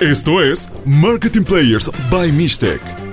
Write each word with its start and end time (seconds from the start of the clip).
Esto 0.00 0.42
es 0.42 0.68
Marketing 0.84 1.42
Players 1.42 1.90
by 2.10 2.30
Mistec. 2.30 3.05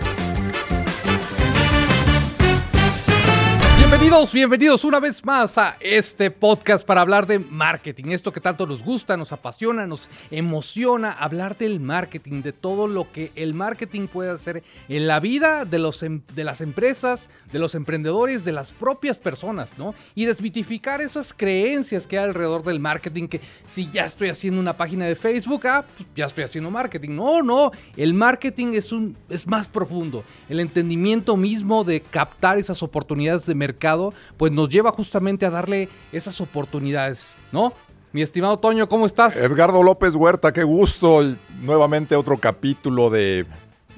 Bienvenidos, 4.32 4.86
una 4.86 5.00
vez 5.00 5.26
más 5.26 5.58
a 5.58 5.76
este 5.80 6.30
podcast 6.30 6.86
para 6.86 7.02
hablar 7.02 7.26
de 7.26 7.40
marketing. 7.40 8.12
Esto 8.12 8.32
que 8.32 8.40
tanto 8.40 8.68
nos 8.68 8.84
gusta, 8.84 9.18
nos 9.18 9.32
apasiona, 9.32 9.88
nos 9.88 10.08
emociona, 10.30 11.12
hablar 11.12 11.58
del 11.58 11.80
marketing, 11.80 12.44
de 12.44 12.54
todo 12.54 12.88
lo 12.88 13.12
que 13.12 13.32
el 13.36 13.56
marketing 13.56 14.08
puede 14.08 14.30
hacer 14.30 14.64
en 14.88 15.08
la 15.08 15.20
vida 15.20 15.66
de, 15.66 15.80
los, 15.80 16.04
em, 16.04 16.22
de 16.36 16.44
las 16.44 16.62
empresas, 16.62 17.30
de 17.52 17.58
los 17.58 17.74
emprendedores, 17.74 18.46
de 18.46 18.52
las 18.52 18.72
propias 18.72 19.18
personas, 19.18 19.80
¿no? 19.80 19.96
Y 20.14 20.26
desmitificar 20.26 21.02
esas 21.02 21.34
creencias 21.34 22.06
que 22.06 22.20
hay 22.20 22.26
alrededor 22.26 22.64
del 22.64 22.80
marketing, 22.80 23.28
que 23.28 23.42
si 23.68 23.90
ya 23.90 24.06
estoy 24.06 24.30
haciendo 24.30 24.60
una 24.60 24.78
página 24.78 25.06
de 25.06 25.16
Facebook, 25.16 25.66
ah, 25.68 25.86
pues 25.98 26.08
ya 26.16 26.28
estoy 26.28 26.44
haciendo 26.44 26.70
marketing. 26.70 27.16
No, 27.16 27.42
no, 27.42 27.72
el 27.98 28.14
marketing 28.14 28.74
es, 28.74 28.92
un, 28.92 29.18
es 29.30 29.48
más 29.48 29.68
profundo. 29.68 30.24
El 30.50 30.60
entendimiento 30.60 31.36
mismo 31.36 31.84
de 31.84 32.02
captar 32.02 32.58
esas 32.60 32.84
oportunidades 32.84 33.48
de 33.48 33.56
mercado 33.56 34.03
pues 34.38 34.52
nos 34.52 34.70
lleva 34.70 34.92
justamente 34.92 35.46
a 35.46 35.52
darle 35.52 35.88
esas 36.12 36.42
oportunidades, 36.42 37.38
¿no? 37.52 37.74
Mi 38.12 38.22
estimado 38.22 38.60
Toño, 38.60 38.88
¿cómo 38.90 39.06
estás? 39.06 39.36
Edgardo 39.38 39.82
López 39.82 40.16
Huerta, 40.16 40.54
qué 40.54 40.64
gusto. 40.64 41.22
Nuevamente 41.62 42.16
otro 42.16 42.38
capítulo 42.38 43.10
de 43.10 43.46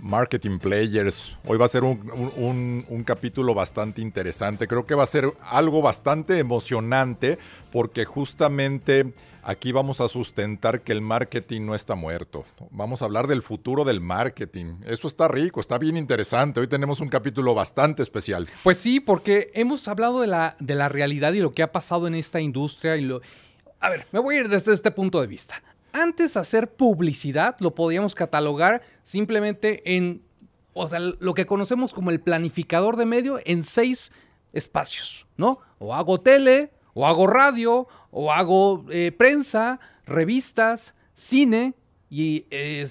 Marketing 0.02 0.60
Players. 0.60 1.38
Hoy 1.46 1.58
va 1.58 1.66
a 1.66 1.68
ser 1.68 1.84
un, 1.84 2.86
un, 2.88 3.04
capítulo 3.04 3.54
bastante 3.54 4.02
interesante. 4.02 4.68
Creo 4.68 4.86
que 4.86 4.96
va 4.96 5.04
a 5.04 5.08
ser 5.08 5.34
algo 5.41 5.82
bastante 5.82 6.38
emocionante 6.40 7.38
porque 7.74 8.05
justamente 8.05 9.13
Aquí 9.48 9.71
vamos 9.71 10.01
a 10.01 10.10
sustentar 10.10 10.82
que 10.82 10.91
el 10.91 11.01
marketing 11.01 11.68
no 11.68 11.76
está 11.76 11.93
muerto. 11.93 12.46
Vamos 12.71 13.04
a 13.04 13.05
hablar 13.05 13.27
del 13.27 13.43
futuro 13.43 13.84
del 13.84 14.01
marketing. 14.01 14.77
Eso 14.88 15.07
está 15.07 15.27
rico, 15.27 15.60
está 15.60 15.77
bien 15.77 15.98
interesante. 15.98 16.60
Hoy 16.60 16.68
tenemos 16.68 16.99
un 16.99 17.10
capítulo 17.10 17.54
bastante 17.54 18.01
especial. 18.01 18.49
Pues 18.63 18.79
sí, 18.79 18.99
porque 18.99 19.51
hemos 19.54 19.88
hablado 19.88 20.21
de 20.21 20.26
la, 20.26 20.55
de 20.60 20.73
la 20.73 20.90
realidad 20.90 21.32
y 21.34 21.41
lo 21.41 21.51
que 21.51 21.62
ha 21.62 21.71
pasado 21.71 22.07
en 22.07 22.16
esta 22.16 22.41
industria. 22.41 22.98
Y 22.98 23.01
lo... 23.01 23.21
A 23.79 23.91
ver, 23.91 24.07
me 24.12 24.18
voy 24.18 24.38
a 24.38 24.40
ir 24.40 24.49
desde 24.49 24.73
este 24.73 24.90
punto 24.90 25.21
de 25.21 25.27
vista. 25.27 25.62
Antes 25.93 26.38
hacer 26.38 26.73
publicidad 26.73 27.55
lo 27.60 27.76
podíamos 27.76 28.16
catalogar 28.16 28.82
simplemente 29.04 29.96
en, 29.96 30.23
o 30.73 30.88
sea, 30.88 30.98
lo 30.99 31.35
que 31.35 31.46
conocemos 31.46 31.93
como 31.93 32.10
el 32.10 32.20
planificador 32.20 32.98
de 32.98 33.05
medio 33.05 33.40
en 33.46 33.62
seis 33.62 34.12
espacios, 34.54 35.27
¿no? 35.38 35.60
O 35.77 35.93
hago 35.93 36.20
tele, 36.20 36.71
o 36.96 37.05
hago 37.05 37.27
radio, 37.27 37.88
o 38.18 38.32
hago 38.32 38.85
eh, 38.91 39.12
prensa, 39.12 39.77
revistas, 40.05 40.96
cine 41.13 41.74
y 42.10 42.46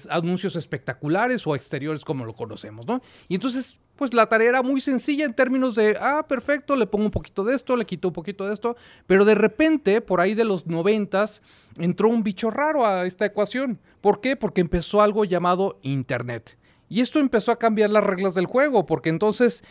anuncios 0.09 0.55
espectaculares 0.55 1.47
o 1.47 1.55
exteriores 1.55 2.05
como 2.05 2.25
lo 2.25 2.35
conocemos, 2.35 2.85
¿no? 2.85 3.01
Y 3.27 3.33
entonces, 3.33 3.79
pues 3.95 4.13
la 4.13 4.27
tarea 4.27 4.49
era 4.49 4.61
muy 4.61 4.81
sencilla 4.81 5.25
en 5.25 5.33
términos 5.33 5.73
de, 5.73 5.97
ah, 5.99 6.27
perfecto, 6.27 6.75
le 6.75 6.85
pongo 6.85 7.05
un 7.05 7.11
poquito 7.11 7.43
de 7.43 7.55
esto, 7.55 7.75
le 7.75 7.87
quito 7.87 8.09
un 8.09 8.13
poquito 8.13 8.45
de 8.45 8.53
esto, 8.53 8.75
pero 9.07 9.25
de 9.25 9.33
repente, 9.33 9.99
por 9.99 10.21
ahí 10.21 10.35
de 10.35 10.45
los 10.45 10.67
noventas, 10.67 11.41
entró 11.79 12.07
un 12.09 12.21
bicho 12.21 12.51
raro 12.51 12.85
a 12.85 13.07
esta 13.07 13.25
ecuación. 13.25 13.79
¿Por 14.01 14.21
qué? 14.21 14.35
Porque 14.35 14.61
empezó 14.61 15.01
algo 15.01 15.25
llamado 15.25 15.79
Internet. 15.81 16.55
Y 16.87 17.01
esto 17.01 17.17
empezó 17.17 17.51
a 17.51 17.57
cambiar 17.57 17.89
las 17.89 18.03
reglas 18.03 18.35
del 18.35 18.45
juego, 18.45 18.85
porque 18.85 19.09
entonces 19.09 19.63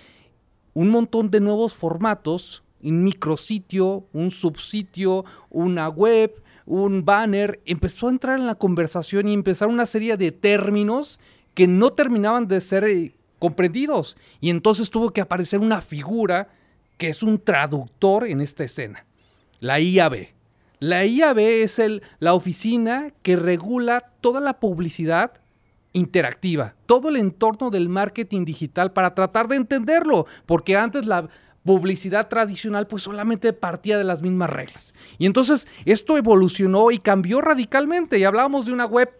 un 0.72 0.90
montón 0.90 1.30
de 1.30 1.38
nuevos 1.38 1.74
formatos 1.74 2.63
un 2.90 3.04
micrositio, 3.04 4.06
un 4.12 4.30
subsitio, 4.30 5.24
una 5.50 5.88
web, 5.88 6.42
un 6.66 7.04
banner, 7.04 7.60
empezó 7.66 8.08
a 8.08 8.10
entrar 8.10 8.38
en 8.38 8.46
la 8.46 8.54
conversación 8.54 9.28
y 9.28 9.34
empezar 9.34 9.68
una 9.68 9.86
serie 9.86 10.16
de 10.16 10.32
términos 10.32 11.18
que 11.54 11.66
no 11.66 11.92
terminaban 11.92 12.48
de 12.48 12.60
ser 12.60 12.84
eh, 12.84 13.14
comprendidos. 13.38 14.16
Y 14.40 14.50
entonces 14.50 14.90
tuvo 14.90 15.10
que 15.10 15.20
aparecer 15.20 15.60
una 15.60 15.80
figura 15.80 16.48
que 16.98 17.08
es 17.08 17.22
un 17.22 17.38
traductor 17.38 18.26
en 18.26 18.40
esta 18.40 18.64
escena, 18.64 19.04
la 19.60 19.80
IAB. 19.80 20.28
La 20.80 21.04
IAB 21.04 21.38
es 21.38 21.78
el, 21.78 22.02
la 22.18 22.34
oficina 22.34 23.08
que 23.22 23.36
regula 23.36 24.12
toda 24.20 24.40
la 24.40 24.60
publicidad 24.60 25.32
interactiva, 25.92 26.74
todo 26.86 27.08
el 27.08 27.16
entorno 27.16 27.70
del 27.70 27.88
marketing 27.88 28.44
digital 28.44 28.92
para 28.92 29.14
tratar 29.14 29.48
de 29.48 29.56
entenderlo, 29.56 30.26
porque 30.44 30.76
antes 30.76 31.06
la, 31.06 31.28
publicidad 31.64 32.28
tradicional 32.28 32.86
pues 32.86 33.02
solamente 33.02 33.52
partía 33.52 33.98
de 33.98 34.04
las 34.04 34.22
mismas 34.22 34.50
reglas. 34.50 34.94
Y 35.18 35.26
entonces 35.26 35.66
esto 35.84 36.16
evolucionó 36.16 36.90
y 36.90 36.98
cambió 36.98 37.40
radicalmente 37.40 38.18
y 38.18 38.24
hablábamos 38.24 38.66
de 38.66 38.72
una 38.72 38.86
web 38.86 39.10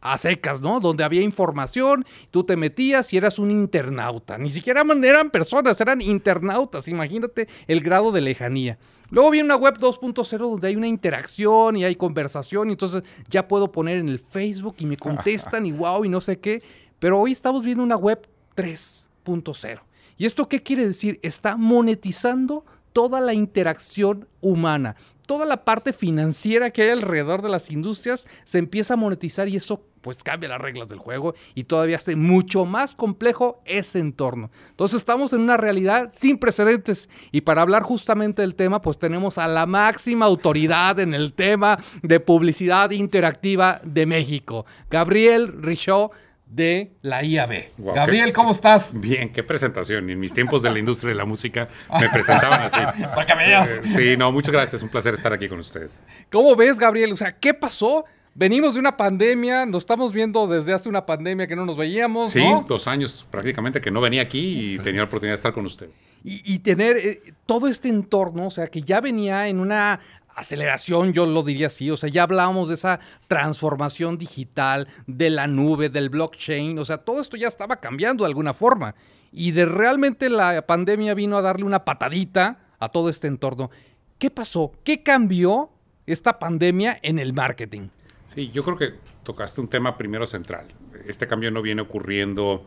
a 0.00 0.18
secas, 0.18 0.60
¿no? 0.60 0.80
Donde 0.80 1.04
había 1.04 1.22
información, 1.22 2.04
tú 2.30 2.44
te 2.44 2.56
metías 2.56 3.12
y 3.12 3.16
eras 3.16 3.38
un 3.38 3.50
internauta. 3.50 4.36
Ni 4.36 4.50
siquiera 4.50 4.82
eran 4.82 5.30
personas, 5.30 5.80
eran 5.80 6.00
internautas. 6.00 6.88
Imagínate 6.88 7.48
el 7.68 7.80
grado 7.80 8.10
de 8.10 8.20
lejanía. 8.20 8.78
Luego 9.10 9.30
viene 9.30 9.46
una 9.46 9.56
web 9.56 9.78
2.0 9.78 10.38
donde 10.38 10.68
hay 10.68 10.76
una 10.76 10.88
interacción 10.88 11.76
y 11.76 11.84
hay 11.84 11.94
conversación 11.94 12.68
y 12.68 12.72
entonces 12.72 13.02
ya 13.28 13.46
puedo 13.46 13.70
poner 13.70 13.98
en 13.98 14.08
el 14.08 14.18
Facebook 14.18 14.76
y 14.78 14.86
me 14.86 14.96
contestan 14.96 15.66
y 15.66 15.72
wow 15.72 16.04
y 16.04 16.08
no 16.08 16.20
sé 16.20 16.38
qué. 16.38 16.62
Pero 16.98 17.20
hoy 17.20 17.32
estamos 17.32 17.62
viendo 17.62 17.84
una 17.84 17.96
web 17.96 18.26
3.0 18.56 19.91
¿Y 20.16 20.26
esto 20.26 20.48
qué 20.48 20.62
quiere 20.62 20.86
decir? 20.86 21.18
Está 21.22 21.56
monetizando 21.56 22.64
toda 22.92 23.20
la 23.20 23.34
interacción 23.34 24.28
humana. 24.40 24.96
Toda 25.26 25.46
la 25.46 25.64
parte 25.64 25.92
financiera 25.92 26.70
que 26.70 26.82
hay 26.82 26.90
alrededor 26.90 27.42
de 27.42 27.48
las 27.48 27.70
industrias 27.70 28.26
se 28.44 28.58
empieza 28.58 28.94
a 28.94 28.98
monetizar 28.98 29.48
y 29.48 29.56
eso 29.56 29.82
pues 30.02 30.24
cambia 30.24 30.48
las 30.48 30.60
reglas 30.60 30.88
del 30.88 30.98
juego 30.98 31.34
y 31.54 31.64
todavía 31.64 31.96
hace 31.96 32.16
mucho 32.16 32.64
más 32.64 32.94
complejo 32.96 33.62
ese 33.64 34.00
entorno. 34.00 34.50
Entonces 34.70 34.96
estamos 34.96 35.32
en 35.32 35.40
una 35.40 35.56
realidad 35.56 36.12
sin 36.12 36.38
precedentes 36.38 37.08
y 37.30 37.42
para 37.42 37.62
hablar 37.62 37.82
justamente 37.84 38.42
del 38.42 38.56
tema 38.56 38.82
pues 38.82 38.98
tenemos 38.98 39.38
a 39.38 39.46
la 39.46 39.64
máxima 39.64 40.26
autoridad 40.26 40.98
en 40.98 41.14
el 41.14 41.32
tema 41.32 41.78
de 42.02 42.18
publicidad 42.20 42.90
interactiva 42.90 43.80
de 43.84 44.04
México, 44.06 44.66
Gabriel 44.90 45.62
Richaud 45.62 46.10
de 46.54 46.92
la 47.00 47.24
IAB. 47.24 47.70
Gabriel, 47.78 48.32
¿cómo 48.32 48.50
estás? 48.50 48.92
Bien, 48.94 49.32
qué 49.32 49.42
presentación. 49.42 50.08
En 50.10 50.20
mis 50.20 50.34
tiempos 50.34 50.62
de 50.62 50.70
la 50.70 50.78
industria 50.78 51.10
de 51.10 51.16
la 51.16 51.24
música 51.24 51.68
me 51.98 52.08
presentaban 52.12 52.60
así. 52.60 52.78
Para 53.14 53.26
que 53.26 53.34
veas. 53.34 53.68
Eh, 53.78 53.82
sí, 53.84 54.16
no, 54.18 54.30
muchas 54.30 54.52
gracias. 54.52 54.82
Un 54.82 54.90
placer 54.90 55.14
estar 55.14 55.32
aquí 55.32 55.48
con 55.48 55.58
ustedes. 55.58 56.02
¿Cómo 56.30 56.54
ves, 56.54 56.78
Gabriel? 56.78 57.12
O 57.12 57.16
sea, 57.16 57.32
¿qué 57.32 57.54
pasó? 57.54 58.04
Venimos 58.34 58.74
de 58.74 58.80
una 58.80 58.96
pandemia, 58.96 59.66
nos 59.66 59.82
estamos 59.82 60.12
viendo 60.12 60.46
desde 60.46 60.72
hace 60.72 60.88
una 60.88 61.04
pandemia 61.04 61.46
que 61.46 61.54
no 61.54 61.66
nos 61.66 61.76
veíamos. 61.76 62.32
Sí, 62.32 62.42
dos 62.66 62.86
años 62.88 63.26
prácticamente 63.30 63.80
que 63.82 63.90
no 63.90 64.00
venía 64.00 64.22
aquí 64.22 64.74
y 64.74 64.78
tenía 64.78 65.02
la 65.02 65.06
oportunidad 65.06 65.34
de 65.34 65.36
estar 65.36 65.52
con 65.52 65.66
ustedes. 65.66 66.00
Y, 66.24 66.60
tener 66.60 66.96
eh, 66.98 67.34
todo 67.46 67.66
este 67.66 67.88
entorno, 67.88 68.46
o 68.46 68.50
sea, 68.50 68.68
que 68.68 68.80
ya 68.80 69.00
venía 69.00 69.48
en 69.48 69.58
una 69.58 69.98
aceleración, 70.34 71.12
yo 71.12 71.26
lo 71.26 71.42
diría 71.42 71.68
así, 71.68 71.90
o 71.90 71.96
sea, 71.96 72.08
ya 72.08 72.24
hablábamos 72.24 72.68
de 72.68 72.74
esa 72.74 73.00
transformación 73.28 74.18
digital, 74.18 74.88
de 75.06 75.30
la 75.30 75.46
nube, 75.46 75.88
del 75.88 76.08
blockchain, 76.08 76.78
o 76.78 76.84
sea, 76.84 76.98
todo 76.98 77.20
esto 77.20 77.36
ya 77.36 77.48
estaba 77.48 77.76
cambiando 77.76 78.24
de 78.24 78.28
alguna 78.28 78.54
forma. 78.54 78.94
Y 79.30 79.52
de 79.52 79.64
realmente 79.64 80.28
la 80.28 80.66
pandemia 80.66 81.14
vino 81.14 81.38
a 81.38 81.42
darle 81.42 81.64
una 81.64 81.84
patadita 81.84 82.58
a 82.78 82.88
todo 82.90 83.08
este 83.08 83.28
entorno. 83.28 83.70
¿Qué 84.18 84.30
pasó? 84.30 84.72
¿Qué 84.84 85.02
cambió 85.02 85.70
esta 86.06 86.38
pandemia 86.38 86.98
en 87.02 87.18
el 87.18 87.32
marketing? 87.32 87.88
Sí, 88.26 88.50
yo 88.50 88.62
creo 88.62 88.76
que 88.76 88.94
tocaste 89.22 89.60
un 89.60 89.68
tema 89.68 89.96
primero 89.96 90.26
central. 90.26 90.66
Este 91.06 91.26
cambio 91.26 91.50
no 91.50 91.62
viene 91.62 91.82
ocurriendo 91.82 92.64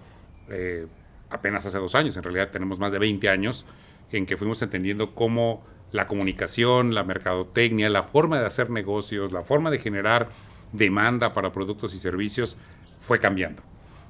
eh, 0.50 0.88
apenas 1.30 1.66
hace 1.66 1.78
dos 1.78 1.96
años, 1.96 2.18
en 2.18 2.24
realidad 2.24 2.50
tenemos 2.52 2.80
más 2.80 2.92
de 2.92 3.00
20 3.00 3.30
años 3.30 3.66
en 4.12 4.26
que 4.26 4.38
fuimos 4.38 4.62
entendiendo 4.62 5.16
cómo 5.16 5.64
la 5.96 6.08
comunicación, 6.08 6.94
la 6.94 7.04
mercadotecnia, 7.04 7.90
la 7.90 8.04
forma 8.04 8.40
de 8.40 8.46
hacer 8.46 8.70
negocios, 8.70 9.32
la 9.32 9.44
forma 9.44 9.72
de 9.72 9.80
generar 9.80 10.30
demanda 10.74 11.34
para 11.34 11.52
productos 11.52 11.94
y 11.96 11.98
servicios 11.98 12.58
fue 13.00 13.20
cambiando. 13.20 13.64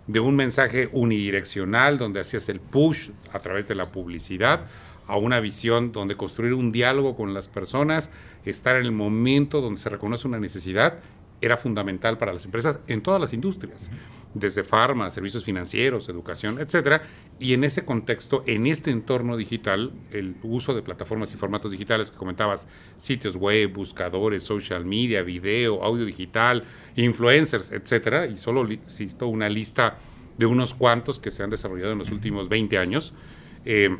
De 0.07 0.19
un 0.19 0.35
mensaje 0.35 0.89
unidireccional 0.91 1.97
donde 1.97 2.19
hacías 2.19 2.49
el 2.49 2.59
push 2.59 3.09
a 3.31 3.39
través 3.39 3.67
de 3.67 3.75
la 3.75 3.91
publicidad 3.91 4.65
a 5.07 5.17
una 5.17 5.39
visión 5.39 5.91
donde 5.91 6.15
construir 6.15 6.53
un 6.53 6.71
diálogo 6.71 7.15
con 7.15 7.33
las 7.33 7.47
personas, 7.47 8.09
estar 8.43 8.75
en 8.75 8.85
el 8.85 8.91
momento 8.91 9.61
donde 9.61 9.79
se 9.79 9.89
reconoce 9.89 10.27
una 10.27 10.39
necesidad, 10.39 10.99
era 11.41 11.57
fundamental 11.57 12.17
para 12.17 12.33
las 12.33 12.45
empresas 12.45 12.79
en 12.87 13.01
todas 13.01 13.19
las 13.21 13.33
industrias 13.33 13.91
desde 14.35 14.63
farma, 14.63 15.09
servicios 15.11 15.45
financieros, 15.45 16.09
educación, 16.09 16.59
etcétera. 16.59 17.01
Y 17.39 17.53
en 17.53 17.63
ese 17.63 17.85
contexto, 17.85 18.43
en 18.45 18.67
este 18.67 18.91
entorno 18.91 19.37
digital, 19.37 19.93
el 20.11 20.35
uso 20.43 20.75
de 20.75 20.81
plataformas 20.81 21.33
y 21.33 21.37
formatos 21.37 21.71
digitales 21.71 22.11
que 22.11 22.17
comentabas, 22.17 22.67
sitios 22.97 23.37
web, 23.37 23.71
buscadores, 23.73 24.43
social 24.43 24.85
media, 24.85 25.23
video, 25.23 25.81
audio 25.83 26.05
digital, 26.05 26.65
influencers, 26.97 27.71
etcétera, 27.71 28.27
y 28.27 28.35
solo 28.35 28.69
insisto 28.69 29.27
una 29.27 29.47
lista 29.49 29.97
de 30.37 30.45
unos 30.45 30.75
cuantos 30.75 31.19
que 31.19 31.31
se 31.31 31.41
han 31.41 31.49
desarrollado 31.49 31.93
en 31.93 31.99
los 31.99 32.11
últimos 32.11 32.49
20 32.49 32.77
años, 32.77 33.13
eh, 33.63 33.95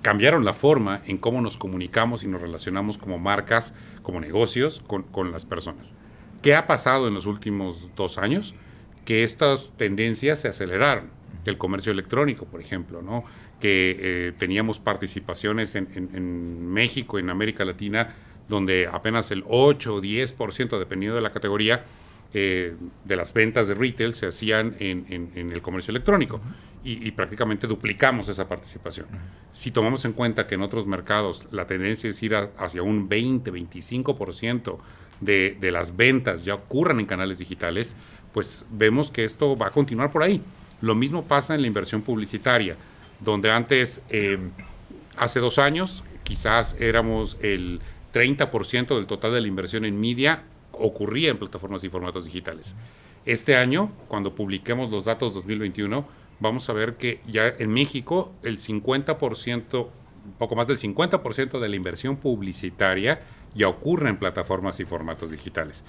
cambiaron 0.00 0.44
la 0.44 0.54
forma 0.54 1.02
en 1.06 1.18
cómo 1.18 1.40
nos 1.40 1.56
comunicamos 1.56 2.22
y 2.22 2.28
nos 2.28 2.40
relacionamos 2.40 2.98
como 2.98 3.18
marcas, 3.18 3.74
como 4.02 4.20
negocios, 4.20 4.80
con, 4.86 5.02
con 5.02 5.32
las 5.32 5.44
personas. 5.44 5.92
¿Qué 6.46 6.54
ha 6.54 6.68
pasado 6.68 7.08
en 7.08 7.14
los 7.14 7.26
últimos 7.26 7.90
dos 7.96 8.18
años? 8.18 8.54
que 9.04 9.24
estas 9.24 9.72
tendencias 9.76 10.38
se 10.38 10.46
aceleraron. 10.46 11.10
El 11.44 11.58
comercio 11.58 11.90
electrónico, 11.90 12.44
por 12.44 12.60
ejemplo, 12.60 13.02
¿no? 13.02 13.24
que 13.58 13.96
eh, 13.98 14.32
teníamos 14.38 14.78
participaciones 14.78 15.74
en, 15.74 15.88
en, 15.92 16.68
México, 16.72 17.18
en 17.18 17.30
América 17.30 17.64
Latina, 17.64 18.14
donde 18.48 18.86
apenas 18.86 19.32
el 19.32 19.42
8 19.48 19.94
o 19.96 20.00
10%, 20.00 20.78
dependiendo 20.78 21.16
de 21.16 21.22
la 21.22 21.32
categoría, 21.32 21.84
eh, 22.32 22.76
de 23.04 23.16
las 23.16 23.32
ventas 23.32 23.66
de 23.66 23.74
retail 23.74 24.14
se 24.14 24.28
hacían 24.28 24.76
en, 24.78 25.32
en 25.34 25.50
el 25.50 25.62
comercio 25.62 25.90
electrónico 25.90 26.40
y, 26.86 27.10
prácticamente 27.10 27.66
duplicamos 27.66 28.28
esa 28.28 28.46
participación. 28.46 29.06
Si 29.50 29.72
tomamos 29.72 30.04
en 30.04 30.12
cuenta 30.12 30.46
que 30.46 30.54
en 30.54 30.62
otros 30.62 30.86
mercados 30.86 31.48
la 31.50 31.66
tendencia 31.66 32.08
es 32.08 32.22
ir 32.22 32.36
hacia 32.36 32.82
un 32.82 33.08
20, 33.08 33.52
25% 33.52 34.78
de, 35.20 35.56
las 35.72 35.96
ventas 35.96 36.44
ya 36.44 36.54
ocurran 36.54 37.00
en 37.00 37.06
canales 37.06 37.38
digitales, 37.38 37.96
pues 38.32 38.66
vemos 38.70 39.10
que 39.10 39.24
esto 39.24 39.56
va 39.56 39.68
a 39.68 39.70
continuar 39.70 40.10
por 40.10 40.22
ahí. 40.22 40.42
Lo 40.80 40.94
mismo 40.94 41.24
pasa 41.24 41.54
en 41.54 41.62
la 41.62 41.66
inversión 41.66 42.02
publicitaria 42.02 42.76
donde 43.20 43.50
antes, 43.50 44.02
eh, 44.10 44.38
hace 45.16 45.40
dos 45.40 45.58
años, 45.58 46.04
quizás 46.22 46.76
éramos 46.78 47.38
el 47.40 47.80
30% 48.12 48.94
del 48.94 49.06
total 49.06 49.32
de 49.32 49.40
la 49.40 49.46
inversión 49.46 49.84
en 49.84 49.98
media 49.98 50.44
ocurría 50.72 51.30
en 51.30 51.38
plataformas 51.38 51.84
y 51.84 51.88
formatos 51.88 52.26
digitales. 52.26 52.74
Este 53.24 53.56
año, 53.56 53.90
cuando 54.08 54.34
publiquemos 54.34 54.90
los 54.90 55.04
datos 55.04 55.34
2021, 55.34 56.06
vamos 56.38 56.68
a 56.68 56.72
ver 56.72 56.96
que 56.96 57.20
ya 57.26 57.48
en 57.48 57.70
México 57.72 58.32
el 58.42 58.58
50%, 58.58 59.88
poco 60.38 60.56
más 60.56 60.66
del 60.66 60.78
50% 60.78 61.58
de 61.58 61.68
la 61.68 61.76
inversión 61.76 62.16
publicitaria 62.16 63.20
ya 63.56 63.68
ocurre 63.68 64.08
en 64.10 64.18
plataformas 64.18 64.78
y 64.80 64.84
formatos 64.84 65.30
digitales 65.30 65.84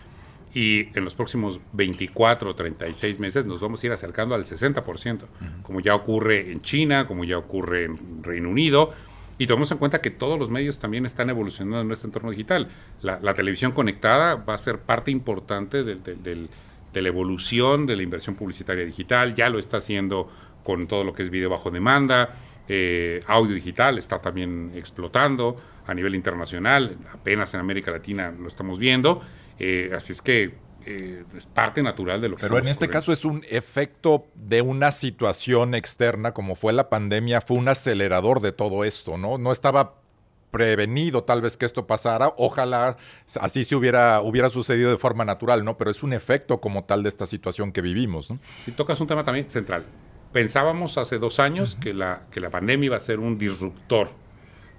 y 0.53 0.89
en 0.97 1.03
los 1.03 1.13
próximos 1.13 1.59
24 1.73 2.49
o 2.49 2.55
36 2.55 3.19
meses 3.19 3.45
nos 3.45 3.61
vamos 3.61 3.83
a 3.83 3.85
ir 3.85 3.91
acercando 3.91 4.33
al 4.33 4.45
60%, 4.45 5.25
como 5.61 5.81
ya 5.81 5.93
ocurre 5.93 6.51
en 6.51 6.61
China, 6.61 7.05
como 7.05 7.23
ya 7.25 7.37
ocurre 7.37 7.85
en 7.85 8.23
Reino 8.23 8.49
Unido. 8.49 8.91
Y 9.37 9.45
tomemos 9.45 9.71
en 9.71 9.77
cuenta 9.77 10.01
que 10.01 10.09
todos 10.09 10.39
los 10.39 10.49
medios 10.49 10.79
también 10.79 11.05
están 11.05 11.29
evolucionando 11.29 11.81
en 11.81 11.87
nuestro 11.87 12.07
entorno 12.07 12.31
digital. 12.31 12.69
La, 13.01 13.33
televisión 13.35 13.71
conectada 13.71 14.35
va 14.35 14.55
a 14.55 14.57
ser 14.57 14.79
parte 14.79 15.11
importante 15.11 15.83
de, 15.83 16.47
la 16.93 17.07
evolución 17.07 17.85
de 17.85 17.95
la 17.95 18.01
inversión 18.01 18.35
publicitaria 18.35 18.83
digital. 18.83 19.35
Ya 19.35 19.49
lo 19.49 19.59
está 19.59 19.77
haciendo 19.77 20.31
con 20.63 20.87
todo 20.87 21.03
lo 21.03 21.13
que 21.13 21.21
es 21.21 21.29
video 21.29 21.51
bajo 21.51 21.69
demanda. 21.69 22.33
Eh, 22.67 23.21
audio 23.27 23.55
digital 23.55 23.97
está 23.97 24.19
también 24.19 24.71
explotando 24.75 25.55
a 25.85 25.93
nivel 25.93 26.15
internacional. 26.15 26.97
Apenas 27.13 27.53
en 27.53 27.61
América 27.61 27.91
Latina 27.91 28.33
lo 28.37 28.47
estamos 28.47 28.79
viendo. 28.79 29.21
Eh, 29.59 29.91
así 29.95 30.11
es 30.11 30.21
que 30.21 30.55
eh, 30.85 31.23
es 31.35 31.45
parte 31.45 31.83
natural 31.83 32.21
de 32.21 32.29
lo 32.29 32.35
que 32.35 32.43
Pero 32.43 32.59
en 32.59 32.67
este 32.67 32.87
caso 32.87 33.11
es 33.11 33.25
un 33.25 33.43
efecto 33.49 34.27
de 34.35 34.61
una 34.61 34.91
situación 34.91 35.75
externa, 35.75 36.33
como 36.33 36.55
fue 36.55 36.73
la 36.73 36.89
pandemia, 36.89 37.41
fue 37.41 37.57
un 37.57 37.67
acelerador 37.67 38.39
de 38.39 38.51
todo 38.51 38.83
esto, 38.83 39.17
¿no? 39.17 39.37
No 39.37 39.51
estaba 39.51 39.95
prevenido 40.51 41.23
tal 41.23 41.41
vez 41.41 41.57
que 41.57 41.65
esto 41.65 41.85
pasara, 41.87 42.33
ojalá 42.37 42.95
así 43.41 43.65
se 43.65 43.75
hubiera, 43.75 44.21
hubiera 44.21 44.49
sucedido 44.49 44.89
de 44.89 44.97
forma 44.97 45.25
natural, 45.25 45.65
¿no? 45.65 45.77
Pero 45.77 45.91
es 45.91 46.03
un 46.03 46.13
efecto 46.13 46.61
como 46.61 46.85
tal 46.85 47.03
de 47.03 47.09
esta 47.09 47.25
situación 47.25 47.73
que 47.73 47.81
vivimos, 47.81 48.29
¿no? 48.29 48.39
Si 48.59 48.71
tocas 48.71 48.99
un 49.01 49.07
tema 49.07 49.25
también 49.25 49.49
central. 49.49 49.85
Pensábamos 50.37 50.99
hace 50.99 51.17
dos 51.17 51.39
años 51.39 51.79
que, 51.81 51.95
la, 51.95 52.27
que 52.29 52.39
la 52.39 52.51
pandemia 52.51 52.85
iba 52.85 52.95
a 52.95 52.99
ser 52.99 53.17
un 53.19 53.39
disruptor 53.39 54.11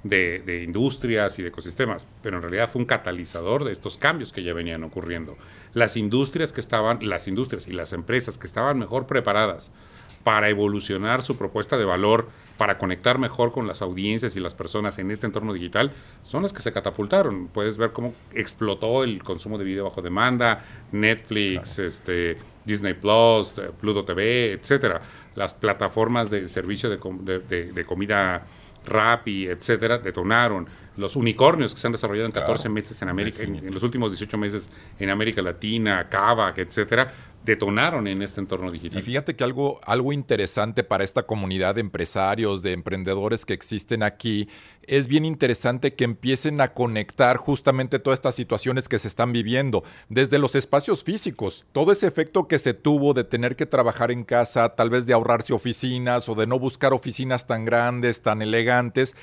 de, 0.04 0.62
industrias 0.64 1.36
y 1.40 1.42
de 1.42 1.48
ecosistemas, 1.48 2.06
pero 2.22 2.36
en 2.36 2.42
realidad 2.42 2.70
fue 2.72 2.80
un 2.80 2.86
catalizador 2.86 3.64
de 3.64 3.72
estos 3.72 3.96
cambios 3.96 4.32
que 4.32 4.44
ya 4.44 4.54
venían 4.54 4.84
ocurriendo. 4.84 5.36
Las 5.74 5.96
industrias 5.96 6.52
que 6.52 6.60
estaban, 6.60 7.00
las 7.02 7.26
industrias 7.26 7.66
y 7.66 7.72
las 7.72 7.92
empresas 7.92 8.38
que 8.38 8.46
estaban 8.46 8.78
mejor 8.78 9.08
preparadas 9.08 9.72
para 10.24 10.48
evolucionar 10.48 11.22
su 11.22 11.36
propuesta 11.36 11.78
de 11.78 11.84
valor, 11.84 12.28
para 12.56 12.76
conectar 12.76 13.18
mejor 13.18 13.52
con 13.52 13.66
las 13.66 13.82
audiencias 13.82 14.36
y 14.36 14.40
las 14.40 14.54
personas 14.54 14.98
en 14.98 15.10
este 15.10 15.26
entorno 15.26 15.52
digital, 15.52 15.92
son 16.24 16.42
las 16.42 16.52
que 16.52 16.60
se 16.60 16.72
catapultaron. 16.72 17.48
Puedes 17.48 17.78
ver 17.78 17.92
cómo 17.92 18.14
explotó 18.34 19.04
el 19.04 19.22
consumo 19.22 19.58
de 19.58 19.64
video 19.64 19.84
bajo 19.84 20.02
demanda, 20.02 20.64
Netflix, 20.92 21.78
este, 21.78 22.36
Disney 22.64 22.94
Plus, 22.94 23.56
eh, 23.58 23.70
Pluto 23.80 24.04
TV, 24.04 24.52
etcétera. 24.52 25.00
Las 25.34 25.54
plataformas 25.54 26.30
de 26.30 26.48
servicio 26.48 26.90
de, 26.90 27.38
de 27.72 27.84
comida 27.84 28.44
Rappi, 28.88 29.46
etcétera, 29.46 29.98
detonaron. 29.98 30.66
Los 30.96 31.14
unicornios 31.14 31.74
que 31.74 31.80
se 31.80 31.86
han 31.86 31.92
desarrollado 31.92 32.26
en 32.26 32.32
14 32.32 32.68
meses 32.68 33.00
en 33.02 33.08
América, 33.08 33.42
en, 33.42 33.72
los 33.72 33.82
últimos 33.82 34.10
18 34.10 34.36
meses 34.36 34.70
en 34.98 35.10
América 35.10 35.42
Latina, 35.42 36.08
Kavak, 36.08 36.58
etcétera, 36.58 37.12
detonaron 37.44 38.06
en 38.06 38.22
este 38.22 38.40
entorno 38.40 38.70
digital. 38.70 38.98
Y 38.98 39.02
fíjate 39.02 39.34
que 39.34 39.44
algo, 39.44 39.80
algo 39.84 40.12
interesante 40.12 40.84
para 40.84 41.04
esta 41.04 41.24
comunidad 41.24 41.76
de 41.76 41.80
empresarios, 41.80 42.62
de 42.62 42.72
emprendedores 42.72 43.46
que 43.46 43.54
existen 43.54 44.02
aquí, 44.02 44.48
es 44.82 45.06
bien 45.06 45.24
interesante 45.24 45.94
que 45.94 46.04
empiecen 46.04 46.60
a 46.60 46.72
conectar 46.72 47.36
justamente 47.36 47.98
todas 47.98 48.18
estas 48.18 48.34
situaciones 48.34 48.88
que 48.88 48.98
se 48.98 49.08
están 49.08 49.32
viviendo, 49.32 49.84
desde 50.08 50.38
los 50.38 50.54
espacios 50.54 51.04
físicos, 51.04 51.64
todo 51.72 51.92
ese 51.92 52.06
efecto 52.06 52.48
que 52.48 52.58
se 52.58 52.74
tuvo 52.74 53.14
de 53.14 53.24
tener 53.24 53.54
que 53.54 53.66
trabajar 53.66 54.10
en 54.10 54.24
casa, 54.24 54.70
tal 54.70 54.90
vez 54.90 55.06
de 55.06 55.12
ahorrarse 55.12 55.52
oficinas 55.52 56.28
o 56.28 56.34
de 56.34 56.46
no 56.46 56.58
buscar 56.58 56.92
oficinas 56.92 57.46
tan 57.46 57.64
grandes, 57.64 58.22
tan 58.22 58.42
elegantes, 58.42 59.14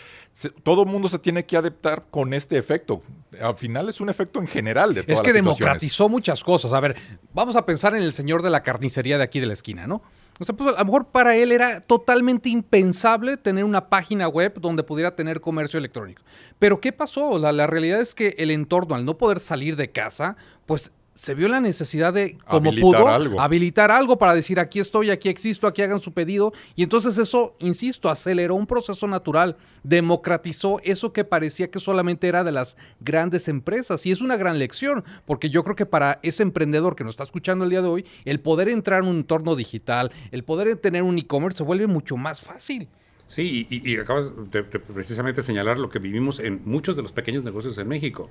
todo 0.64 0.84
el 0.84 0.90
mundo 0.90 1.10
se 1.10 1.20
tiene 1.20 1.46
que 1.46 1.58
adaptar 1.58 2.06
con 2.12 2.34
este 2.34 2.58
efecto. 2.58 3.02
Al 3.42 3.56
final 3.56 3.90
es 3.90 4.02
un 4.02 4.10
efecto 4.10 4.40
en 4.40 4.48
general 4.48 4.94
de 4.94 5.04
todas 5.04 5.20
Es 5.20 5.26
que 5.26 5.34
democratizó 5.34 6.10
muchas 6.10 6.44
cosas. 6.44 6.74
A 6.74 6.80
ver, 6.80 6.96
vamos 7.34 7.56
a 7.56 7.66
pensar 7.66 7.96
en 7.96 8.04
el 8.04 8.14
señor 8.14 8.42
de 8.42 8.50
la 8.50 8.64
carnicería 8.64 9.18
de 9.18 9.24
aquí 9.24 9.40
de 9.40 9.46
la 9.46 9.54
esquina, 9.54 9.88
¿no? 9.88 10.02
O 10.40 10.44
sea, 10.44 10.54
pues 10.56 10.76
a 10.76 10.80
lo 10.80 10.86
mejor 10.86 11.08
para 11.08 11.36
él 11.36 11.52
era 11.52 11.80
totalmente 11.80 12.50
impensable 12.50 13.38
tener 13.38 13.64
una 13.64 13.88
página 13.88 14.28
web 14.28 14.60
donde 14.60 14.84
pudiera 14.84 15.16
tener 15.16 15.40
comercio 15.40 15.78
electrónico. 15.78 16.24
Pero 16.60 16.82
¿qué 16.82 16.92
pasó? 16.92 17.40
La, 17.40 17.52
la 17.54 17.68
realidad 17.68 18.02
es 18.02 18.14
que 18.14 18.36
el 18.38 18.52
entorno, 18.52 18.96
al 18.96 19.06
no 19.06 19.18
poder 19.18 19.40
salir 19.40 19.78
de 19.78 19.92
casa, 19.92 20.36
pues 20.66 20.92
se 21.16 21.34
vio 21.34 21.48
la 21.48 21.62
necesidad 21.62 22.14
de, 22.14 22.38
como 22.46 22.74
pudo, 22.76 23.08
habilitar 23.40 23.90
algo 23.90 24.18
para 24.18 24.36
decir 24.36 24.60
aquí 24.60 24.82
estoy, 24.82 25.10
aquí 25.10 25.30
existo, 25.30 25.66
aquí 25.66 25.82
hagan 25.82 26.02
su 26.02 26.12
pedido. 26.12 26.52
Y 26.76 26.84
entonces 26.84 27.18
eso, 27.18 27.56
insisto, 27.60 28.10
aceleró 28.10 28.56
un 28.56 28.68
proceso 28.68 29.08
natural, 29.08 29.56
democratizó 29.84 30.80
eso 30.84 31.14
que 31.14 31.24
parecía 31.24 31.72
que 31.72 31.80
solamente 31.80 32.28
era 32.28 32.44
de 32.44 32.52
las 32.52 32.76
grandes 33.00 33.48
empresas. 33.48 34.06
Y 34.06 34.12
es 34.12 34.20
una 34.20 34.36
gran 34.36 34.60
lección, 34.60 35.06
porque 35.26 35.50
yo 35.50 35.64
creo 35.64 35.78
que 35.78 35.86
para 35.86 36.20
ese 36.22 36.44
emprendedor 36.44 36.98
que 36.98 37.06
nos 37.06 37.14
está 37.14 37.24
escuchando 37.24 37.64
el 37.64 37.70
día 37.70 37.82
de 37.82 37.88
hoy, 37.88 38.06
el 38.26 38.42
poder 38.42 38.68
entrar 38.68 39.02
en 39.02 39.10
un 39.10 39.16
entorno 39.18 39.56
digital, 39.56 40.12
el 40.32 40.44
poder 40.44 40.76
tener 40.76 41.04
un 41.04 41.18
e-commerce 41.18 41.60
se 41.60 41.64
vuelve 41.64 41.88
mucho 41.88 42.18
más 42.18 42.42
fácil. 42.42 42.90
Sí, 43.26 43.66
y, 43.72 43.98
acabas 43.98 44.32
de, 44.52 44.62
de 44.62 44.80
precisamente 44.80 45.42
señalar 45.42 45.80
lo 45.80 45.90
que 45.90 45.98
vivimos 45.98 46.40
en 46.40 46.62
muchos 46.64 46.96
de 46.96 47.02
los 47.02 47.12
pequeños 47.12 47.44
negocios 47.44 47.76
en 47.80 47.88
México 47.88 48.30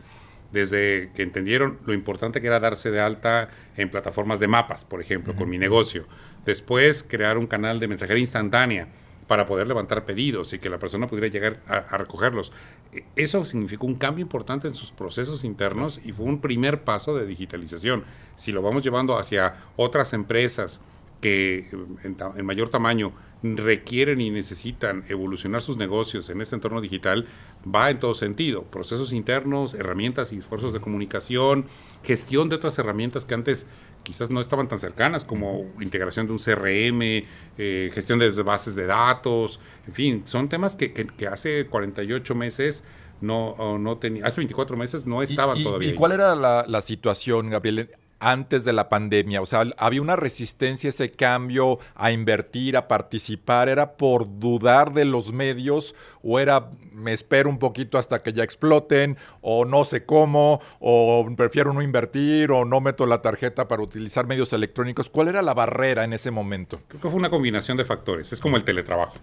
desde 0.55 1.11
que 1.15 1.23
entendieron 1.23 1.79
lo 1.85 1.93
importante 1.93 2.41
que 2.41 2.47
era 2.47 2.61
darse 2.61 2.91
de 2.91 3.01
alta 3.01 3.49
en 3.77 3.91
plataformas 3.91 4.39
de 4.41 4.49
mapas, 4.49 4.85
por 4.85 5.01
ejemplo, 5.01 5.35
con 5.35 5.51
mi 5.51 5.59
negocio. 5.59 6.07
Después, 6.47 7.03
crear 7.03 7.37
un 7.37 7.47
canal 7.47 7.81
de 7.81 7.89
mensajería 7.89 8.21
instantánea 8.21 8.89
para 9.27 9.47
poder 9.47 9.67
levantar 9.67 10.05
pedidos 10.05 10.53
y 10.53 10.59
que 10.61 10.71
la 10.71 10.79
persona 10.79 11.09
pudiera 11.09 11.27
llegar 11.29 11.61
a, 11.67 11.97
recogerlos. 11.99 12.53
E, 12.93 13.05
eso 13.17 13.45
significó 13.45 13.87
un 13.87 13.97
cambio 13.97 14.23
importante 14.23 14.69
en 14.69 14.75
sus 14.75 14.93
procesos 14.93 15.43
internos 15.43 16.01
y 16.05 16.13
fue 16.13 16.27
un 16.27 16.41
primer 16.41 16.85
paso 16.85 17.17
de 17.17 17.27
digitalización. 17.27 18.05
Si 18.37 18.53
lo 18.53 18.63
vamos 18.63 18.85
llevando 18.85 19.19
hacia 19.19 19.57
otras 19.77 20.13
empresas 20.13 20.81
que 21.21 21.69
en 22.05 22.47
mayor 22.47 22.69
tamaño 22.69 23.13
requieren 23.45 24.23
y 24.23 24.31
necesitan 24.31 25.05
evolucionar 25.09 25.61
sus 25.61 25.77
negocios 25.77 26.31
en 26.31 26.41
este 26.41 26.55
entorno 26.55 26.81
digital 26.81 27.27
va 27.73 27.91
en 27.91 28.01
todo 28.01 28.15
sentido. 28.15 28.63
Procesos 28.65 29.13
internos, 29.13 29.75
herramientas 29.75 30.33
y 30.33 30.39
esfuerzos 30.39 30.73
de 30.73 30.81
comunicación, 30.81 31.67
gestión 32.03 32.49
de 32.49 32.57
otras 32.57 32.79
herramientas 32.79 33.27
que 33.27 33.35
antes 33.35 33.67
quizás 34.03 34.31
no 34.31 34.41
estaban 34.41 34.69
tan 34.69 34.79
cercanas, 34.79 35.25
como 35.25 35.71
integración 35.81 36.27
de 36.27 36.33
un 36.33 36.39
CRM, 36.39 37.27
eh, 37.59 37.91
gestión 37.93 38.19
de 38.19 38.31
bases 38.43 38.75
de 38.75 38.87
datos, 38.87 39.61
en 39.87 39.95
fin, 39.95 40.23
son 40.27 40.49
temas 40.49 40.77
que, 40.77 40.93
que, 40.93 41.27
hace 41.27 41.67
48 41.67 42.35
meses 42.35 42.85
no, 43.21 43.79
no 43.79 43.97
tenía, 43.99 44.27
hace 44.27 44.41
24 44.41 44.77
meses 44.77 45.07
no 45.07 45.23
estaban 45.23 45.63
todavía. 45.63 45.91
¿Y 45.91 45.95
cuál 45.95 46.13
era 46.13 46.35
la, 46.35 46.65
la 46.69 46.81
situación, 46.83 47.51
Gabriel? 47.51 47.91
Antes 48.19 48.65
de 48.65 48.73
la 48.73 48.89
pandemia? 48.89 49.43
O 49.43 49.47
sea, 49.47 49.65
¿había 49.79 50.03
una 50.03 50.17
resistencia 50.17 50.89
a 50.89 50.91
ese 50.91 51.11
cambio, 51.11 51.79
a 51.95 52.13
invertir, 52.13 52.77
a 52.77 52.89
participar? 52.89 53.69
¿Era 53.69 53.97
por 53.97 54.39
dudar 54.39 54.93
de 54.93 55.05
los 55.05 55.33
medios 55.33 55.95
o 56.23 56.39
era 56.39 56.71
me 56.93 57.13
espero 57.13 57.51
un 57.51 57.59
poquito 57.59 57.99
hasta 57.99 58.23
que 58.23 58.33
ya 58.33 58.45
exploten 58.45 59.19
o 59.41 59.65
no 59.65 59.85
sé 59.85 60.05
cómo 60.05 60.61
o 60.81 61.27
prefiero 61.37 61.73
no 61.73 61.83
invertir 61.83 62.51
o 62.51 62.65
no 62.65 62.81
meto 62.81 63.07
la 63.07 63.21
tarjeta 63.21 63.69
para 63.69 63.83
utilizar 63.83 64.27
medios 64.27 64.53
electrónicos? 64.53 65.11
¿Cuál 65.11 65.29
era 65.29 65.43
la 65.43 65.55
barrera 65.55 66.05
en 66.05 66.13
ese 66.13 66.31
momento? 66.31 66.81
Creo 66.89 67.01
que 67.01 67.09
fue 67.09 67.19
una 67.19 67.31
combinación 67.31 67.77
de 67.77 67.85
factores. 67.85 68.33
Es 68.33 68.41
como 68.41 68.57
el 68.57 68.65
teletrabajo. 68.65 69.15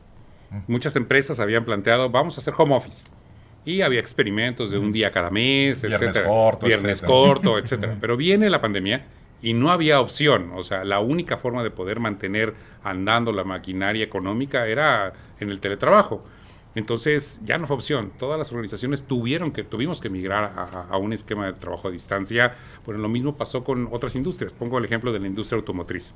Muchas 0.67 0.95
empresas 0.97 1.39
habían 1.39 1.63
planteado, 1.63 2.09
vamos 2.09 2.37
a 2.37 2.41
hacer 2.41 2.53
home 2.57 2.75
office 2.75 3.05
y 3.65 3.81
había 3.81 3.99
experimentos 3.99 4.71
de 4.71 4.77
un 4.77 4.91
día 4.91 5.11
cada 5.11 5.29
mes, 5.29 5.81
Viernes 5.81 6.01
etcétera. 6.01 6.27
corto, 6.27 6.65
Viernes 6.65 7.01
corto, 7.01 7.57
etcétera. 7.59 7.97
Pero 7.99 8.17
viene 8.17 8.49
la 8.49 8.61
pandemia 8.61 9.05
y 9.41 9.53
no 9.53 9.71
había 9.71 10.01
opción. 10.01 10.51
O 10.55 10.63
sea, 10.63 10.83
la 10.83 10.99
única 10.99 11.37
forma 11.37 11.63
de 11.63 11.71
poder 11.71 11.99
mantener 11.99 12.53
andando 12.83 13.31
la 13.31 13.43
maquinaria 13.43 14.03
económica 14.03 14.67
era 14.67 15.13
en 15.39 15.49
el 15.49 15.59
teletrabajo. 15.59 16.23
Entonces 16.73 17.41
ya 17.43 17.57
no 17.57 17.67
fue 17.67 17.75
opción. 17.75 18.11
Todas 18.17 18.39
las 18.39 18.51
organizaciones 18.51 19.03
tuvieron 19.03 19.51
que, 19.51 19.63
tuvimos 19.63 19.99
que 19.99 20.09
migrar 20.09 20.45
a, 20.55 20.87
a, 20.89 20.97
un 20.97 21.11
esquema 21.11 21.45
de 21.45 21.53
trabajo 21.53 21.89
a 21.89 21.91
distancia. 21.91 22.53
Bueno, 22.85 23.01
lo 23.01 23.09
mismo 23.09 23.35
pasó 23.35 23.63
con 23.63 23.89
otras 23.91 24.15
industrias. 24.15 24.53
Pongo 24.53 24.77
el 24.77 24.85
ejemplo 24.85 25.11
de 25.11 25.19
la 25.19 25.27
industria 25.27 25.57
automotriz. 25.57 26.13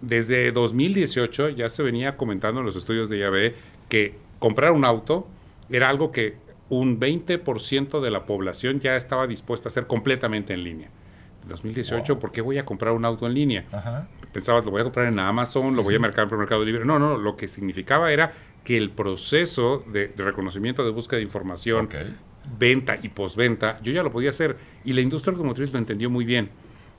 Desde 0.00 0.50
2018 0.50 1.50
ya 1.50 1.68
se 1.68 1.82
venía 1.82 2.16
comentando 2.16 2.60
en 2.60 2.66
los 2.66 2.76
estudios 2.76 3.08
de 3.08 3.18
IAB 3.18 3.54
que 3.88 4.14
comprar 4.38 4.72
un 4.72 4.84
auto 4.84 5.26
era 5.70 5.88
algo 5.88 6.12
que 6.12 6.36
un 6.68 6.98
20% 6.98 8.00
de 8.00 8.10
la 8.10 8.26
población 8.26 8.80
ya 8.80 8.96
estaba 8.96 9.26
dispuesta 9.26 9.68
a 9.68 9.70
hacer 9.70 9.86
completamente 9.86 10.52
en 10.52 10.64
línea. 10.64 10.88
2018, 11.46 12.18
¿por 12.18 12.32
qué 12.32 12.40
voy 12.40 12.58
a 12.58 12.64
comprar 12.64 12.92
un 12.92 13.04
auto 13.04 13.26
en 13.26 13.34
línea? 13.34 13.64
Ajá. 13.70 14.08
Pensabas, 14.32 14.64
lo 14.64 14.72
voy 14.72 14.80
a 14.80 14.84
comprar 14.84 15.06
en 15.06 15.18
Amazon, 15.18 15.76
lo 15.76 15.82
voy 15.82 15.94
a 15.94 15.98
mercar 15.98 16.28
por 16.28 16.38
Mercado 16.38 16.64
Libre. 16.64 16.84
No, 16.84 16.98
no, 16.98 17.16
lo 17.16 17.36
que 17.36 17.48
significaba 17.48 18.12
era 18.12 18.32
que 18.64 18.76
el 18.76 18.90
proceso 18.90 19.84
de, 19.86 20.08
de 20.08 20.24
reconocimiento 20.24 20.84
de 20.84 20.90
búsqueda 20.90 21.18
de 21.18 21.22
información, 21.22 21.86
okay. 21.86 22.16
venta 22.58 22.98
y 23.00 23.08
postventa, 23.08 23.80
yo 23.80 23.92
ya 23.92 24.02
lo 24.02 24.10
podía 24.10 24.30
hacer. 24.30 24.56
Y 24.84 24.92
la 24.92 25.00
industria 25.00 25.32
automotriz 25.32 25.72
lo 25.72 25.78
entendió 25.78 26.10
muy 26.10 26.24
bien. 26.24 26.50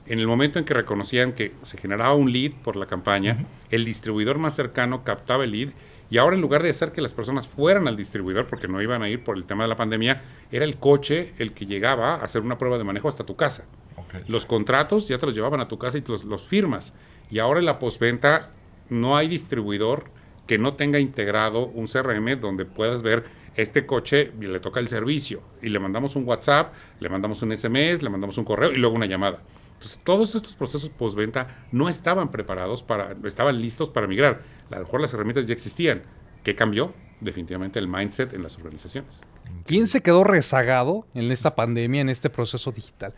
En 0.06 0.18
el 0.18 0.26
momento 0.26 0.58
en 0.58 0.64
que 0.64 0.72
reconocían 0.72 1.32
que 1.34 1.52
se 1.62 1.76
generaba 1.76 2.14
un 2.14 2.32
lead 2.32 2.52
por 2.64 2.76
la 2.76 2.86
campaña, 2.86 3.36
uh 3.38 3.42
-huh. 3.42 3.46
el 3.70 3.84
distribuidor 3.84 4.38
más 4.38 4.56
cercano 4.56 5.04
captaba 5.04 5.44
el 5.44 5.52
lead 5.52 5.68
y 6.10 6.18
ahora 6.18 6.36
en 6.36 6.42
lugar 6.42 6.62
de 6.62 6.70
hacer 6.70 6.92
que 6.92 7.00
las 7.00 7.14
personas 7.14 7.48
fueran 7.48 7.86
al 7.86 7.96
distribuidor 7.96 8.46
porque 8.46 8.68
no 8.68 8.80
iban 8.80 9.02
a 9.02 9.08
ir 9.08 9.22
por 9.22 9.36
el 9.36 9.44
tema 9.44 9.64
de 9.64 9.68
la 9.68 9.76
pandemia, 9.76 10.22
era 10.50 10.64
el 10.64 10.78
coche 10.78 11.34
el 11.38 11.52
que 11.52 11.66
llegaba 11.66 12.14
a 12.14 12.24
hacer 12.24 12.42
una 12.42 12.58
prueba 12.58 12.78
de 12.78 12.84
manejo 12.84 13.08
hasta 13.08 13.24
tu 13.24 13.36
casa. 13.36 13.66
Okay. 13.96 14.22
Los 14.28 14.46
contratos 14.46 15.08
ya 15.08 15.18
te 15.18 15.26
los 15.26 15.34
llevaban 15.34 15.60
a 15.60 15.68
tu 15.68 15.78
casa 15.78 15.98
y 15.98 16.04
los, 16.06 16.24
los 16.24 16.44
firmas. 16.44 16.94
Y 17.30 17.40
ahora 17.40 17.60
en 17.60 17.66
la 17.66 17.78
postventa 17.78 18.50
no 18.88 19.16
hay 19.16 19.28
distribuidor 19.28 20.04
que 20.46 20.56
no 20.56 20.74
tenga 20.74 20.98
integrado 20.98 21.66
un 21.66 21.86
CRM 21.86 22.40
donde 22.40 22.64
puedas 22.64 23.02
ver 23.02 23.24
este 23.54 23.86
coche 23.86 24.32
y 24.40 24.46
le 24.46 24.60
toca 24.60 24.80
el 24.80 24.88
servicio 24.88 25.42
y 25.60 25.68
le 25.68 25.78
mandamos 25.78 26.16
un 26.16 26.26
WhatsApp, 26.26 26.72
le 27.00 27.08
mandamos 27.08 27.42
un 27.42 27.56
SMS, 27.56 28.02
le 28.02 28.08
mandamos 28.08 28.38
un 28.38 28.44
correo 28.44 28.72
y 28.72 28.76
luego 28.76 28.96
una 28.96 29.06
llamada. 29.06 29.42
Entonces, 29.78 30.00
todos 30.02 30.34
estos 30.34 30.56
procesos 30.56 30.90
postventa 30.90 31.46
no 31.70 31.88
estaban 31.88 32.32
preparados 32.32 32.82
para, 32.82 33.16
estaban 33.24 33.60
listos 33.60 33.88
para 33.88 34.08
migrar. 34.08 34.40
A 34.72 34.74
lo 34.74 34.84
mejor 34.84 35.00
las 35.00 35.14
herramientas 35.14 35.46
ya 35.46 35.54
existían. 35.54 36.02
¿Qué 36.42 36.56
cambió? 36.56 36.92
Definitivamente 37.20 37.78
el 37.78 37.86
mindset 37.86 38.32
en 38.32 38.42
las 38.42 38.56
organizaciones. 38.56 39.20
¿Quién 39.64 39.86
se 39.86 40.00
quedó 40.00 40.24
rezagado 40.24 41.06
en 41.14 41.30
esta 41.30 41.54
pandemia, 41.54 42.00
en 42.00 42.08
este 42.08 42.28
proceso 42.28 42.72
digital? 42.72 43.14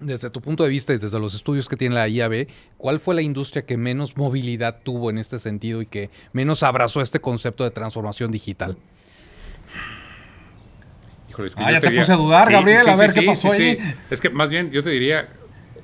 Desde 0.00 0.28
tu 0.28 0.40
punto 0.40 0.64
de 0.64 0.70
vista 0.70 0.92
y 0.92 0.98
desde 0.98 1.20
los 1.20 1.34
estudios 1.34 1.68
que 1.68 1.76
tiene 1.76 1.94
la 1.94 2.08
IAB, 2.08 2.48
¿cuál 2.78 2.98
fue 2.98 3.14
la 3.14 3.22
industria 3.22 3.64
que 3.64 3.76
menos 3.76 4.16
movilidad 4.16 4.80
tuvo 4.82 5.08
en 5.08 5.18
este 5.18 5.38
sentido 5.38 5.82
y 5.82 5.86
que 5.86 6.10
menos 6.32 6.64
abrazó 6.64 7.00
este 7.00 7.20
concepto 7.20 7.62
de 7.62 7.70
transformación 7.70 8.32
digital? 8.32 8.76
Híjole, 11.30 11.46
es 11.46 11.54
que 11.54 11.62
ah, 11.62 11.70
ya 11.70 11.80
te 11.80 11.86
diría... 11.86 12.02
puse 12.02 12.12
a 12.12 12.16
dudar, 12.16 12.48
sí, 12.48 12.52
Gabriel, 12.52 12.82
sí, 12.82 12.90
a 12.90 12.96
ver 12.96 13.10
sí, 13.10 13.20
qué 13.20 13.26
pasó 13.26 13.52
ahí. 13.52 13.78
Es 14.10 14.20
que 14.20 14.30
más 14.30 14.50
bien 14.50 14.70
yo 14.70 14.82
te 14.82 14.90
diría, 14.90 15.28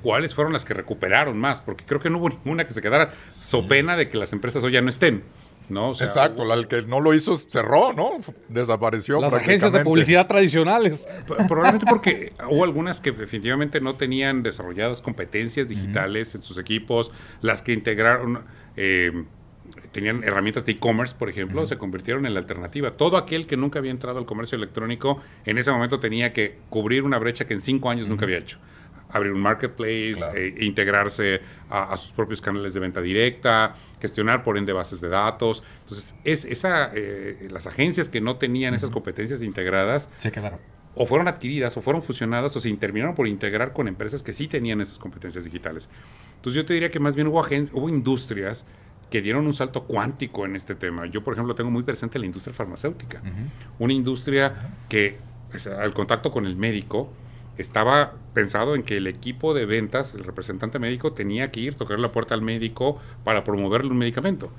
cuáles 0.01 0.35
fueron 0.35 0.53
las 0.53 0.65
que 0.65 0.73
recuperaron 0.73 1.37
más, 1.37 1.61
porque 1.61 1.85
creo 1.85 1.99
que 1.99 2.09
no 2.09 2.17
hubo 2.17 2.29
ninguna 2.29 2.65
que 2.65 2.73
se 2.73 2.81
quedara 2.81 3.11
so 3.27 3.67
pena 3.67 3.97
de 3.97 4.09
que 4.09 4.17
las 4.17 4.33
empresas 4.33 4.63
hoy 4.63 4.73
ya 4.73 4.81
no 4.81 4.89
estén. 4.89 5.23
¿no? 5.69 5.89
O 5.89 5.95
sea, 5.95 6.07
Exacto, 6.07 6.43
hubo... 6.43 6.53
el 6.53 6.67
que 6.67 6.81
no 6.81 6.99
lo 6.99 7.13
hizo 7.13 7.35
cerró, 7.37 7.93
¿no? 7.93 8.13
Desapareció. 8.47 9.21
Las 9.21 9.33
agencias 9.33 9.71
de 9.71 9.83
publicidad 9.83 10.27
tradicionales. 10.27 11.07
Probablemente 11.47 11.85
porque 11.87 12.33
hubo 12.49 12.63
algunas 12.63 12.99
que 13.01 13.11
definitivamente 13.11 13.79
no 13.79 13.95
tenían 13.95 14.43
desarrolladas 14.43 15.01
competencias 15.01 15.69
digitales 15.69 16.29
uh 16.29 16.31
-huh. 16.31 16.35
en 16.37 16.43
sus 16.43 16.57
equipos, 16.57 17.11
las 17.41 17.61
que 17.61 17.73
integraron... 17.73 18.43
Eh, 18.75 19.25
tenían 19.91 20.23
herramientas 20.23 20.65
de 20.65 20.71
e-commerce, 20.71 21.15
por 21.17 21.29
ejemplo, 21.29 21.61
uh 21.61 21.63
-huh. 21.63 21.67
se 21.67 21.77
convirtieron 21.77 22.25
en 22.25 22.33
la 22.33 22.39
alternativa. 22.39 22.91
Todo 22.97 23.17
aquel 23.17 23.45
que 23.45 23.55
nunca 23.55 23.77
había 23.77 23.91
entrado 23.91 24.17
al 24.17 24.25
comercio 24.25 24.55
electrónico 24.55 25.21
en 25.45 25.59
ese 25.59 25.71
momento 25.71 25.99
tenía 25.99 26.33
que 26.33 26.57
cubrir 26.69 27.03
una 27.03 27.19
brecha 27.19 27.45
que 27.45 27.53
en 27.53 27.61
cinco 27.61 27.89
años 27.91 28.05
uh 28.05 28.07
-huh. 28.07 28.11
nunca 28.11 28.25
había 28.25 28.39
hecho 28.39 28.57
abrir 29.09 29.31
un 29.31 29.41
marketplace, 29.41 30.15
claro. 30.15 30.37
eh, 30.37 30.55
integrarse 30.61 31.41
a, 31.69 31.93
a, 31.93 31.97
sus 31.97 32.11
propios 32.11 32.41
canales 32.41 32.73
de 32.73 32.79
venta 32.79 33.01
directa, 33.01 33.75
gestionar 33.99 34.43
por 34.43 34.57
ende 34.57 34.71
bases 34.73 35.01
de 35.01 35.09
datos. 35.09 35.63
Entonces, 35.81 36.15
es 36.23 36.45
esa, 36.45 36.91
eh, 36.93 37.47
las 37.51 37.67
agencias 37.67 38.09
que 38.09 38.21
no 38.21 38.37
tenían 38.37 38.73
esas 38.73 38.91
competencias 38.91 39.41
integradas 39.41 40.09
se 40.17 40.31
quedaron. 40.31 40.59
O 40.95 41.05
fueron 41.05 41.27
adquiridas, 41.27 41.77
o 41.77 41.81
fueron 41.81 42.03
fusionadas, 42.03 42.55
o 42.55 42.59
se 42.59 42.71
terminaron 42.73 43.15
por 43.15 43.27
integrar 43.27 43.73
con 43.73 43.87
empresas 43.87 44.23
que 44.23 44.33
sí 44.33 44.47
tenían 44.47 44.81
esas 44.81 44.99
competencias 44.99 45.43
digitales. 45.43 45.89
Entonces, 46.35 46.61
yo 46.61 46.65
te 46.65 46.73
diría 46.73 46.89
que 46.89 46.99
más 46.99 47.15
bien 47.15 47.27
hubo, 47.27 47.39
hubo 47.39 47.89
industrias 47.89 48.65
que 49.09 49.21
dieron 49.21 49.47
un 49.47 49.53
salto 49.53 49.85
cuántico 49.85 50.45
en 50.45 50.55
este 50.55 50.75
tema. 50.75 51.05
Yo, 51.07 51.23
por 51.23 51.33
ejemplo, 51.33 51.55
tengo 51.55 51.71
muy 51.71 51.83
presente 51.83 52.19
la 52.19 52.25
industria 52.25 52.53
farmacéutica. 52.53 53.21
Uh 53.23 53.27
-huh. 53.27 53.49
Una 53.79 53.93
industria 53.93 54.53
uh 54.55 54.63
-huh. 54.63 54.87
que, 54.89 55.17
al 55.79 55.93
contacto 55.93 56.31
con 56.31 56.45
el 56.45 56.55
médico, 56.55 57.11
estaba 57.59 58.13
pensado 58.33 58.73
en 58.73 58.83
que 58.83 58.97
el 58.97 59.07
equipo 59.07 59.53
de 59.53 59.65
ventas, 59.65 60.15
el 60.15 60.23
representante 60.23 60.79
médico, 60.79 61.11
tenía 61.11 61.51
que 61.51 61.59
ir, 61.59 61.75
tocar 61.75 61.99
la 61.99 62.11
puerta 62.11 62.33
al 62.33 62.41
médico 62.41 62.97
para 63.25 63.43
promoverle 63.43 63.91
un 63.91 63.97
medicamento. 63.97 64.49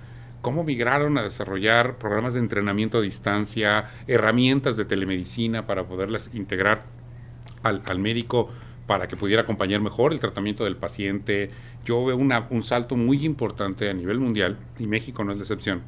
¿Cómo 0.43 0.65
migraron 0.65 1.17
a 1.17 1.23
desarrollar 1.23 1.97
programas 1.97 2.35
de 2.35 2.41
entrenamiento 2.41 2.99
a 2.99 3.01
distancia, 3.01 3.91
herramientas 4.07 4.77
de 4.77 4.85
telemedicina 4.85 5.67
para 5.67 5.85
poderlas 5.85 6.31
integrar 6.35 6.85
al, 7.63 7.81
al 7.87 7.99
médico 7.99 8.51
para 8.87 9.09
que 9.09 9.17
pudiera 9.17 9.43
acompañar 9.43 9.81
mejor 9.81 10.13
el 10.13 10.21
tratamiento 10.21 10.65
del 10.65 10.77
paciente? 10.77 11.51
Yo 11.87 12.05
veo 12.05 12.17
un 12.17 12.63
salto 12.63 12.97
muy 12.97 13.25
importante 13.25 13.89
a 13.89 13.95
nivel 13.95 14.19
mundial, 14.19 14.59
y 14.79 14.87
México 14.87 15.25
no 15.25 15.33
es 15.33 15.39
la 15.39 15.45
excepción, 15.45 15.83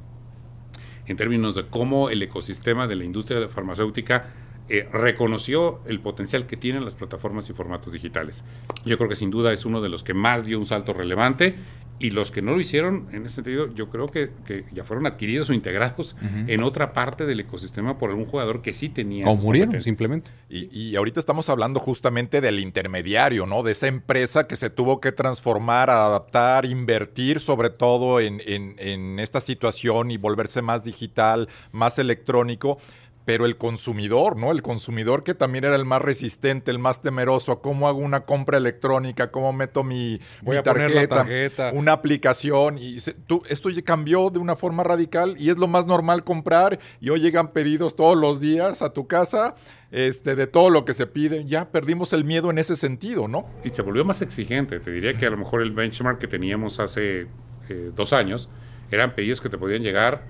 en 1.06 1.18
términos 1.18 1.56
de 1.56 1.66
cómo 1.66 2.08
el 2.08 2.22
ecosistema 2.22 2.86
de 2.86 2.96
la 2.96 3.04
industria 3.04 3.46
farmacéutica 3.48 4.32
eh, 4.74 4.88
reconoció 4.90 5.80
el 5.84 6.00
potencial 6.00 6.46
que 6.46 6.56
tienen 6.56 6.82
las 6.82 6.94
plataformas 6.94 7.50
y 7.50 7.52
formatos 7.52 7.92
digitales. 7.92 8.42
Yo 8.86 8.96
creo 8.96 9.06
que 9.06 9.16
sin 9.16 9.30
duda 9.30 9.52
es 9.52 9.66
uno 9.66 9.82
de 9.82 9.90
los 9.90 10.02
que 10.02 10.14
más 10.14 10.46
dio 10.46 10.58
un 10.58 10.64
salto 10.64 10.94
relevante 10.94 11.56
y 11.98 12.08
los 12.08 12.30
que 12.30 12.40
no 12.40 12.52
lo 12.52 12.60
hicieron, 12.60 13.06
en 13.12 13.26
ese 13.26 13.34
sentido, 13.34 13.72
yo 13.74 13.90
creo 13.90 14.06
que, 14.06 14.30
que 14.46 14.64
ya 14.72 14.82
fueron 14.82 15.04
adquiridos 15.06 15.50
o 15.50 15.52
integrados 15.52 16.16
uh 16.22 16.24
-huh. 16.24 16.44
en 16.48 16.62
otra 16.62 16.94
parte 16.94 17.26
del 17.26 17.40
ecosistema 17.40 17.98
por 17.98 18.08
algún 18.08 18.24
jugador 18.24 18.62
que 18.62 18.72
sí 18.72 18.88
tenía. 18.88 19.28
O 19.28 19.36
murieron, 19.36 19.80
simplemente. 19.82 20.30
Y, 20.48 20.70
y, 20.76 20.96
ahorita 20.96 21.20
estamos 21.20 21.50
hablando 21.50 21.78
justamente 21.78 22.40
del 22.40 22.58
intermediario, 22.58 23.44
¿no? 23.44 23.62
De 23.62 23.72
esa 23.72 23.88
empresa 23.88 24.46
que 24.48 24.56
se 24.56 24.70
tuvo 24.70 25.02
que 25.02 25.12
transformar, 25.12 25.90
adaptar, 25.90 26.64
invertir 26.64 27.40
sobre 27.40 27.68
todo 27.68 28.20
en, 28.20 28.40
en, 28.46 28.74
en 28.78 29.18
esta 29.18 29.42
situación 29.42 30.10
y 30.10 30.16
volverse 30.16 30.62
más 30.62 30.84
digital, 30.84 31.48
más 31.72 31.98
electrónico 31.98 32.78
pero 33.24 33.46
el 33.46 33.56
consumidor, 33.56 34.36
¿no? 34.36 34.50
El 34.50 34.62
consumidor 34.62 35.22
que 35.22 35.34
también 35.34 35.64
era 35.64 35.76
el 35.76 35.84
más 35.84 36.02
resistente, 36.02 36.70
el 36.70 36.78
más 36.78 37.02
temeroso, 37.02 37.60
cómo 37.60 37.88
hago 37.88 37.98
una 37.98 38.24
compra 38.24 38.58
electrónica, 38.58 39.30
cómo 39.30 39.52
meto 39.52 39.84
mi, 39.84 40.20
Voy 40.42 40.56
mi 40.56 40.62
tarjeta, 40.62 41.16
tarjeta, 41.16 41.70
una 41.72 41.92
aplicación 41.92 42.78
y 42.78 43.00
se, 43.00 43.14
tú, 43.14 43.42
esto 43.48 43.70
ya 43.70 43.82
cambió 43.82 44.30
de 44.30 44.38
una 44.38 44.56
forma 44.56 44.82
radical 44.82 45.36
y 45.38 45.50
es 45.50 45.58
lo 45.58 45.68
más 45.68 45.86
normal 45.86 46.24
comprar 46.24 46.78
y 47.00 47.10
hoy 47.10 47.20
llegan 47.20 47.52
pedidos 47.52 47.94
todos 47.94 48.16
los 48.16 48.40
días 48.40 48.82
a 48.82 48.92
tu 48.92 49.06
casa 49.06 49.54
este, 49.92 50.34
de 50.34 50.46
todo 50.46 50.70
lo 50.70 50.84
que 50.84 50.94
se 50.94 51.06
pide, 51.06 51.44
ya 51.44 51.70
perdimos 51.70 52.12
el 52.12 52.24
miedo 52.24 52.50
en 52.50 52.58
ese 52.58 52.76
sentido, 52.76 53.28
¿no? 53.28 53.46
Y 53.62 53.70
se 53.70 53.82
volvió 53.82 54.04
más 54.04 54.22
exigente, 54.22 54.80
te 54.80 54.90
diría 54.90 55.12
que 55.14 55.26
a 55.26 55.30
lo 55.30 55.36
mejor 55.36 55.62
el 55.62 55.70
benchmark 55.70 56.18
que 56.18 56.28
teníamos 56.28 56.80
hace 56.80 57.26
eh, 57.68 57.90
dos 57.94 58.12
años 58.12 58.48
eran 58.90 59.14
pedidos 59.14 59.40
que 59.40 59.48
te 59.48 59.58
podían 59.58 59.82
llegar 59.82 60.22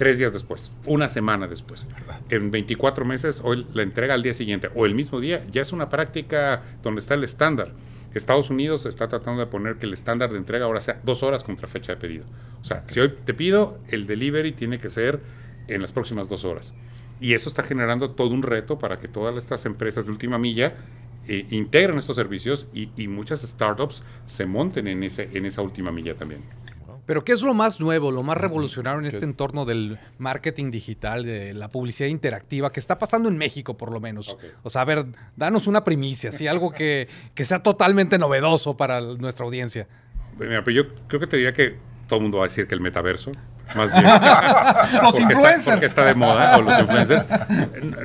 tres 0.00 0.16
días 0.16 0.32
después, 0.32 0.72
una 0.86 1.10
semana 1.10 1.46
después. 1.46 1.86
En 2.30 2.50
24 2.50 3.04
meses, 3.04 3.42
hoy 3.44 3.66
la 3.74 3.82
entrega 3.82 4.14
al 4.14 4.22
día 4.22 4.32
siguiente 4.32 4.70
o 4.74 4.86
el 4.86 4.94
mismo 4.94 5.20
día, 5.20 5.44
ya 5.52 5.60
es 5.60 5.72
una 5.72 5.90
práctica 5.90 6.62
donde 6.82 7.00
está 7.00 7.12
el 7.12 7.22
estándar. 7.22 7.72
Estados 8.14 8.48
Unidos 8.48 8.86
está 8.86 9.08
tratando 9.08 9.40
de 9.40 9.46
poner 9.46 9.76
que 9.76 9.84
el 9.84 9.92
estándar 9.92 10.30
de 10.30 10.38
entrega 10.38 10.64
ahora 10.64 10.80
sea 10.80 10.98
dos 11.04 11.22
horas 11.22 11.44
contra 11.44 11.68
fecha 11.68 11.92
de 11.92 12.00
pedido. 12.00 12.24
O 12.62 12.64
sea, 12.64 12.82
si 12.86 12.98
hoy 12.98 13.12
te 13.26 13.34
pido, 13.34 13.78
el 13.88 14.06
delivery 14.06 14.52
tiene 14.52 14.78
que 14.78 14.88
ser 14.88 15.20
en 15.68 15.82
las 15.82 15.92
próximas 15.92 16.30
dos 16.30 16.46
horas. 16.46 16.72
Y 17.20 17.34
eso 17.34 17.50
está 17.50 17.62
generando 17.62 18.12
todo 18.12 18.30
un 18.30 18.42
reto 18.42 18.78
para 18.78 18.98
que 19.00 19.06
todas 19.06 19.36
estas 19.36 19.66
empresas 19.66 20.06
de 20.06 20.12
última 20.12 20.38
milla 20.38 20.76
eh, 21.28 21.46
integren 21.50 21.98
estos 21.98 22.16
servicios 22.16 22.68
y, 22.72 22.88
y, 22.96 23.06
muchas 23.06 23.42
startups 23.42 24.02
se 24.24 24.46
monten 24.46 24.88
en, 24.88 25.02
ese, 25.02 25.28
en 25.34 25.44
esa 25.44 25.60
última 25.60 25.92
milla 25.92 26.14
también. 26.14 26.40
Pero 27.10 27.24
¿qué 27.24 27.32
es 27.32 27.42
lo 27.42 27.54
más 27.54 27.80
nuevo, 27.80 28.12
lo 28.12 28.22
más 28.22 28.36
revolucionario 28.36 29.00
en 29.00 29.06
este 29.06 29.24
entorno 29.24 29.64
del 29.64 29.98
marketing 30.18 30.70
digital, 30.70 31.24
de 31.24 31.52
la 31.54 31.66
publicidad 31.66 32.08
interactiva 32.08 32.70
que 32.70 32.78
está 32.78 33.00
pasando 33.00 33.28
en 33.28 33.36
México 33.36 33.76
por 33.76 33.90
lo 33.90 33.98
menos? 33.98 34.28
Okay. 34.28 34.50
O 34.62 34.70
sea, 34.70 34.82
a 34.82 34.84
ver, 34.84 35.06
danos 35.34 35.66
una 35.66 35.82
primicia, 35.82 36.30
¿sí? 36.30 36.46
algo 36.46 36.70
que, 36.70 37.08
que, 37.34 37.44
sea 37.44 37.64
totalmente 37.64 38.16
novedoso 38.16 38.76
para 38.76 39.00
nuestra 39.00 39.44
audiencia. 39.44 39.88
Mira, 40.38 40.62
pero 40.62 40.84
yo 40.84 40.88
creo 41.08 41.18
que 41.18 41.26
te 41.26 41.36
diría 41.36 41.52
que 41.52 41.78
todo 42.06 42.18
el 42.18 42.22
mundo 42.22 42.38
va 42.38 42.44
a 42.44 42.46
decir 42.46 42.68
que 42.68 42.76
el 42.76 42.80
metaverso, 42.80 43.32
más 43.74 43.92
bien. 43.92 44.04
los 45.02 45.10
porque 45.10 45.22
influencers. 45.22 45.58
Está, 45.58 45.70
porque 45.72 45.86
está 45.86 46.04
de 46.04 46.14
moda, 46.14 46.58
o 46.58 46.62
los 46.62 46.78
influencers. 46.78 47.26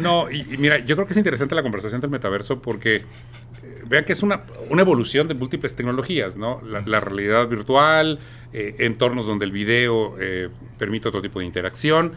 No, 0.02 0.32
y, 0.32 0.52
y, 0.52 0.58
mira, 0.58 0.80
yo 0.80 0.96
creo 0.96 1.06
que 1.06 1.14
es 1.14 1.18
interesante 1.18 1.54
la 1.54 1.62
conversación 1.62 2.02
del 2.02 2.10
metaverso 2.10 2.60
porque 2.60 3.04
vean 3.88 4.04
que 4.04 4.14
es 4.14 4.24
una, 4.24 4.42
una, 4.70 4.82
evolución 4.82 5.28
de 5.28 5.34
múltiples 5.34 5.76
tecnologías, 5.76 6.36
¿no? 6.36 6.62
La, 6.62 7.00
realidad 7.00 7.48
virtual, 7.48 8.20
eh, 8.58 8.86
entornos 8.86 9.28
donde 9.28 9.44
el 9.44 9.52
video 9.52 10.16
eh, 10.18 10.48
permite 10.78 11.10
otro 11.10 11.22
tipo 11.22 11.40
de 11.40 11.46
interacción. 11.46 12.14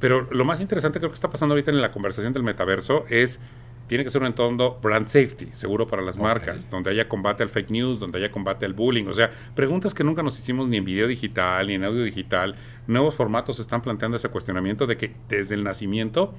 Pero 0.00 0.26
lo 0.30 0.42
más 0.46 0.62
interesante 0.62 1.00
creo 1.00 1.10
que 1.10 1.16
está 1.16 1.28
pasando 1.28 1.52
ahorita 1.52 1.70
en 1.70 1.82
la 1.82 1.92
conversación 1.92 2.32
del 2.32 2.42
metaverso 2.42 3.04
es 3.10 3.40
tiene 3.86 4.02
que 4.02 4.08
ser 4.08 4.22
un 4.22 4.28
entorno 4.28 4.78
brand 4.82 5.06
safety, 5.06 5.48
seguro 5.52 5.86
para 5.86 6.00
las 6.00 6.18
marcas, 6.18 6.70
donde 6.70 6.90
haya 6.92 7.08
combate 7.08 7.42
al 7.42 7.50
fake 7.50 7.70
news, 7.70 8.00
donde 8.00 8.18
haya 8.18 8.32
combate 8.32 8.64
al 8.64 8.72
bullying. 8.72 9.04
O 9.04 9.12
sea, 9.12 9.30
preguntas 9.54 9.92
que 9.92 10.02
nunca 10.02 10.22
nos 10.22 10.38
hicimos 10.38 10.66
ni 10.66 10.78
en 10.78 10.84
video 10.86 11.06
digital, 11.06 11.66
ni 11.66 11.74
en 11.74 11.84
audio 11.84 12.02
digital. 12.04 12.54
Nuevos 12.86 13.14
formatos 13.14 13.60
están 13.60 13.82
planteando 13.82 14.16
ese 14.16 14.30
cuestionamiento 14.30 14.86
de 14.86 14.96
que 14.96 15.14
desde 15.28 15.56
el 15.56 15.62
nacimiento 15.62 16.32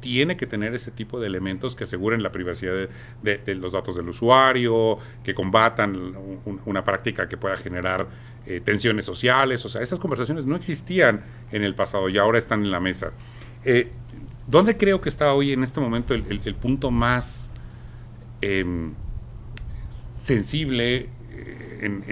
tiene 0.00 0.36
que 0.36 0.46
tener 0.46 0.74
ese 0.74 0.90
tipo 0.90 1.18
de 1.20 1.26
elementos 1.26 1.74
que 1.74 1.84
aseguren 1.84 2.22
la 2.22 2.30
privacidad 2.30 2.88
de, 3.22 3.54
los 3.56 3.72
datos 3.72 3.96
del 3.96 4.08
usuario, 4.08 4.98
que 5.24 5.34
combatan 5.34 6.14
una 6.64 6.84
práctica 6.84 7.28
que 7.28 7.36
pueda 7.36 7.56
generar 7.56 8.06
eh, 8.50 8.62
tensiones 8.64 9.04
sociales. 9.04 9.62
O 9.66 9.68
sea, 9.68 9.82
esas 9.82 9.98
conversaciones 9.98 10.46
no 10.46 10.56
existían 10.56 11.22
en 11.52 11.64
el 11.64 11.74
pasado 11.74 12.08
y 12.08 12.16
ahora 12.16 12.38
están 12.38 12.64
en 12.64 12.70
la 12.70 12.80
mesa. 12.80 13.12
Eh, 13.62 13.90
¿Dónde 14.46 14.78
creo 14.78 15.02
que 15.02 15.10
está 15.10 15.34
hoy 15.34 15.52
en 15.52 15.62
este 15.62 15.80
momento 15.80 16.14
el, 16.14 16.54
punto 16.54 16.90
más 16.90 17.50
em, 18.40 18.94
sensible 20.16 21.10
eh, 21.30 22.06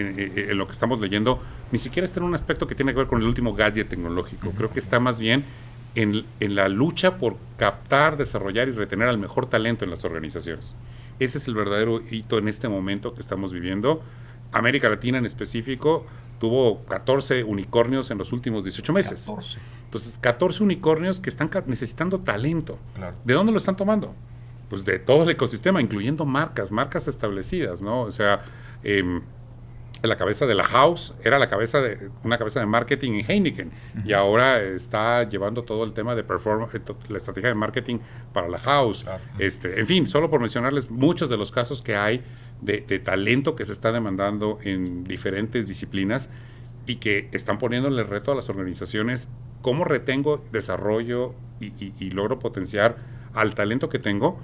en, 0.51 0.59
lo 0.59 0.67
que 0.67 0.75
estamos 0.75 1.01
leyendo? 1.01 1.41
Ni 1.73 1.79
siquiera 1.79 2.05
está 2.05 2.21
en 2.21 2.27
un 2.27 2.35
aspecto 2.35 2.67
que 2.67 2.75
tiene 2.75 2.93
que 2.93 2.99
ver 2.99 3.07
con 3.07 3.23
el 3.23 3.27
último 3.27 3.55
gadget 3.55 3.89
tecnológico. 3.89 4.51
Creo 4.51 4.71
que 4.71 4.79
está 4.79 5.01
más 5.01 5.19
bien 5.19 5.43
en, 5.95 6.27
la 6.39 6.69
lucha 6.69 7.17
por 7.17 7.39
captar, 7.57 8.19
desarrollar 8.19 8.69
y 8.69 8.73
retener 8.73 9.09
al 9.09 9.17
mejor 9.17 9.47
talento 9.47 9.87
en 9.87 9.91
las 9.91 10.05
organizaciones. 10.05 10.75
Ese 11.19 11.39
es 11.39 11.49
el 11.49 11.55
verdadero 11.55 12.03
hito 12.11 12.37
en 12.37 12.49
este 12.49 12.69
momento 12.69 13.15
que 13.15 13.23
estamos 13.23 13.55
viviendo. 13.55 14.03
América 14.53 14.91
Latina 14.91 15.17
en 15.17 15.25
específico 15.25 16.05
tuvo 16.39 16.85
14 16.85 17.45
unicornios 17.45 18.11
en 18.11 18.19
los 18.19 18.33
últimos 18.33 18.65
18 18.65 18.93
meses. 18.93 19.27
14. 19.27 19.59
Entonces, 19.85 20.19
14 20.21 20.63
unicornios 20.63 21.21
que 21.21 21.31
están 21.31 21.51
necesitando 21.67 22.21
talento. 22.21 22.79
¿De 23.25 23.35
dónde 23.35 23.53
lo 23.53 23.59
están 23.59 23.77
tomando? 23.77 24.15
Pues 24.69 24.85
de 24.85 24.99
todo 24.99 25.23
el 25.23 25.31
ecosistema, 25.31 25.81
incluyendo 25.81 26.25
marcas, 26.25 26.73
marcas 26.73 27.07
establecidas, 27.07 27.83
¿no? 27.83 28.03
O 28.03 28.11
sea, 28.11 28.41
eh, 28.83 29.21
la 30.03 30.17
cabeza 30.17 30.47
de 30.47 30.55
la 30.55 30.65
House 30.65 31.15
era 31.23 31.39
la 31.39 31.49
cabeza 31.49 31.81
de 31.81 32.11
una 32.23 32.39
cabeza 32.39 32.61
de 32.61 32.67
marketing 32.67 33.13
en 33.13 33.31
Heineken 33.31 33.73
y 34.05 34.13
ahora 34.13 34.61
está 34.61 35.23
llevando 35.29 35.65
todo 35.65 35.85
el 35.85 35.93
tema 35.93 36.15
de 36.15 36.25
performance, 36.25 36.75
eh, 36.75 36.81
la 37.09 37.17
estrategia 37.17 37.49
de 37.49 37.55
marketing 37.55 37.99
para 38.33 38.49
la 38.49 38.59
House. 38.59 39.07
Este, 39.39 39.81
en 39.81 39.87
fin, 39.87 40.07
solo 40.07 40.31
por 40.31 40.41
mencionarles 40.41 40.91
muchos 40.91 41.31
de 41.31 41.37
los 41.37 41.51
casos 41.51 41.83
que 41.83 41.97
hay 41.97 42.23
de, 42.61 42.81
talento 42.99 43.55
que 43.55 43.65
se 43.65 43.73
está 43.73 43.93
demandando 43.93 44.59
en 44.63 45.05
diferentes 45.05 45.67
disciplinas 45.67 46.31
y 46.87 46.97
que 46.97 47.29
están 47.33 47.59
poniéndole 47.59 48.03
el 48.03 48.09
reto 48.09 48.33
a 48.33 48.35
las 48.35 48.49
organizaciones 48.49 49.29
cómo 49.63 49.85
retengo, 49.85 50.45
desarrollo 50.53 51.35
y, 51.61 52.11
logro 52.11 52.39
potenciar 52.39 52.97
al 53.35 53.55
talento 53.55 53.89
que 53.89 53.99
tengo, 53.99 54.39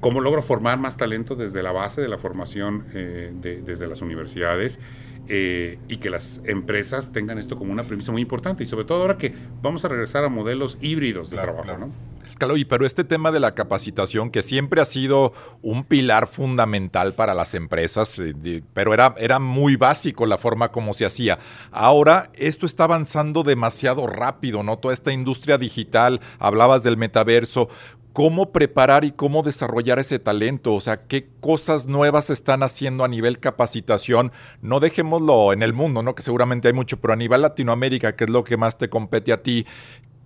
cómo 0.00 0.20
logro 0.20 0.42
formar 0.42 0.78
más 0.78 0.96
talento 0.96 1.36
desde 1.36 1.62
la 1.62 1.72
base 1.72 2.00
de 2.00 2.08
la 2.08 2.18
formación 2.18 2.84
eh, 2.92 3.32
desde 3.64 3.86
las 3.86 4.02
universidades 4.02 4.80
eh, 5.28 5.78
y 5.88 5.98
que 5.98 6.10
las 6.10 6.42
empresas 6.44 7.12
tengan 7.12 7.38
esto 7.38 7.56
como 7.56 7.72
una 7.72 7.84
premisa 7.84 8.12
muy 8.12 8.22
importante 8.22 8.64
y 8.64 8.66
sobre 8.66 8.84
todo 8.84 9.02
ahora 9.02 9.16
que 9.16 9.32
vamos 9.62 9.84
a 9.84 9.88
regresar 9.88 10.24
a 10.24 10.28
modelos 10.28 10.76
híbridos 10.80 11.30
de 11.30 11.38
trabajo, 11.38 11.78
¿no? 11.78 12.13
Claro, 12.38 12.56
y 12.56 12.64
pero 12.64 12.84
este 12.84 13.04
tema 13.04 13.30
de 13.30 13.40
la 13.40 13.54
capacitación, 13.54 14.30
que 14.30 14.42
siempre 14.42 14.80
ha 14.80 14.84
sido 14.84 15.32
un 15.62 15.84
pilar 15.84 16.26
fundamental 16.26 17.14
para 17.14 17.34
las 17.34 17.54
empresas, 17.54 18.18
eh, 18.18 18.62
pero 18.72 18.92
era, 18.92 19.14
era 19.18 19.38
muy 19.38 19.76
básico 19.76 20.26
la 20.26 20.38
forma 20.38 20.72
como 20.72 20.94
se 20.94 21.06
hacía. 21.06 21.38
Ahora 21.70 22.30
esto 22.34 22.66
está 22.66 22.84
avanzando 22.84 23.42
demasiado 23.42 24.06
rápido, 24.06 24.62
¿no? 24.62 24.78
Toda 24.78 24.94
esta 24.94 25.12
industria 25.12 25.58
digital, 25.58 26.20
hablabas 26.38 26.82
del 26.82 26.96
metaverso, 26.96 27.68
cómo 28.14 28.52
preparar 28.52 29.04
y 29.04 29.10
cómo 29.10 29.42
desarrollar 29.42 29.98
ese 29.98 30.20
talento, 30.20 30.72
o 30.74 30.80
sea, 30.80 31.02
qué 31.08 31.28
cosas 31.40 31.86
nuevas 31.86 32.30
están 32.30 32.62
haciendo 32.62 33.02
a 33.04 33.08
nivel 33.08 33.40
capacitación, 33.40 34.30
no 34.62 34.78
dejémoslo 34.78 35.52
en 35.52 35.64
el 35.64 35.72
mundo, 35.72 36.00
¿no? 36.02 36.14
Que 36.14 36.22
seguramente 36.22 36.68
hay 36.68 36.74
mucho, 36.74 37.00
pero 37.00 37.12
a 37.12 37.16
nivel 37.16 37.42
Latinoamérica, 37.42 38.14
que 38.14 38.24
es 38.24 38.30
lo 38.30 38.44
que 38.44 38.56
más 38.56 38.78
te 38.78 38.88
compete 38.88 39.32
a 39.32 39.42
ti, 39.42 39.66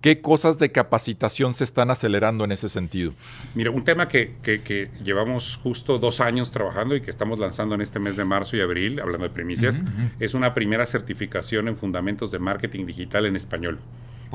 ¿Qué 0.01 0.21
cosas 0.21 0.59
de 0.59 0.71
capacitación 0.71 1.53
se 1.53 1.65
están 1.65 1.91
acelerando 1.91 2.45
en 2.45 2.53
ese 2.53 2.69
sentido? 2.69 3.13
Mira, 3.53 3.69
un 3.71 3.83
tema 3.83 4.07
que, 4.07 4.35
que, 4.41 4.89
llevamos 5.03 5.59
justo 5.61 5.99
dos 5.99 6.21
años 6.21 6.51
trabajando 6.51 6.95
y 6.95 7.01
que 7.01 7.09
estamos 7.09 7.37
lanzando 7.37 7.75
en 7.75 7.81
este 7.81 7.99
mes 7.99 8.15
de 8.15 8.23
marzo 8.23 8.55
y 8.55 8.61
abril, 8.61 9.01
hablando 9.01 9.27
de 9.27 9.33
primicias, 9.33 9.83
es 10.19 10.33
una 10.33 10.53
primera 10.53 10.85
certificación 10.85 11.67
en 11.67 11.75
fundamentos 11.75 12.31
de 12.31 12.39
marketing 12.39 12.85
digital 12.85 13.25
en 13.25 13.35
español. 13.35 13.79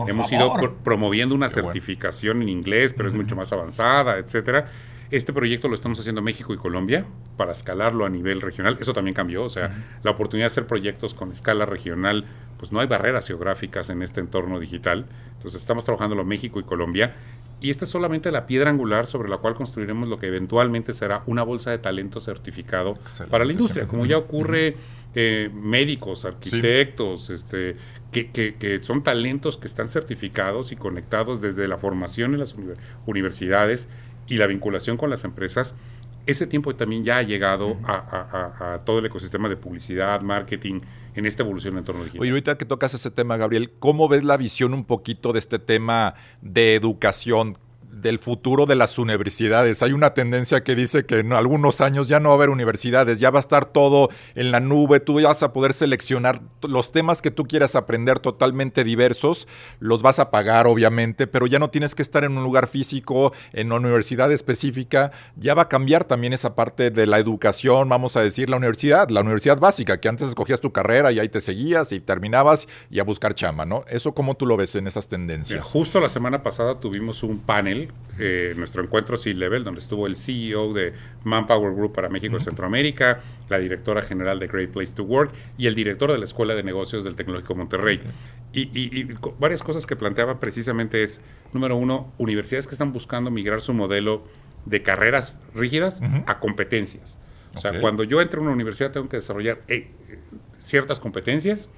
Hemos 0.06 0.30
ido 0.32 0.76
promoviendo 0.82 1.34
una 1.34 1.48
certificación 1.48 2.42
en 2.42 2.48
inglés, 2.50 2.92
pero 2.92 3.08
es 3.08 3.14
mucho 3.14 3.34
más 3.34 3.52
avanzada, 3.52 4.18
etcétera. 4.18 4.66
Este 5.10 5.32
proyecto 5.32 5.68
lo 5.68 5.74
estamos 5.74 6.00
haciendo 6.00 6.22
México 6.22 6.52
y 6.54 6.56
Colombia 6.56 7.04
para 7.36 7.52
escalarlo 7.52 8.04
a 8.04 8.10
nivel 8.10 8.40
regional. 8.40 8.76
Eso 8.80 8.92
también 8.92 9.14
cambió, 9.14 9.44
o 9.44 9.48
sea, 9.48 9.84
la 10.02 10.10
oportunidad 10.10 10.44
de 10.44 10.52
hacer 10.52 10.66
proyectos 10.66 11.14
con 11.14 11.30
escala 11.30 11.66
regional, 11.66 12.24
pues 12.64 12.72
no 12.72 12.80
hay 12.80 12.86
barreras 12.86 13.26
geográficas 13.26 13.90
en 13.90 14.00
este 14.00 14.20
entorno 14.20 14.58
digital. 14.58 15.04
Entonces 15.34 15.60
estamos 15.60 15.84
trabajando 15.84 16.18
en 16.18 16.26
México 16.26 16.58
y 16.58 16.62
Colombia. 16.62 17.14
Y 17.60 17.68
esta 17.68 17.84
es 17.84 17.90
solamente 17.90 18.32
la 18.32 18.46
piedra 18.46 18.70
angular 18.70 19.04
sobre 19.04 19.28
la 19.28 19.36
cual 19.36 19.54
construiremos 19.54 20.08
lo 20.08 20.18
que 20.18 20.28
eventualmente 20.28 20.94
será 20.94 21.22
una 21.26 21.42
bolsa 21.42 21.72
de 21.72 21.76
talento 21.76 22.20
certificado 22.20 22.96
para 23.28 23.44
la 23.44 23.52
industria, 23.52 23.86
como 23.86 24.06
ya 24.06 24.16
ocurre 24.16 24.76
eh, 25.14 25.50
médicos, 25.52 26.24
arquitectos, 26.24 27.28
este, 27.28 27.76
que, 28.10 28.30
que, 28.30 28.82
son 28.82 29.02
talentos 29.02 29.58
que 29.58 29.66
están 29.66 29.90
certificados 29.90 30.72
y 30.72 30.76
conectados 30.76 31.42
desde 31.42 31.68
la 31.68 31.76
formación 31.76 32.32
en 32.32 32.40
las 32.40 32.54
universidades 33.04 33.90
y 34.26 34.38
la 34.38 34.46
vinculación 34.46 34.96
con 34.96 35.10
las 35.10 35.24
empresas, 35.24 35.74
ese 36.26 36.46
tiempo 36.46 36.74
también 36.74 37.04
ya 37.04 37.18
ha 37.18 37.22
llegado 37.22 37.76
a, 37.84 38.80
todo 38.84 38.98
el 38.98 39.06
ecosistema 39.06 39.48
de 39.48 39.56
publicidad, 39.56 40.22
marketing, 40.22 40.80
en 41.14 41.26
esta 41.26 41.42
evolución 41.42 41.78
en 41.78 41.84
torno 41.84 42.02
digital. 42.04 42.22
Oye, 42.22 42.30
ahorita 42.30 42.58
que 42.58 42.64
tocas 42.64 42.94
ese 42.94 43.10
tema, 43.10 43.36
Gabriel, 43.36 43.72
¿cómo 43.78 44.08
ves 44.08 44.24
la 44.24 44.36
visión 44.36 44.74
un 44.74 44.84
poquito 44.84 45.32
de 45.32 45.38
este 45.38 45.58
tema 45.58 46.14
de 46.42 46.74
educación? 46.74 47.58
Del 48.00 48.18
futuro 48.18 48.66
de 48.66 48.74
las 48.74 48.98
universidades. 48.98 49.82
Hay 49.82 49.92
una 49.92 50.14
tendencia 50.14 50.64
que 50.64 50.74
dice 50.74 51.06
que 51.06 51.20
en 51.20 51.32
algunos 51.32 51.80
años 51.80 52.08
ya 52.08 52.20
no 52.20 52.30
va 52.30 52.34
a 52.34 52.36
haber 52.36 52.50
universidades, 52.50 53.20
ya 53.20 53.30
va 53.30 53.38
a 53.38 53.40
estar 53.40 53.66
todo 53.66 54.10
en 54.34 54.50
la 54.50 54.60
nube, 54.60 55.00
tú 55.00 55.22
vas 55.22 55.42
a 55.42 55.52
poder 55.52 55.72
seleccionar 55.72 56.42
los 56.62 56.92
temas 56.92 57.22
que 57.22 57.30
tú 57.30 57.44
quieras 57.44 57.76
aprender 57.76 58.18
totalmente 58.18 58.84
diversos, 58.84 59.46
los 59.78 60.02
vas 60.02 60.18
a 60.18 60.30
pagar 60.30 60.66
obviamente, 60.66 61.26
pero 61.26 61.46
ya 61.46 61.58
no 61.58 61.68
tienes 61.68 61.94
que 61.94 62.02
estar 62.02 62.24
en 62.24 62.36
un 62.36 62.42
lugar 62.42 62.66
físico, 62.66 63.32
en 63.52 63.68
una 63.68 63.76
universidad 63.76 64.30
específica, 64.32 65.12
ya 65.36 65.54
va 65.54 65.62
a 65.62 65.68
cambiar 65.68 66.04
también 66.04 66.32
esa 66.32 66.54
parte 66.54 66.90
de 66.90 67.06
la 67.06 67.18
educación, 67.18 67.88
vamos 67.88 68.16
a 68.16 68.20
decir, 68.20 68.50
la 68.50 68.56
universidad, 68.56 69.08
la 69.10 69.20
universidad 69.20 69.58
básica, 69.58 70.00
que 70.00 70.08
antes 70.08 70.28
escogías 70.28 70.60
tu 70.60 70.72
carrera 70.72 71.12
y 71.12 71.20
ahí 71.20 71.28
te 71.28 71.40
seguías 71.40 71.92
y 71.92 72.00
terminabas 72.00 72.66
y 72.90 72.98
a 72.98 73.04
buscar 73.04 73.34
chama, 73.34 73.64
¿no? 73.64 73.84
Eso 73.88 74.14
cómo 74.14 74.36
tú 74.36 74.46
lo 74.46 74.56
ves 74.56 74.74
en 74.74 74.86
esas 74.86 75.08
tendencias. 75.08 75.66
justo 75.66 76.00
la 76.00 76.08
semana 76.08 76.42
pasada 76.42 76.80
tuvimos 76.80 77.22
un 77.22 77.38
panel 77.38 77.83
eh, 78.18 78.54
nuestro 78.56 78.82
encuentro 78.82 79.16
C-Level, 79.16 79.64
donde 79.64 79.80
estuvo 79.80 80.06
el 80.06 80.16
CEO 80.16 80.72
de 80.72 80.92
Manpower 81.24 81.74
Group 81.74 81.92
para 81.92 82.08
México 82.08 82.36
y 82.36 82.40
Centroamérica, 82.40 83.20
la 83.48 83.58
directora 83.58 84.02
general 84.02 84.38
de 84.38 84.46
Great 84.46 84.70
Place 84.70 84.94
to 84.94 85.04
Work 85.04 85.32
y 85.58 85.66
el 85.66 85.74
director 85.74 86.10
de 86.12 86.18
la 86.18 86.24
Escuela 86.24 86.54
de 86.54 86.62
Negocios 86.62 87.04
del 87.04 87.14
Tecnológico 87.14 87.54
Monterrey. 87.54 88.00
Y, 88.52 89.08
varias 89.38 89.62
cosas 89.62 89.84
que 89.84 89.96
planteaba 89.96 90.38
precisamente 90.38 91.02
es, 91.02 91.20
número 91.52 91.76
uno, 91.76 92.12
universidades 92.18 92.66
que 92.66 92.74
están 92.74 92.92
buscando 92.92 93.30
migrar 93.30 93.60
su 93.60 93.74
modelo 93.74 94.24
de 94.64 94.82
carreras 94.82 95.36
rígidas 95.54 96.00
a 96.26 96.38
competencias. 96.38 97.18
O 97.56 97.60
sea, 97.60 97.80
cuando 97.80 98.04
yo 98.04 98.20
entro 98.20 98.40
a 98.40 98.44
una 98.44 98.52
universidad 98.52 98.90
tengo 98.90 99.08
que 99.08 99.16
desarrollar 99.16 99.60
eh, 99.68 99.90
ciertas 100.60 101.00
competencias 101.00 101.68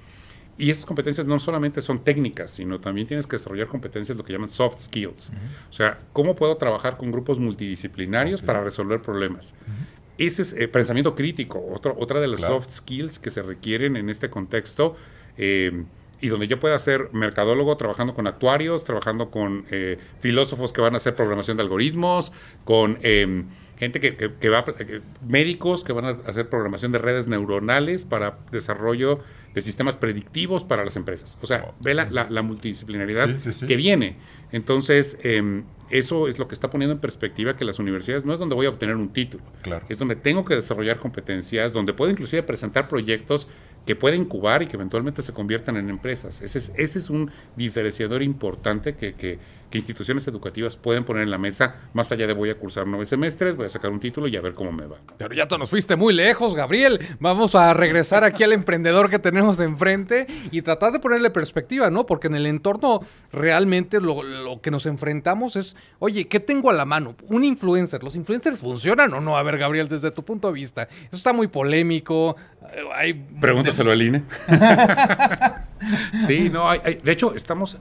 y 0.57 0.71
esas 0.71 0.85
competencias 0.85 1.27
no 1.27 1.37
solamente 1.39 1.81
son 1.81 1.99
técnicas, 1.99 2.51
sino 2.51 2.79
también 2.79 3.07
tienes 3.07 3.27
que 3.27 3.35
desarrollar 3.35 3.67
competencias, 3.67 4.17
lo 4.17 4.23
que 4.23 4.33
llaman 4.33 4.49
soft 4.49 4.79
skills. 4.79 5.31
O 5.69 5.73
sea, 5.73 5.99
¿cómo 6.13 6.35
puedo 6.35 6.57
trabajar 6.57 6.97
con 6.97 7.11
grupos 7.11 7.39
multidisciplinarios 7.39 8.41
para 8.41 8.63
resolver 8.63 9.01
problemas? 9.01 9.53
Ese 10.17 10.41
es 10.41 10.53
eh, 10.53 10.67
pensamiento 10.67 11.13
crítico, 11.13 11.63
otra, 11.71 11.93
otra 11.95 12.19
de 12.19 12.27
las 12.27 12.41
soft 12.41 12.71
skills 12.71 13.19
que 13.19 13.29
se 13.29 13.43
requieren 13.43 13.95
en 13.95 14.09
este 14.09 14.29
contexto. 14.29 14.95
Eh, 15.37 15.83
y 16.19 16.29
donde 16.29 16.47
yo 16.47 16.59
pueda 16.59 16.79
ser 16.79 17.09
mercadólogo 17.13 17.77
trabajando 17.77 18.15
con 18.15 18.25
actuarios, 18.25 18.83
trabajando 18.83 19.29
con 19.29 19.65
eh, 19.69 19.99
filósofos 20.19 20.73
que 20.73 20.81
van 20.81 20.95
a 20.95 20.97
hacer 20.97 21.15
programación 21.15 21.57
de 21.57 21.63
algoritmos, 21.63 22.31
con 22.65 22.97
em, 23.03 23.45
gente 23.77 23.99
que, 23.99 24.15
que, 24.15 24.49
va, 24.49 24.65
médicos 25.27 25.83
que 25.83 25.93
van 25.93 26.05
a 26.05 26.09
hacer 26.09 26.49
programación 26.49 26.91
de 26.91 26.97
redes 26.97 27.27
neuronales 27.27 28.05
para 28.05 28.39
desarrollo 28.49 29.19
de 29.57 29.63
sistemas 29.63 29.95
predictivos 29.95 30.63
para 30.63 30.85
las 30.85 30.95
empresas. 30.97 31.35
O 31.41 31.47
sea, 31.47 31.73
ve 31.79 31.95
la, 31.95 32.41
multidisciplinaridad 32.43 33.27
que 33.67 33.75
viene. 33.75 34.17
Entonces, 34.51 35.17
em, 35.23 35.63
eso 35.89 36.27
es 36.27 36.37
lo 36.37 36.47
que 36.47 36.53
está 36.53 36.69
poniendo 36.69 36.93
en 36.93 36.99
perspectiva 36.99 37.55
que 37.55 37.65
las 37.65 37.79
universidades 37.79 38.23
no 38.23 38.33
es 38.33 38.39
donde 38.39 38.53
voy 38.53 38.67
a 38.67 38.69
obtener 38.69 38.95
un 38.95 39.09
título, 39.09 39.43
Claro. 39.63 39.83
es 39.89 39.97
donde 39.97 40.15
tengo 40.15 40.45
que 40.45 40.53
desarrollar 40.53 40.99
competencias, 40.99 41.73
donde 41.73 41.93
puedo 41.93 42.11
inclusive 42.11 42.43
presentar 42.43 42.87
proyectos 42.87 43.47
que 43.87 43.95
pueden 43.95 44.21
incubar 44.21 44.61
y 44.61 44.67
que 44.67 44.75
eventualmente 44.75 45.21
se 45.23 45.33
conviertan 45.33 45.75
en 45.77 45.89
empresas. 45.89 46.41
Ese 46.41 46.59
es, 46.59 46.71
ese 46.75 46.99
es 46.99 47.09
un 47.09 47.31
diferenciador 47.55 48.21
importante 48.21 48.95
que, 48.95 49.13
que- 49.15 49.39
que 49.69 49.77
instituciones 49.77 50.27
educativas 50.27 50.77
pueden 50.77 51.03
poner 51.03 51.23
en 51.23 51.31
la 51.31 51.37
mesa, 51.37 51.75
más 51.93 52.11
allá 52.11 52.25
de 52.27 52.33
voy 52.33 52.49
a 52.49 52.55
cursar 52.57 52.87
nueve 52.87 53.05
semestres, 53.05 53.55
voy 53.55 53.65
a 53.65 53.69
sacar 53.69 53.91
un 53.91 53.99
título 53.99 54.27
y 54.27 54.35
a 54.37 54.41
ver 54.41 54.53
cómo 54.53 54.71
me 54.71 54.85
va. 54.85 54.97
Pero 55.17 55.33
ya 55.35 55.47
te 55.47 55.57
nos 55.57 55.69
fuiste 55.69 55.95
muy 55.95 56.13
lejos, 56.13 56.55
Gabriel. 56.55 56.99
Vamos 57.19 57.55
a 57.55 57.73
regresar 57.73 58.23
aquí 58.23 58.43
al 58.43 58.53
emprendedor 58.53 59.09
que 59.09 59.19
tenemos 59.19 59.59
enfrente 59.59 60.27
y 60.51 60.61
tratar 60.61 60.93
de 60.93 60.99
ponerle 60.99 61.29
perspectiva, 61.31 61.89
¿no? 61.89 62.05
Porque 62.05 62.27
en 62.27 62.35
el 62.35 62.45
entorno 62.45 63.01
realmente 63.31 63.99
lo, 63.99 64.23
lo 64.23 64.61
que 64.61 64.71
nos 64.71 64.85
enfrentamos 64.85 65.55
es, 65.55 65.75
oye, 65.99 66.27
¿qué 66.27 66.39
tengo 66.39 66.69
a 66.69 66.73
la 66.73 66.85
mano? 66.85 67.15
Un 67.27 67.43
influencer. 67.43 68.03
¿Los 68.03 68.15
influencers 68.15 68.59
funcionan 68.59 69.13
o 69.13 69.21
no? 69.21 69.37
A 69.37 69.43
ver, 69.43 69.57
Gabriel, 69.57 69.87
desde 69.87 70.11
tu 70.11 70.23
punto 70.23 70.47
de 70.47 70.53
vista. 70.53 70.83
Eso 71.07 71.15
está 71.17 71.33
muy 71.33 71.47
polémico. 71.47 72.35
Hay 72.95 73.13
Pregúntaselo 73.13 73.91
al 73.91 74.01
INE. 74.01 74.23
sí, 76.25 76.49
no, 76.49 76.69
hay, 76.69 76.79
hay- 76.83 76.95
de 76.95 77.11
hecho, 77.11 77.33
estamos. 77.35 77.77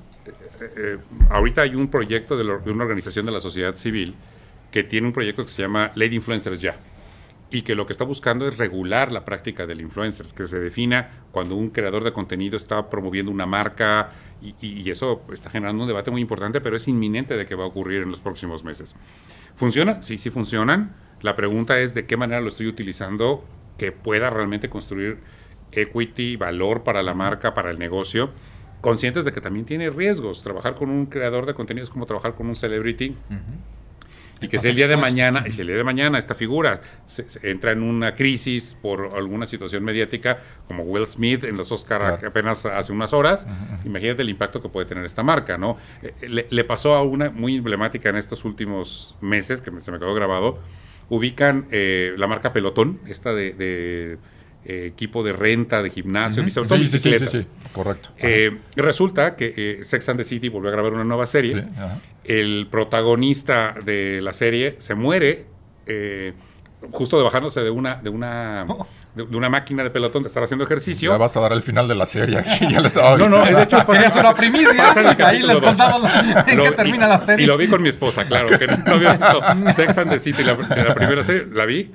Eh, 0.60 0.98
ahorita 1.30 1.62
hay 1.62 1.74
un 1.74 1.88
proyecto 1.88 2.36
de, 2.36 2.70
una 2.70 2.84
organización 2.84 3.26
de 3.26 3.32
la 3.32 3.40
sociedad 3.40 3.74
civil 3.74 4.14
que 4.70 4.84
tiene 4.84 5.06
un 5.06 5.12
proyecto 5.12 5.44
que 5.44 5.50
se 5.50 5.62
llama 5.62 5.92
Ley 5.94 6.14
Influencers 6.14 6.60
Ya. 6.60 6.76
Y 7.48 7.62
que 7.62 7.76
lo 7.76 7.86
que 7.86 7.92
está 7.92 8.04
buscando 8.04 8.48
es 8.48 8.58
regular 8.58 9.12
la 9.12 9.24
práctica 9.24 9.66
del 9.66 9.80
influencers, 9.80 10.32
que 10.32 10.48
se 10.48 10.58
defina 10.58 11.08
cuando 11.30 11.54
un 11.54 11.70
creador 11.70 12.02
de 12.02 12.12
contenido 12.12 12.56
está 12.56 12.90
promoviendo 12.90 13.30
una 13.30 13.46
marca 13.46 14.10
y 14.60 14.90
eso 14.90 15.22
está 15.32 15.48
generando 15.48 15.84
un 15.84 15.88
debate 15.88 16.10
muy 16.10 16.20
importante, 16.20 16.60
pero 16.60 16.76
es 16.76 16.88
inminente 16.88 17.36
de 17.36 17.46
que 17.46 17.54
va 17.54 17.62
a 17.62 17.68
ocurrir 17.68 18.02
en 18.02 18.10
los 18.10 18.20
próximos 18.20 18.64
meses. 18.64 18.96
¿Funciona? 19.54 20.02
Sí, 20.02 20.18
sí 20.18 20.30
funcionan. 20.30 20.96
La 21.22 21.36
pregunta 21.36 21.80
es 21.80 21.94
de 21.94 22.04
qué 22.04 22.16
manera 22.16 22.40
lo 22.40 22.48
estoy 22.48 22.66
utilizando 22.66 23.44
que 23.78 23.92
pueda 23.92 24.28
realmente 24.30 24.68
construir 24.68 25.18
equity, 25.72 26.36
valor 26.36 26.82
para 26.82 27.02
la 27.02 27.14
marca, 27.14 27.54
para 27.54 27.70
el 27.70 27.78
negocio, 27.78 28.30
conscientes 28.80 29.24
de 29.24 29.32
que 29.32 29.40
también 29.40 29.66
tiene 29.66 29.90
riesgos. 29.90 30.42
Trabajar 30.42 30.74
con 30.74 30.90
un 30.90 31.06
creador 31.06 31.46
de 31.46 31.54
contenido 31.54 31.82
es 31.84 31.90
como 31.90 32.06
trabajar 32.06 32.34
con 32.34 32.46
un 32.46 32.56
celebrity. 32.56 33.14
Y 34.38 34.48
que 34.48 34.60
si 34.60 34.68
el 34.68 34.76
día 34.76 34.86
de 34.86 34.98
mañana, 34.98 35.44
y 35.48 35.50
si 35.52 35.62
el 35.62 35.68
día 35.68 35.76
de 35.76 35.84
mañana 35.84 36.18
esta 36.18 36.34
figura 36.34 36.80
se- 37.06 37.22
se 37.22 37.50
entra 37.50 37.72
en 37.72 37.82
una 37.82 38.14
crisis 38.14 38.76
por 38.82 39.16
alguna 39.16 39.46
situación 39.46 39.82
mediática, 39.82 40.38
como 40.68 40.82
Will 40.82 41.06
Smith 41.06 41.42
en 41.44 41.56
los 41.56 41.72
Oscar 41.72 42.00
Claro. 42.02 42.28
apenas 42.28 42.66
hace 42.66 42.92
unas 42.92 43.14
horas, 43.14 43.48
imagínate 43.86 44.20
el 44.20 44.28
impacto 44.28 44.60
que 44.60 44.68
puede 44.68 44.84
tener 44.86 45.06
esta 45.06 45.22
marca, 45.22 45.56
¿no? 45.56 45.78
Eh, 46.02 46.28
Le, 46.28 46.46
le 46.50 46.64
pasó 46.64 46.94
a 46.96 47.02
una 47.02 47.30
muy 47.30 47.56
emblemática 47.56 48.10
en 48.10 48.16
estos 48.16 48.44
últimos 48.44 49.16
meses, 49.22 49.62
que 49.62 49.70
se 49.80 49.90
me 49.90 49.98
quedó 49.98 50.12
grabado, 50.14 50.58
ubican 51.08 51.66
eh, 51.70 52.12
la 52.18 52.26
marca 52.26 52.52
Pelotón, 52.52 53.00
esta 53.06 53.32
de, 53.32 53.54
de, 53.54 54.18
eh, 54.68 54.86
equipo 54.86 55.22
de 55.22 55.32
renta, 55.32 55.82
de 55.82 55.90
gimnasio, 55.90 56.44
todo 56.44 56.64
Sí, 56.64 56.88
sí, 56.88 56.88
sí, 56.88 56.98
sí, 56.98 57.08
bicicletas. 57.10 57.30
sí, 57.30 57.46
correcto. 57.72 58.10
Eh, 58.18 58.58
resulta 58.76 59.36
que 59.36 59.54
eh, 59.56 59.84
Sex 59.84 60.08
and 60.08 60.18
the 60.18 60.24
City 60.24 60.48
volvió 60.48 60.70
a 60.70 60.72
grabar 60.72 60.92
una 60.92 61.04
nueva 61.04 61.26
serie. 61.26 61.64
El 62.24 62.66
protagonista 62.70 63.74
de 63.84 64.20
la 64.22 64.32
serie 64.32 64.74
se 64.78 64.94
muere 64.94 65.46
eh, 65.86 66.32
justo 66.92 67.18
de 67.18 67.24
bajándose 67.24 67.60
de 67.62 67.70
una, 67.70 67.94
de 67.96 68.08
una, 68.10 68.66
de, 69.14 69.24
de 69.26 69.36
una 69.36 69.48
máquina 69.48 69.82
de 69.82 69.90
pelotón 69.90 70.22
de 70.22 70.28
estar 70.28 70.42
haciendo 70.42 70.64
ejercicio. 70.64 71.10
Ya 71.12 71.16
vas 71.18 71.36
a 71.36 71.40
dar 71.40 71.52
el 71.52 71.62
final 71.62 71.88
de 71.88 71.94
la 71.94 72.06
serie 72.06 72.38
aquí. 72.38 72.66
Ya 72.70 72.80
le 72.80 72.86
estaba 72.88 73.16
No, 73.16 73.28
no, 73.28 73.44
de 73.44 73.62
hecho 73.62 73.78
pasa- 73.86 74.20
una 74.20 74.34
primicia. 74.34 74.92
Ahí 75.26 75.42
les 75.42 75.60
contamos 75.60 76.02
en 76.46 76.58
qué 76.58 76.68
y- 76.68 76.74
termina 76.76 77.06
la 77.08 77.20
serie. 77.20 77.44
Y 77.44 77.46
lo 77.46 77.56
vi 77.56 77.68
con 77.68 77.82
mi 77.82 77.88
esposa, 77.88 78.24
claro, 78.24 78.58
que 78.58 78.66
no, 78.66 78.76
no 78.78 78.92
había 78.94 79.12
visto 79.14 79.40
Sex 79.74 79.98
and 79.98 80.10
the 80.10 80.18
City, 80.18 80.42
la, 80.42 80.54
la 80.54 80.94
primera 80.94 81.22
serie, 81.24 81.46
la 81.52 81.64
vi. 81.66 81.92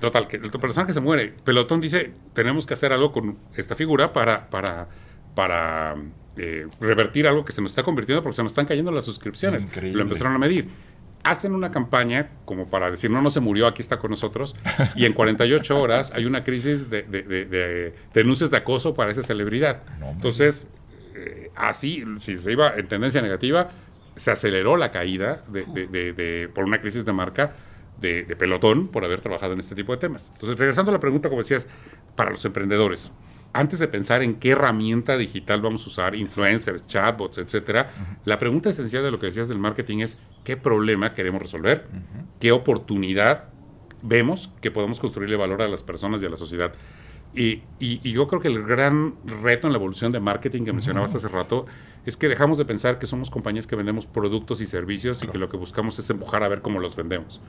Total, 0.00 0.26
que 0.28 0.36
el 0.36 0.50
personaje 0.50 0.92
se 0.92 1.00
muere. 1.00 1.34
Pelotón 1.44 1.80
dice, 1.80 2.12
tenemos 2.34 2.66
que 2.66 2.74
hacer 2.74 2.92
algo 2.92 3.12
con 3.12 3.38
esta 3.56 3.74
figura 3.74 4.12
para, 4.12 4.48
para, 4.50 4.88
para 5.34 5.94
eh, 6.36 6.66
revertir 6.80 7.26
algo 7.26 7.44
que 7.44 7.52
se 7.52 7.60
nos 7.62 7.72
está 7.72 7.82
convirtiendo 7.82 8.22
porque 8.22 8.36
se 8.36 8.42
nos 8.42 8.52
están 8.52 8.66
cayendo 8.66 8.90
las 8.90 9.04
suscripciones. 9.04 9.64
Increíble. 9.64 9.96
Lo 9.98 10.02
empezaron 10.02 10.34
a 10.34 10.38
medir. 10.38 10.68
Hacen 11.24 11.54
una 11.54 11.70
campaña 11.70 12.30
como 12.44 12.66
para 12.68 12.90
decir, 12.90 13.10
no, 13.10 13.22
no 13.22 13.30
se 13.30 13.38
murió, 13.40 13.66
aquí 13.68 13.80
está 13.80 13.98
con 13.98 14.10
nosotros. 14.10 14.54
Y 14.96 15.04
en 15.06 15.12
48 15.12 15.80
horas 15.80 16.10
hay 16.14 16.24
una 16.24 16.42
crisis 16.42 16.90
de, 16.90 17.02
de- 17.02 17.22
de- 17.22 17.44
de 17.44 17.94
denuncias 18.12 18.50
de 18.50 18.56
acoso 18.56 18.92
para 18.94 19.12
esa 19.12 19.22
celebridad. 19.22 19.82
No. 20.00 20.10
Entonces, 20.10 20.68
eh, 21.14 21.50
así, 21.54 22.04
si 22.18 22.36
se 22.36 22.50
iba 22.52 22.74
en 22.76 22.88
tendencia 22.88 23.22
negativa, 23.22 23.70
se 24.16 24.30
aceleró 24.32 24.76
la 24.76 24.90
caída 24.90 25.40
de, 25.48 26.50
por 26.52 26.64
una 26.64 26.80
crisis 26.80 27.04
de 27.04 27.12
marca 27.12 27.52
de, 28.00 28.24
de 28.24 28.34
pelotón 28.36 28.88
por 28.88 29.04
haber 29.04 29.20
trabajado 29.20 29.52
en 29.52 29.60
este 29.60 29.74
tipo 29.76 29.92
de 29.92 29.98
temas. 29.98 30.30
Entonces, 30.34 30.58
regresando 30.58 30.90
a 30.90 30.94
la 30.94 31.00
pregunta, 31.00 31.28
como 31.28 31.40
decías, 31.42 31.68
para 32.16 32.30
los 32.32 32.44
emprendedores, 32.44 33.12
antes 33.52 33.78
de 33.78 33.88
pensar 33.88 34.22
en 34.22 34.36
qué 34.36 34.50
herramienta 34.50 35.16
digital 35.18 35.60
vamos 35.60 35.84
a 35.84 35.88
usar, 35.88 36.14
influencers, 36.14 36.86
chatbots, 36.86 37.38
etcétera, 37.38 37.90
la 38.24 38.38
pregunta 38.38 38.70
esencial 38.70 39.02
de 39.02 39.10
lo 39.10 39.18
que 39.18 39.26
decías 39.26 39.48
del 39.48 39.58
marketing 39.58 39.98
es 39.98 40.18
qué 40.44 40.56
problema 40.56 41.14
queremos 41.14 41.42
resolver, 41.42 41.86
qué 42.40 42.52
oportunidad 42.52 43.44
vemos 44.02 44.50
que 44.60 44.70
podemos 44.70 44.98
construirle 45.00 45.36
valor 45.36 45.62
a 45.62 45.68
las 45.68 45.82
personas 45.82 46.22
y 46.22 46.26
a 46.26 46.30
la 46.30 46.36
sociedad. 46.36 46.72
Y, 47.34 47.62
y- 47.80 48.00
y 48.02 48.12
yo 48.12 48.26
creo 48.28 48.42
que 48.42 48.48
el 48.48 48.62
gran 48.62 49.14
reto 49.24 49.66
en 49.66 49.72
la 49.72 49.78
evolución 49.78 50.12
de 50.12 50.20
marketing 50.20 50.64
que 50.64 50.72
mencionabas 50.72 51.14
hace 51.14 51.28
rato 51.28 51.64
es 52.04 52.16
que 52.18 52.28
dejamos 52.28 52.58
de 52.58 52.64
pensar 52.66 52.98
que 52.98 53.06
somos 53.06 53.30
compañías 53.30 53.66
que 53.66 53.74
vendemos 53.76 54.04
productos 54.06 54.60
y 54.60 54.66
servicios 54.66 55.22
y 55.22 55.28
que 55.28 55.38
lo 55.38 55.48
que 55.48 55.56
buscamos 55.56 55.98
es 55.98 56.10
empujar 56.10 56.42
a 56.42 56.48
ver 56.48 56.60
cómo 56.60 56.78
los 56.80 56.94
vendemos. 56.94 57.40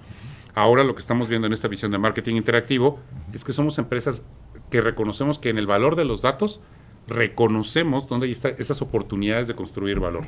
Ahora 0.55 0.83
lo 0.85 0.93
que 0.95 1.01
estamos 1.01 1.27
viendo 1.27 1.47
en 1.47 1.53
esta 1.53 1.67
visión 1.67 1.91
de 1.91 1.97
marketing 1.97 2.35
interactivo 2.35 2.99
es 3.33 3.43
que 3.43 3.51
somos 3.51 3.77
empresas 3.77 4.23
que 4.69 4.81
reconocemos 4.81 5.39
que 5.39 5.49
en 5.49 5.57
el 5.57 5.67
valor 5.67 5.95
de 5.95 6.05
los 6.05 6.21
datos 6.21 6.59
reconocemos 7.07 8.07
dónde 8.07 8.31
están 8.31 8.53
esas 8.59 8.81
oportunidades 8.81 9.47
de 9.47 9.55
construir 9.55 9.99
valor. 9.99 10.25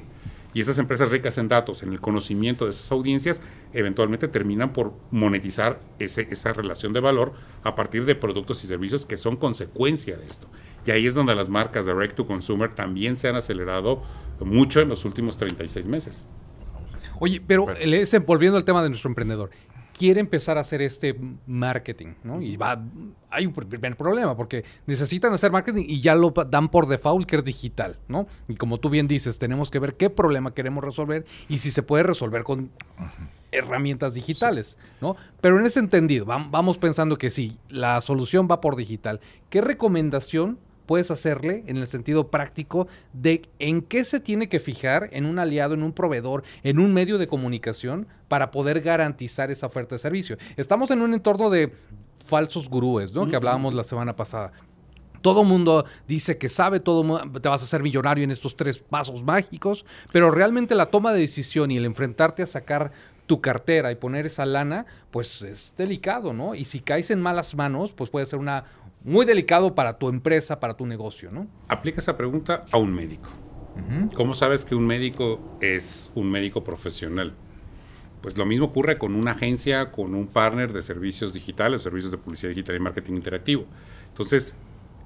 Y 0.53 0.61
esas 0.61 0.77
empresas 0.77 1.09
ricas 1.11 1.37
en 1.37 1.49
datos, 1.49 1.83
en 1.83 1.91
el 1.91 1.99
conocimiento 1.99 2.63
de 2.63 2.71
esas 2.71 2.89
audiencias, 2.91 3.41
eventualmente 3.73 4.29
terminan 4.29 4.71
por 4.71 4.93
monetizar 5.11 5.81
ese- 5.99 6.27
esa 6.31 6.53
relación 6.53 6.93
de 6.93 7.01
valor 7.01 7.33
a 7.63 7.75
partir 7.75 8.05
de 8.05 8.15
productos 8.15 8.63
y 8.63 8.67
servicios 8.67 9.05
que 9.05 9.17
son 9.17 9.35
consecuencia 9.35 10.15
de 10.15 10.25
esto. 10.25 10.47
Y 10.85 10.91
ahí 10.91 11.07
es 11.07 11.13
donde 11.15 11.35
las 11.35 11.49
marcas 11.49 11.85
direct 11.85 12.15
to 12.15 12.25
consumer 12.25 12.73
también 12.73 13.17
se 13.17 13.27
han 13.27 13.35
acelerado 13.35 14.01
mucho 14.39 14.79
en 14.79 14.87
los 14.87 15.03
últimos 15.03 15.37
36 15.37 15.87
meses. 15.87 16.25
Oye, 17.19 17.41
pero 17.45 17.69
el- 17.71 17.93
ese- 17.93 18.19
volviendo 18.19 18.57
al 18.57 18.63
tema 18.63 18.81
de 18.81 18.87
nuestro 18.89 19.09
emprendedor, 19.09 19.49
quiere 19.97 20.19
empezar 20.19 20.57
a 20.57 20.61
hacer 20.61 20.81
este 20.81 21.17
marketing, 21.47 22.15
¿no? 22.23 22.41
Y 22.41 22.57
va, 22.57 22.81
hay 23.29 23.45
un 23.45 23.53
pr- 23.53 23.65
primer 23.67 23.95
problema 23.95 24.35
porque 24.35 24.65
necesitan 24.87 25.31
hacer 25.33 25.51
marketing 25.51 25.85
y 25.87 26.01
ya 26.01 26.15
lo 26.15 26.31
dan 26.31 26.67
por 26.67 26.87
default 26.87 27.25
que 27.25 27.37
es 27.37 27.43
digital, 27.45 27.97
¿no? 28.09 28.27
Y 28.49 28.55
como 28.55 28.77
tú 28.77 28.89
bien 28.89 29.07
dices, 29.07 29.39
tenemos 29.39 29.71
que 29.71 29.79
ver 29.79 29.95
qué 29.95 30.09
problema 30.09 30.53
queremos 30.53 30.83
resolver 30.83 31.25
y 31.47 31.59
si 31.59 31.71
se 31.71 31.81
puede 31.81 32.03
resolver 32.03 32.43
con 32.43 32.71
herramientas 33.51 34.13
digitales, 34.13 34.77
¿no? 34.99 35.15
Pero 35.39 35.59
en 35.59 35.65
ese 35.65 35.79
entendido, 35.79 36.25
vam- 36.25 36.49
vamos 36.51 36.77
pensando 36.77 37.17
que 37.17 37.29
sí, 37.29 37.57
la 37.69 38.01
solución 38.01 38.47
va 38.51 38.59
por 38.59 38.75
digital. 38.75 39.21
¿Qué 39.49 39.61
recomendación 39.61 40.59
puedes 40.85 41.11
hacerle 41.11 41.63
en 41.67 41.77
el 41.77 41.87
sentido 41.87 42.29
práctico 42.29 42.87
de 43.13 43.43
en 43.59 43.81
qué 43.81 44.03
se 44.03 44.19
tiene 44.19 44.49
que 44.49 44.59
fijar 44.59 45.09
en 45.11 45.25
un 45.25 45.39
aliado, 45.39 45.73
en 45.73 45.83
un 45.83 45.93
proveedor, 45.93 46.43
en 46.63 46.79
un 46.79 46.93
medio 46.93 47.17
de 47.17 47.27
comunicación 47.27 48.07
para 48.27 48.51
poder 48.51 48.81
garantizar 48.81 49.51
esa 49.51 49.67
oferta 49.67 49.95
de 49.95 49.99
servicio? 49.99 50.37
Estamos 50.57 50.91
en 50.91 51.01
un 51.01 51.13
entorno 51.13 51.49
de 51.49 51.73
falsos 52.25 52.69
gurúes, 52.69 53.13
¿no? 53.13 53.27
Que 53.27 53.35
hablábamos 53.35 53.73
la 53.73 53.83
semana 53.83 54.15
pasada. 54.15 54.51
Todo 55.21 55.43
mundo 55.43 55.85
dice 56.07 56.37
que 56.37 56.49
sabe, 56.49 56.79
todo 56.79 57.03
mu- 57.03 57.39
te 57.39 57.49
vas 57.49 57.61
a 57.61 57.65
hacer 57.65 57.81
millonario 57.81 58.23
en 58.23 58.31
estos 58.31 58.55
tres 58.55 58.79
pasos 58.79 59.23
mágicos, 59.23 59.85
pero 60.11 60.29
realmente 60.29 60.75
la 60.75 60.85
toma 60.87 61.13
de 61.13 61.19
decisión 61.21 61.71
y 61.71 61.77
el 61.77 61.85
enfrentarte 61.85 62.43
a 62.43 62.47
sacar 62.47 62.91
tu 63.25 63.41
cartera 63.41 63.91
y 63.91 63.95
poner 63.95 64.27
esa 64.27 64.45
lana, 64.45 64.85
pues 65.09 65.41
es 65.41 65.73
delicado, 65.75 66.31
¿no? 66.31 66.53
Y 66.53 66.65
si 66.65 66.79
caes 66.79 67.09
en 67.09 67.21
malas 67.21 67.55
manos, 67.55 67.91
pues 67.91 68.11
puede 68.11 68.27
ser 68.27 68.37
una 68.37 68.65
muy 69.05 69.25
delicado 69.25 69.75
para 69.75 69.99
tu 69.99 70.09
empresa, 70.09 70.59
para 70.59 70.75
tu 70.75 70.85
negocio, 70.85 71.31
¿no? 71.31 71.47
Aplica 71.69 71.99
esa 71.99 72.17
pregunta 72.17 72.65
a 72.71 72.77
un 72.77 72.91
médico. 72.93 73.29
¿Cómo 74.15 74.33
sabes 74.33 74.65
que 74.65 74.73
un 74.73 74.87
médico 74.87 75.57
es 75.61 76.11
un 76.15 76.31
médico 76.31 76.63
profesional? 76.63 77.33
Pues 78.21 78.37
lo 78.37 78.45
mismo 78.45 78.65
ocurre 78.65 78.97
con 78.97 79.13
una 79.13 79.31
agencia, 79.31 79.91
con 79.91 80.15
un 80.15 80.27
partner 80.27 80.73
de 80.73 80.81
servicios 80.81 81.33
digitales, 81.33 81.83
servicios 81.83 82.11
de 82.11 82.17
publicidad 82.17 82.49
digital 82.49 82.77
y 82.77 82.79
marketing 82.79 83.13
interactivo. 83.13 83.65
Entonces, 84.07 84.55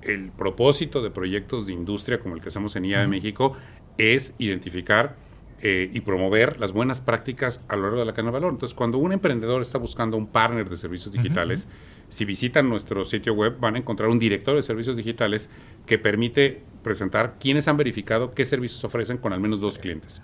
el 0.01 0.31
propósito 0.31 1.01
de 1.01 1.09
proyectos 1.09 1.65
de 1.65 1.73
industria 1.73 2.19
como 2.19 2.35
el 2.35 2.41
que 2.41 2.47
hacemos 2.47 2.75
en 2.77 2.85
IA 2.85 3.01
de 3.01 3.07
México 3.07 3.57
es 3.97 4.33
identificar 4.37 5.17
eh, 5.61 5.89
y 5.91 5.99
promover 6.01 6.57
las 6.57 6.71
buenas 6.71 7.01
prácticas 7.01 7.59
a 7.67 7.75
lo 7.75 7.81
largo 7.81 7.99
de 7.99 8.05
la 8.05 8.13
cadena 8.13 8.29
de 8.29 8.33
valor. 8.35 8.53
Entonces, 8.53 8.73
cuando 8.73 8.97
un 8.97 9.11
emprendedor 9.11 9.61
está 9.61 9.77
buscando 9.77 10.15
un 10.15 10.27
partner 10.27 10.69
de 10.69 10.77
servicios 10.77 11.11
digitales, 11.11 11.67
si 12.09 12.25
visitan 12.25 12.69
nuestro 12.69 13.05
sitio 13.05 13.33
web 13.33 13.57
van 13.59 13.75
a 13.75 13.77
encontrar 13.79 14.09
un 14.09 14.19
director 14.19 14.55
de 14.55 14.63
servicios 14.63 14.97
digitales 14.97 15.49
que 15.85 15.97
permite 15.97 16.61
presentar 16.83 17.37
quiénes 17.39 17.67
han 17.67 17.77
verificado 17.77 18.33
qué 18.33 18.45
servicios 18.45 18.83
ofrecen 18.83 19.17
con 19.17 19.33
al 19.33 19.39
menos 19.39 19.61
dos 19.61 19.79
clientes. 19.79 20.21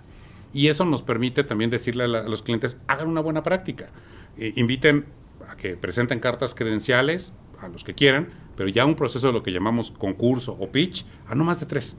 Y 0.52 0.68
eso 0.68 0.84
nos 0.84 1.02
permite 1.02 1.44
también 1.44 1.70
decirle 1.70 2.04
a, 2.04 2.08
los 2.08 2.42
clientes, 2.42 2.76
hagan 2.86 3.08
una 3.08 3.20
buena 3.20 3.42
práctica. 3.42 3.88
Eh, 4.38 4.52
inviten 4.56 5.06
a 5.48 5.56
que 5.56 5.76
presenten 5.76 6.18
cartas 6.18 6.54
credenciales 6.54 7.32
a 7.60 7.68
los 7.68 7.84
que 7.84 7.94
quieran, 7.94 8.28
pero 8.56 8.68
ya 8.68 8.84
un 8.84 8.96
proceso 8.96 9.28
de 9.28 9.32
lo 9.32 9.42
que 9.42 9.52
llamamos 9.52 9.90
concurso 9.90 10.56
o 10.58 10.70
pitch 10.70 11.04
a 11.26 11.34
no 11.34 11.44
más 11.44 11.60
de 11.60 11.66
tres 11.66 11.96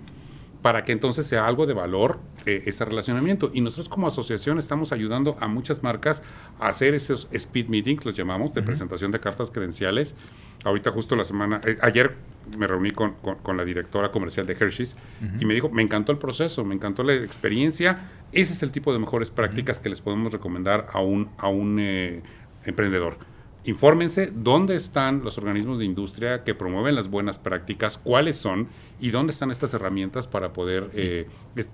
para 0.61 0.83
que 0.83 0.91
entonces 0.91 1.27
sea 1.27 1.47
algo 1.47 1.65
de 1.65 1.73
valor 1.73 2.19
eh, 2.45 2.63
ese 2.65 2.83
relacionamiento. 2.85 3.51
Y 3.53 3.61
nosotros 3.61 3.89
como 3.89 4.07
asociación 4.07 4.57
estamos 4.57 4.91
ayudando 4.91 5.37
a 5.39 5.47
muchas 5.47 5.83
marcas 5.83 6.23
a 6.59 6.67
hacer 6.67 6.93
esos 6.93 7.27
speed 7.31 7.67
meetings, 7.67 8.05
los 8.05 8.15
llamamos, 8.15 8.53
de 8.53 8.63
presentación 8.63 9.11
de 9.11 9.19
cartas 9.19 9.51
credenciales. 9.51 10.15
Ahorita 10.63 10.91
justo 10.91 11.15
la 11.15 11.25
semana, 11.25 11.61
eh, 11.65 11.77
ayer 11.81 12.15
me 12.57 12.65
reuní 12.65 12.91
con, 12.91 13.15
la 13.55 13.65
directora 13.65 14.09
comercial 14.11 14.45
de 14.45 14.53
Hershey's 14.53 14.95
y 15.39 15.45
me 15.45 15.53
dijo, 15.53 15.69
me 15.69 15.81
encantó 15.81 16.11
el 16.11 16.17
proceso, 16.17 16.63
me 16.63 16.75
encantó 16.75 17.03
la 17.03 17.13
experiencia, 17.13 18.09
ese 18.31 18.53
es 18.53 18.63
el 18.63 18.71
tipo 18.71 18.93
de 18.93 18.99
mejores 18.99 19.29
prácticas 19.29 19.79
que 19.79 19.89
les 19.89 19.99
podemos 19.99 20.31
recomendar 20.31 20.87
a 20.93 21.01
un, 21.01 21.29
a 21.37 21.49
un 21.49 21.77
eh, 21.79 22.21
emprendedor 22.63 23.17
infórmense 23.67 24.31
dónde 24.33 24.77
están 24.77 25.23
los 25.25 25.37
organismos 25.37 25.77
de 25.77 25.85
industria 25.85 26.45
que 26.45 26.55
promueven 26.55 26.95
las 26.95 27.09
buenas 27.09 27.37
prácticas, 27.37 27.97
cuáles 27.97 28.37
son 28.37 28.69
y 29.01 29.11
dónde 29.11 29.33
están 29.33 29.51
estas 29.51 29.73
herramientas 29.73 30.25
para 30.25 30.53
poder 30.53 30.89
eh, 30.93 31.27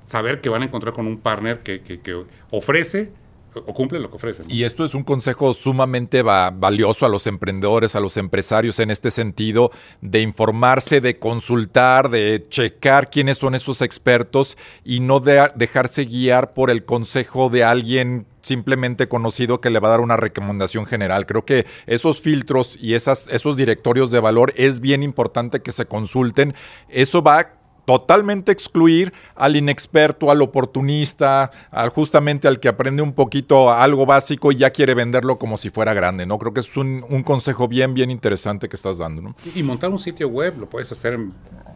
saber 0.03 0.41
que 0.41 0.49
van 0.49 0.63
a 0.63 0.65
encontrar 0.65 0.93
con 0.93 1.06
un 1.06 1.19
partner 1.19 1.62
que, 1.62 1.82
que, 1.82 2.25
ofrece 2.49 3.12
o 3.53 3.73
cumple 3.75 3.99
lo 3.99 4.10
que 4.10 4.15
ofrece. 4.15 4.43
Y 4.47 4.63
esto 4.63 4.84
es 4.84 4.95
un 4.95 5.03
consejo 5.03 5.53
sumamente 5.53 6.23
valioso 6.23 7.06
a 7.06 7.10
los 7.10 7.27
emprendedores, 7.27 7.95
a 7.95 7.99
los 7.99 8.17
empresarios 8.17 8.79
en 8.79 8.89
este 8.89 9.12
sentido, 9.12 9.69
de 10.01 10.21
informarse, 10.21 10.99
de 10.99 11.19
consultar, 11.19 12.10
de 12.10 12.47
checar 12.49 13.12
quiénes 13.12 13.38
son 13.38 13.53
esos 13.53 13.84
expertos 13.84 14.58
y 14.84 14.99
no 14.99 15.19
de 15.19 15.51
dejarse 15.53 16.06
guiar 16.06 16.53
por 16.53 16.71
el 16.71 16.86
consejo 16.86 17.51
de 17.51 17.63
alguien 17.63 18.25
simplemente 18.43 19.08
conocido 19.08 19.60
que 19.60 19.71
le 19.71 19.79
va 19.79 19.88
a 19.88 19.91
dar 19.91 20.01
una 20.01 20.17
recomendación 20.17 20.86
general. 20.86 21.25
Creo 21.25 21.45
que 21.45 21.65
esos 21.88 22.21
filtros 22.21 22.77
y 22.79 22.93
esas, 22.93 23.27
esos 23.29 23.56
directorios 23.56 24.12
de 24.12 24.19
valor 24.19 24.53
es 24.56 24.79
bien 24.79 25.01
importante 25.01 25.62
que 25.62 25.71
se 25.71 25.86
consulten. 25.86 26.53
Eso 26.89 27.23
va 27.23 27.39
a 27.39 27.63
totalmente 27.86 28.51
excluir 28.51 29.13
al 29.36 29.56
inexperto, 29.56 30.32
al 30.32 30.41
oportunista, 30.41 31.51
al 31.71 31.89
justamente 31.89 32.47
al 32.47 32.60
que 32.60 32.69
aprende 32.69 33.01
un 33.01 33.13
poquito 33.13 33.71
algo 33.71 34.06
básico 34.06 34.51
y 34.51 34.58
ya 34.58 34.69
quiere 34.69 34.93
venderlo 34.93 35.38
como 35.38 35.58
si 35.58 35.69
fuera 35.69 35.93
grande, 35.93 36.25
¿no? 36.25 36.39
Creo 36.39 36.53
que 36.53 36.62
es 36.62 36.77
un, 36.77 37.01
consejo 37.23 37.67
bien, 37.67 37.93
bien 37.93 38.12
interesante 38.12 38.69
que 38.69 38.75
estás 38.75 38.97
dando, 38.99 39.21
¿no? 39.21 39.36
Y 39.56 39.63
montar 39.63 39.89
un 39.89 39.99
sitio 39.99 40.27
web 40.29 40.58
lo 40.60 40.69
puedes 40.69 40.91
hacer 40.91 41.13
en 41.13 41.34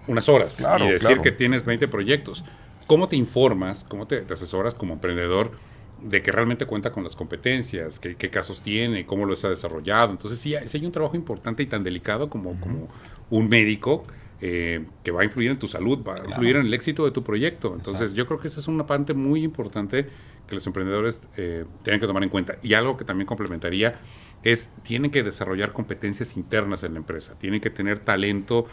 unas 0.07 0.29
horas 0.29 0.65
y 0.79 0.87
decir 0.87 1.19
que 1.19 1.31
tienes 1.31 1.65
20 1.65 1.87
proyectos. 1.87 2.45
¿Cómo 2.85 3.09
te 3.09 3.17
informas, 3.17 3.83
cómo 3.83 4.07
te 4.07 4.25
asesoras 4.31 4.73
como 4.73 4.93
emprendedor? 4.93 5.51
De 6.01 6.21
que 6.21 6.31
realmente 6.31 6.65
cuenta 6.65 6.91
con 6.91 7.03
las 7.03 7.15
competencias, 7.15 7.99
qué, 7.99 8.15
casos 8.29 8.61
tiene, 8.61 9.05
cómo 9.05 9.25
los 9.25 9.43
ha 9.45 9.49
desarrollado. 9.49 10.11
Entonces 10.11 10.39
sí, 10.39 10.55
hay 10.55 10.85
un 10.85 10.91
trabajo 10.91 11.15
importante 11.15 11.63
y 11.63 11.65
tan 11.65 11.83
delicado 11.83 12.29
como, 12.29 12.59
como 12.59 12.87
un 13.29 13.49
médico 13.49 14.03
eh, 14.39 14.85
que 15.03 15.09
va 15.09 15.21
a 15.21 15.23
influir 15.23 15.49
en 15.49 15.57
tu 15.57 15.67
salud, 15.67 16.05
va 16.07 16.13
a 16.13 16.25
influir 16.27 16.57
en 16.57 16.67
el 16.67 16.73
éxito 16.73 17.03
de 17.05 17.11
tu 17.11 17.23
proyecto. 17.23 17.73
Entonces 17.73 18.13
yo 18.13 18.27
creo 18.27 18.39
que 18.39 18.47
esa 18.47 18.59
es 18.59 18.67
una 18.67 18.85
parte 18.85 19.13
muy 19.13 19.43
importante 19.43 20.07
que 20.47 20.55
los 20.55 20.65
emprendedores 20.67 21.21
eh, 21.37 21.65
tienen 21.83 21.99
que 21.99 22.07
tomar 22.07 22.23
en 22.23 22.29
cuenta. 22.29 22.57
Y 22.61 22.73
algo 22.73 22.97
que 22.97 23.03
también 23.03 23.25
complementaría 23.25 23.99
es, 24.43 24.69
tienen 24.83 25.09
que 25.09 25.23
desarrollar 25.23 25.73
competencias 25.73 26.37
internas 26.37 26.83
en 26.83 26.93
la 26.93 26.99
empresa, 26.99 27.33
tienen 27.39 27.59
que 27.59 27.69
tener 27.69 27.99
talento 27.99 28.67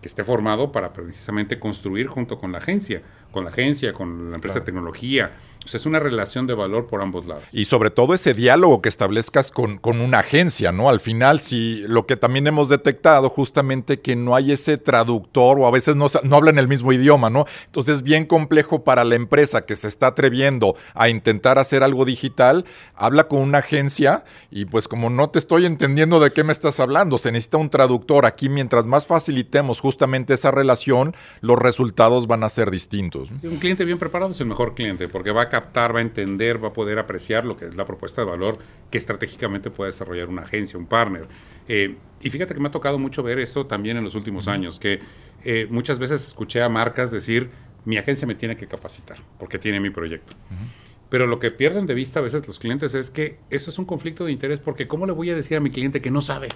que 0.00 0.08
esté 0.08 0.24
formado 0.24 0.72
para 0.72 0.92
precisamente 0.92 1.58
construir 1.58 2.08
junto 2.08 2.38
con 2.38 2.52
la 2.52 2.58
agencia, 2.58 3.02
con 3.30 3.44
la 3.44 3.50
agencia, 3.50 3.92
con 3.92 4.30
la 4.30 4.36
empresa 4.36 4.58
de 4.58 4.66
tecnología, 4.66 5.32
es 5.74 5.86
una 5.86 5.98
relación 5.98 6.46
de 6.46 6.54
valor 6.54 6.86
por 6.86 7.02
ambos 7.02 7.26
lados. 7.26 7.42
Y 7.52 7.66
sobre 7.66 7.90
todo 7.90 8.14
ese 8.14 8.34
diálogo 8.34 8.82
que 8.82 8.88
establezcas 8.88 9.50
con, 9.50 9.78
con, 9.78 10.00
una 10.00 10.20
agencia, 10.20 10.72
¿no? 10.72 10.88
Al 10.88 11.00
final, 11.00 11.40
si 11.40 11.84
lo 11.88 12.06
que 12.06 12.16
también 12.16 12.46
hemos 12.46 12.68
detectado 12.68 13.28
justamente 13.28 14.00
que 14.00 14.16
no 14.16 14.34
hay 14.34 14.52
ese 14.52 14.78
traductor 14.78 15.58
o 15.58 15.66
a 15.66 15.70
veces 15.70 15.96
no, 15.96 16.06
no 16.22 16.36
hablan 16.36 16.58
el 16.58 16.68
mismo 16.68 16.92
idioma, 16.92 17.30
¿no? 17.30 17.46
Entonces 17.66 17.96
es 17.96 18.02
bien 18.02 18.26
complejo 18.26 18.84
para 18.84 19.04
la 19.04 19.14
empresa 19.14 19.64
que 19.64 19.76
se 19.76 19.88
está 19.88 20.08
atreviendo 20.08 20.76
a 20.94 21.08
intentar 21.08 21.58
hacer 21.58 21.82
algo 21.82 22.04
digital, 22.04 22.64
habla 22.94 23.28
con 23.28 23.40
una 23.40 23.58
agencia 23.58 24.24
y 24.50 24.66
pues 24.66 24.88
como 24.88 25.10
no 25.10 25.30
te 25.30 25.38
estoy 25.38 25.66
entendiendo 25.66 26.20
de 26.20 26.32
qué 26.32 26.44
me 26.44 26.52
estás 26.52 26.80
hablando, 26.80 27.18
se 27.18 27.32
necesita 27.32 27.58
un 27.58 27.70
traductor. 27.70 28.26
Aquí 28.26 28.48
mientras 28.48 28.84
más 28.86 29.06
facilitemos 29.06 29.80
justamente 29.80 30.34
esa 30.34 30.50
relación, 30.50 31.14
los 31.40 31.58
resultados 31.58 32.26
van 32.26 32.44
a 32.44 32.48
ser 32.48 32.70
distintos. 32.70 33.28
Un 33.42 33.56
cliente 33.56 33.84
bien 33.84 33.98
preparado 33.98 34.32
es 34.32 34.40
el 34.40 34.46
mejor 34.46 34.74
cliente 34.74 35.08
porque 35.08 35.30
va 35.30 35.42
a 35.42 35.48
captar, 35.56 35.94
va 35.94 36.00
a 36.00 36.02
entender, 36.02 36.62
va 36.62 36.68
a 36.68 36.72
poder 36.74 36.98
apreciar 36.98 37.46
lo 37.46 37.56
que 37.56 37.64
es 37.64 37.76
la 37.76 37.86
propuesta 37.86 38.20
de 38.20 38.26
valor 38.26 38.58
que 38.90 38.98
estratégicamente 38.98 39.70
puede 39.70 39.90
desarrollar 39.90 40.28
una 40.28 40.42
agencia, 40.42 40.78
un 40.78 40.84
partner. 40.84 41.26
Eh, 41.66 41.96
y 42.20 42.28
fíjate 42.28 42.52
que 42.52 42.60
me 42.60 42.68
ha 42.68 42.70
tocado 42.70 42.98
mucho 42.98 43.22
ver 43.22 43.38
eso 43.38 43.64
también 43.64 43.96
en 43.96 44.04
los 44.04 44.14
últimos 44.14 44.48
años, 44.48 44.78
que 44.78 45.00
eh, 45.44 45.66
muchas 45.70 45.98
veces 45.98 46.22
escuché 46.26 46.62
a 46.62 46.68
marcas 46.68 47.10
decir, 47.10 47.48
mi 47.86 47.96
agencia 47.96 48.26
me 48.26 48.34
tiene 48.34 48.54
que 48.54 48.66
capacitar 48.66 49.16
porque 49.38 49.58
tiene 49.58 49.80
mi 49.80 49.88
proyecto. 49.88 50.34
Pero 51.08 51.26
lo 51.26 51.38
que 51.38 51.50
pierden 51.50 51.86
de 51.86 51.94
vista 51.94 52.20
a 52.20 52.22
veces 52.22 52.46
los 52.46 52.58
clientes 52.58 52.94
es 52.94 53.10
que 53.10 53.38
eso 53.48 53.70
es 53.70 53.78
un 53.78 53.86
conflicto 53.86 54.26
de 54.26 54.32
interés 54.32 54.60
porque 54.60 54.86
¿cómo 54.86 55.06
le 55.06 55.12
voy 55.12 55.30
a 55.30 55.34
decir 55.34 55.56
a 55.56 55.60
mi 55.60 55.70
cliente 55.70 56.02
que 56.02 56.10
no 56.10 56.20
sabe? 56.20 56.48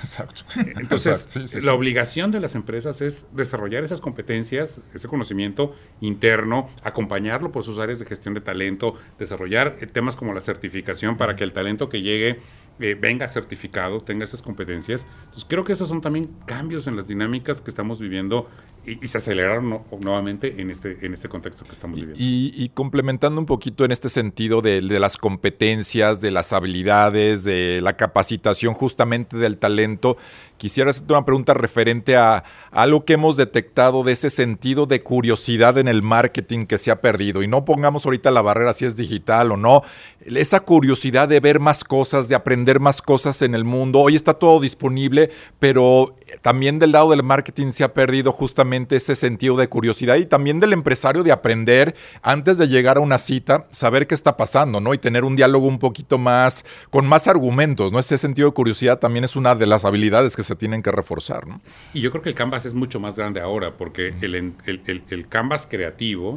Exacto. 0.00 0.42
Entonces, 0.56 1.62
la 1.64 1.74
obligación 1.74 2.30
de 2.30 2.40
las 2.40 2.54
empresas 2.54 3.00
es 3.00 3.26
desarrollar 3.32 3.84
esas 3.84 4.00
competencias, 4.00 4.80
ese 4.94 5.08
conocimiento 5.08 5.74
interno, 6.00 6.70
acompañarlo 6.82 7.52
por 7.52 7.64
sus 7.64 7.78
áreas 7.78 7.98
de 7.98 8.06
gestión 8.06 8.34
de 8.34 8.40
talento, 8.40 8.94
desarrollar 9.18 9.76
eh, 9.80 9.86
temas 9.86 10.16
como 10.16 10.32
la 10.32 10.40
certificación 10.40 11.16
para 11.16 11.36
que 11.36 11.44
el 11.44 11.52
talento 11.52 11.88
que 11.88 12.02
llegue 12.02 12.40
eh, 12.80 12.96
venga 12.98 13.28
certificado, 13.28 14.00
tenga 14.00 14.24
esas 14.24 14.42
competencias. 14.42 15.06
Entonces, 15.24 15.46
creo 15.48 15.64
que 15.64 15.72
esos 15.72 15.88
son 15.88 16.00
también 16.00 16.30
cambios 16.46 16.86
en 16.86 16.96
las 16.96 17.08
dinámicas 17.08 17.60
que 17.60 17.70
estamos 17.70 18.00
viviendo 18.00 18.48
y, 18.84 19.06
se 19.06 19.18
aceleraron 19.18 19.82
nuevamente 20.00 20.60
en 20.60 20.70
este, 20.70 21.06
en 21.06 21.12
este 21.12 21.28
contexto 21.28 21.64
que 21.64 21.72
estamos 21.72 22.00
viviendo. 22.00 22.18
Y, 22.20 22.68
complementando 22.74 23.38
un 23.38 23.46
poquito 23.46 23.84
en 23.84 23.92
este 23.92 24.08
sentido 24.08 24.60
de, 24.60 24.80
las 24.82 25.16
competencias, 25.16 26.20
de 26.20 26.30
las 26.32 26.52
habilidades, 26.52 27.44
de 27.44 27.80
la 27.82 27.96
capacitación 27.96 28.74
justamente 28.74 29.36
del 29.36 29.58
talento, 29.58 30.16
quisiera 30.62 30.90
hacerte 30.90 31.12
una 31.12 31.24
pregunta 31.24 31.54
referente 31.54 32.16
a, 32.16 32.44
algo 32.70 33.04
que 33.04 33.14
hemos 33.14 33.36
detectado 33.36 34.04
de 34.04 34.12
ese 34.12 34.30
sentido 34.30 34.86
de 34.86 35.02
curiosidad 35.02 35.76
en 35.76 35.88
el 35.88 36.02
marketing 36.02 36.66
que 36.66 36.78
se 36.78 36.92
ha 36.92 37.00
perdido. 37.00 37.42
Y 37.42 37.48
no 37.48 37.64
pongamos 37.64 38.04
ahorita 38.04 38.30
la 38.30 38.42
barrera 38.42 38.72
si 38.72 38.84
es 38.84 38.94
digital 38.94 39.50
o 39.50 39.56
no, 39.56 39.82
esa 40.24 40.60
curiosidad 40.60 41.28
de 41.28 41.40
ver 41.40 41.58
más 41.58 41.82
cosas, 41.82 42.28
de 42.28 42.36
aprender 42.36 42.78
más 42.78 43.02
cosas 43.02 43.42
en 43.42 43.56
el 43.56 43.64
mundo. 43.64 43.98
Hoy 43.98 44.14
está 44.14 44.34
todo 44.34 44.60
disponible, 44.60 45.30
pero 45.58 46.14
también 46.42 46.78
del 46.78 46.92
lado 46.92 47.10
del 47.10 47.24
marketing 47.24 47.70
se 47.70 47.82
ha 47.82 47.92
perdido 47.92 48.30
justamente 48.30 48.94
ese 48.94 49.16
sentido 49.16 49.56
de 49.56 49.68
curiosidad 49.68 50.14
y 50.14 50.26
también 50.26 50.60
del 50.60 50.74
empresario 50.74 51.24
de 51.24 51.32
aprender 51.32 51.96
antes 52.22 52.56
de 52.56 52.68
llegar 52.68 52.98
a 52.98 53.00
una 53.00 53.18
cita, 53.18 53.66
saber 53.70 54.06
qué 54.06 54.14
está 54.14 54.36
pasando, 54.36 54.80
¿no? 54.80 54.94
Y 54.94 54.98
tener 54.98 55.24
un 55.24 55.34
diálogo 55.34 55.66
un 55.66 55.80
poquito 55.80 56.18
más, 56.18 56.64
con 56.90 57.04
más 57.04 57.26
argumentos, 57.26 57.90
¿no? 57.90 57.98
Ese 57.98 58.16
sentido 58.16 58.48
de 58.48 58.54
curiosidad 58.54 59.00
también 59.00 59.24
es 59.24 59.34
una 59.34 59.56
de 59.56 59.66
las 59.66 59.84
habilidades 59.84 60.36
que 60.36 60.44
se 60.44 60.51
tienen 60.56 60.82
que 60.82 60.90
reforzar, 60.90 61.46
¿no? 61.46 61.60
Y 61.94 62.00
yo 62.00 62.10
creo 62.10 62.22
que 62.22 62.28
el 62.28 62.34
canvas 62.34 62.64
es 62.66 62.74
mucho 62.74 63.00
más 63.00 63.16
grande 63.16 63.40
ahora, 63.40 63.76
porque 63.76 64.14
el, 64.20 64.54
el, 64.64 65.28
canvas 65.28 65.66
creativo 65.66 66.36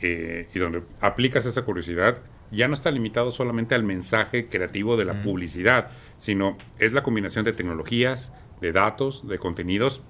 eh, 0.00 0.48
y 0.54 0.58
donde 0.58 0.82
aplicas 1.00 1.46
esa 1.46 1.62
curiosidad 1.62 2.18
ya 2.50 2.68
no 2.68 2.74
está 2.74 2.90
limitado 2.90 3.32
solamente 3.32 3.74
al 3.74 3.82
mensaje 3.82 4.48
creativo 4.48 4.96
de 4.96 5.06
la 5.06 5.22
publicidad, 5.22 5.90
sino 6.18 6.58
es 6.78 6.92
la 6.92 7.02
combinación 7.02 7.44
de 7.44 7.54
tecnologías, 7.54 8.32
de 8.60 8.72
datos, 8.72 9.26
de 9.26 9.38
contenidos 9.38 10.02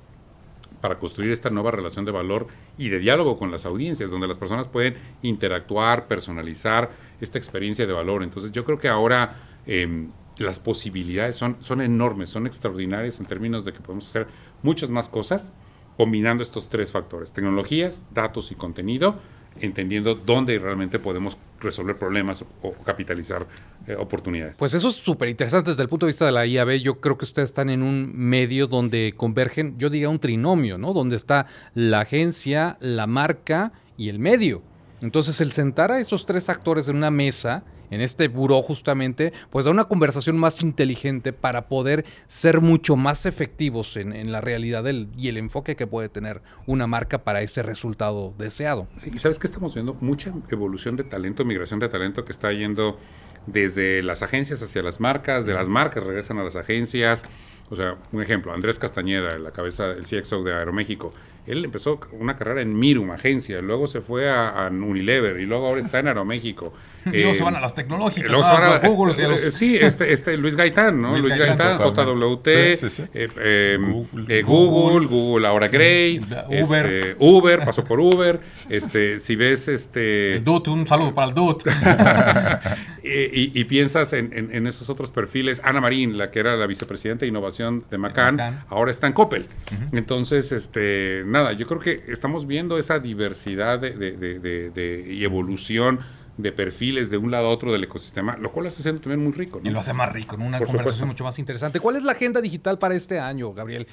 para 0.80 0.98
construir 0.98 1.30
esta 1.30 1.48
nueva 1.48 1.70
relación 1.70 2.04
de 2.04 2.10
valor 2.10 2.48
y 2.76 2.88
de 2.88 2.98
diálogo 2.98 3.38
con 3.38 3.52
las 3.52 3.64
audiencias, 3.64 4.10
donde 4.10 4.26
las 4.26 4.36
personas 4.36 4.68
pueden 4.68 4.96
interactuar, 5.22 6.08
personalizar 6.08 6.90
esta 7.20 7.38
experiencia 7.38 7.86
de 7.86 7.92
valor. 7.92 8.24
Entonces 8.24 8.50
yo 8.50 8.64
creo 8.64 8.78
que 8.78 8.88
ahora 8.88 9.36
em, 9.64 10.10
las 10.38 10.60
posibilidades 10.60 11.36
son, 11.36 11.56
son 11.60 11.80
enormes, 11.80 12.30
son 12.30 12.46
extraordinarias 12.46 13.20
en 13.20 13.26
términos 13.26 13.64
de 13.64 13.72
que 13.72 13.80
podemos 13.80 14.08
hacer 14.08 14.26
muchas 14.62 14.90
más 14.90 15.08
cosas 15.08 15.52
combinando 15.96 16.42
estos 16.42 16.68
tres 16.68 16.90
factores, 16.90 17.32
tecnologías, 17.32 18.06
datos 18.12 18.50
y 18.50 18.54
contenido, 18.54 19.16
entendiendo 19.60 20.14
dónde 20.14 20.58
realmente 20.58 20.98
podemos 20.98 21.36
resolver 21.60 21.96
problemas 21.96 22.44
o, 22.62 22.72
capitalizar 22.84 23.46
eh, 23.86 23.94
oportunidades. 23.94 24.56
Pues 24.58 24.74
eso 24.74 24.88
es 24.88 24.96
súper 24.96 25.28
interesante 25.28 25.70
desde 25.70 25.82
el 25.82 25.88
punto 25.88 26.06
de 26.06 26.10
vista 26.10 26.24
de 26.24 26.32
la 26.32 26.46
IAB. 26.46 26.78
Yo 26.80 27.00
creo 27.00 27.18
que 27.18 27.24
ustedes 27.24 27.50
están 27.50 27.68
en 27.70 27.82
un 27.82 28.10
medio 28.14 28.66
donde 28.66 29.14
convergen, 29.16 29.78
yo 29.78 29.90
diría 29.90 30.08
un 30.08 30.18
trinomio, 30.18 30.78
¿no? 30.78 30.92
Donde 30.92 31.16
está 31.16 31.46
la 31.74 32.00
agencia, 32.00 32.78
la 32.80 33.06
marca 33.06 33.72
y 33.96 34.08
el 34.08 34.18
medio. 34.18 34.62
Entonces 35.02 35.40
el 35.40 35.52
sentar 35.52 35.92
a 35.92 36.00
esos 36.00 36.24
tres 36.24 36.48
actores 36.48 36.88
en 36.88 36.96
una 36.96 37.10
mesa 37.10 37.64
en 37.92 38.00
este 38.00 38.28
buró 38.28 38.62
justamente, 38.62 39.32
pues 39.50 39.66
a 39.66 39.70
una 39.70 39.84
conversación 39.84 40.38
más 40.38 40.62
inteligente 40.62 41.32
para 41.32 41.68
poder 41.68 42.06
ser 42.26 42.62
mucho 42.62 42.96
más 42.96 43.26
efectivos 43.26 43.96
en, 43.96 44.32
la 44.32 44.40
realidad 44.40 44.82
del, 44.82 45.08
y 45.16 45.28
el 45.28 45.36
enfoque 45.36 45.76
que 45.76 45.86
puede 45.86 46.08
tener 46.08 46.40
una 46.66 46.86
marca 46.86 47.22
para 47.22 47.42
ese 47.42 47.62
resultado 47.62 48.32
deseado. 48.38 48.88
Sí, 48.96 49.10
y 49.12 49.18
sabes 49.18 49.38
que 49.38 49.46
estamos 49.46 49.74
viendo 49.74 49.94
mucha 50.00 50.32
evolución 50.50 50.96
de 50.96 51.04
talento, 51.04 51.44
migración 51.44 51.80
de 51.80 51.88
talento 51.90 52.24
que 52.24 52.32
está 52.32 52.50
yendo 52.52 52.98
desde 53.46 54.02
las 54.02 54.22
agencias 54.22 54.62
hacia 54.62 54.82
las 54.82 54.98
marcas, 54.98 55.44
de 55.44 55.52
las 55.52 55.68
marcas 55.68 56.02
regresan 56.04 56.38
a 56.38 56.44
las 56.44 56.56
agencias. 56.56 57.24
O 57.72 57.74
sea, 57.76 57.96
un 58.12 58.20
ejemplo, 58.20 58.52
Andrés 58.52 58.78
Castañeda, 58.78 59.38
la 59.38 59.50
cabeza 59.50 59.94
del 59.94 60.04
CXO 60.04 60.42
de 60.42 60.52
Aeroméxico, 60.52 61.14
él 61.46 61.64
empezó 61.64 61.98
una 62.12 62.36
carrera 62.36 62.60
en 62.60 62.78
Mirum, 62.78 63.10
agencia, 63.10 63.62
luego 63.62 63.86
se 63.86 64.02
fue 64.02 64.30
a, 64.30 64.68
Unilever 64.70 65.40
y 65.40 65.46
luego 65.46 65.68
ahora 65.68 65.80
está 65.80 65.98
en 66.00 66.08
Aeroméxico. 66.08 66.74
y 67.06 67.22
luego 67.22 67.32
se 67.32 67.42
van 67.42 67.56
a 67.56 67.60
las 67.60 67.74
tecnológicas, 67.74 68.30
luego 68.30 68.44
se 68.44 68.52
van 68.52 68.64
a, 68.64 68.78
Google. 68.86 69.14
Eh, 69.46 69.50
sí, 69.50 69.76
este, 69.76 70.12
este, 70.12 70.36
Luis 70.36 70.54
Gaitán, 70.54 71.00
¿no? 71.00 71.16
Luis, 71.16 71.34
Gaitán, 71.34 71.78
JWT, 71.78 72.46
eh, 72.46 73.78
Google, 73.80 74.42
Google, 74.42 75.06
Google, 75.06 75.46
ahora 75.46 75.68
Gray, 75.68 76.18
Uber. 76.18 76.86
Este, 76.86 77.16
Uber, 77.18 77.64
pasó 77.64 77.82
por 77.84 77.98
Uber. 78.00 78.38
este, 78.68 79.18
si 79.18 79.34
ves 79.34 79.66
este... 79.68 80.36
El 80.36 80.44
DUT, 80.44 80.68
un 80.68 80.86
saludo 80.86 81.14
para 81.14 81.28
el 81.28 81.34
DUT. 81.34 81.64
y, 83.02 83.64
piensas 83.64 84.12
en, 84.12 84.66
esos 84.66 84.90
otros 84.90 85.10
perfiles, 85.10 85.60
Ana 85.64 85.80
Marín, 85.80 86.18
la 86.18 86.30
que 86.30 86.38
era 86.38 86.54
la 86.54 86.66
vicepresidenta 86.66 87.24
de 87.24 87.28
innovación 87.28 87.61
de 87.70 87.98
Macan, 87.98 88.64
ahora 88.68 88.90
está 88.90 89.06
en 89.06 89.12
Coppel. 89.12 89.46
Entonces, 89.92 90.52
este 90.52 91.22
nada, 91.26 91.52
yo 91.52 91.66
creo 91.66 91.80
que 91.80 92.04
estamos 92.08 92.46
viendo 92.46 92.78
esa 92.78 92.98
diversidad 92.98 93.78
de, 93.78 95.06
y 95.10 95.24
evolución 95.24 96.00
de 96.38 96.50
perfiles 96.50 97.10
de 97.10 97.18
un 97.18 97.30
lado 97.30 97.48
a 97.48 97.50
otro 97.50 97.72
del 97.72 97.84
ecosistema, 97.84 98.36
lo 98.38 98.50
cual 98.50 98.64
lo 98.64 98.68
está 98.68 98.80
haciendo 98.80 99.00
también 99.00 99.22
muy 99.22 99.32
rico. 99.32 99.60
Y 99.62 99.70
lo 99.70 99.80
hace 99.80 99.92
más 99.92 100.10
rico, 100.12 100.34
en 100.34 100.42
una 100.42 100.60
conversación 100.60 101.08
mucho 101.08 101.24
más 101.24 101.38
interesante. 101.38 101.78
¿Cuál 101.78 101.96
es 101.96 102.02
la 102.02 102.12
agenda 102.12 102.40
digital 102.40 102.78
para 102.78 102.94
este 102.94 103.20
año, 103.20 103.52
Gabriel? 103.52 103.86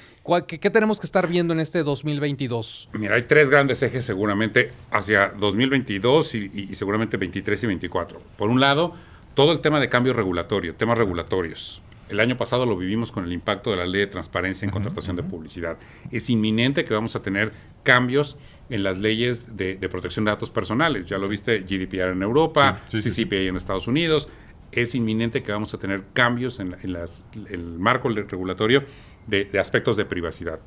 qué, 0.46 0.70
tenemos 0.70 0.98
que 0.98 1.06
estar 1.06 1.26
viendo 1.26 1.52
en 1.52 1.60
este 1.60 1.82
2022? 1.82 2.88
Mira, 2.94 3.16
hay 3.16 3.22
tres 3.22 3.50
grandes 3.50 3.82
ejes 3.82 4.04
seguramente 4.04 4.72
hacia 4.90 5.28
2022 5.38 6.34
y, 6.34 6.68
y 6.70 6.74
seguramente 6.74 7.16
23 7.18 7.62
y 7.62 7.66
24. 7.66 8.20
Por 8.36 8.48
un 8.48 8.58
lado, 8.58 8.94
todo 9.34 9.52
el 9.52 9.60
tema 9.60 9.80
de 9.80 9.88
cambio 9.88 10.12
regulatorio, 10.12 10.74
temas 10.74 10.98
regulatorios. 10.98 11.82
El 12.10 12.20
año 12.20 12.36
pasado 12.36 12.66
lo 12.66 12.76
vivimos 12.76 13.12
con 13.12 13.24
el 13.24 13.32
impacto 13.32 13.70
de 13.70 13.76
la 13.76 13.86
ley 13.86 14.00
de 14.00 14.06
transparencia 14.08 14.66
en 14.66 14.72
contratación 14.72 15.16
de 15.16 15.22
publicidad. 15.22 15.78
Es 16.10 16.28
inminente 16.28 16.84
que 16.84 16.92
vamos 16.92 17.14
a 17.14 17.22
tener 17.22 17.52
cambios 17.84 18.36
en 18.68 18.82
las 18.82 18.98
leyes 18.98 19.56
de, 19.56 19.76
protección 19.88 20.24
de 20.24 20.32
datos 20.32 20.50
personales. 20.50 21.08
Ya 21.08 21.18
lo 21.18 21.28
viste 21.28 21.60
GDPR 21.60 22.12
en 22.12 22.22
Europa, 22.22 22.80
CCPA 22.88 23.36
en 23.36 23.56
Estados 23.56 23.86
Unidos. 23.86 24.28
Es 24.72 24.94
inminente 24.94 25.42
que 25.42 25.52
vamos 25.52 25.72
a 25.72 25.78
tener 25.78 26.04
cambios 26.12 26.60
en, 26.60 26.76
el 26.82 27.78
marco 27.78 28.08
regulatorio 28.08 28.84
de, 29.26 29.48
aspectos 29.60 29.96
de 29.96 30.04
privacidad. 30.04 30.60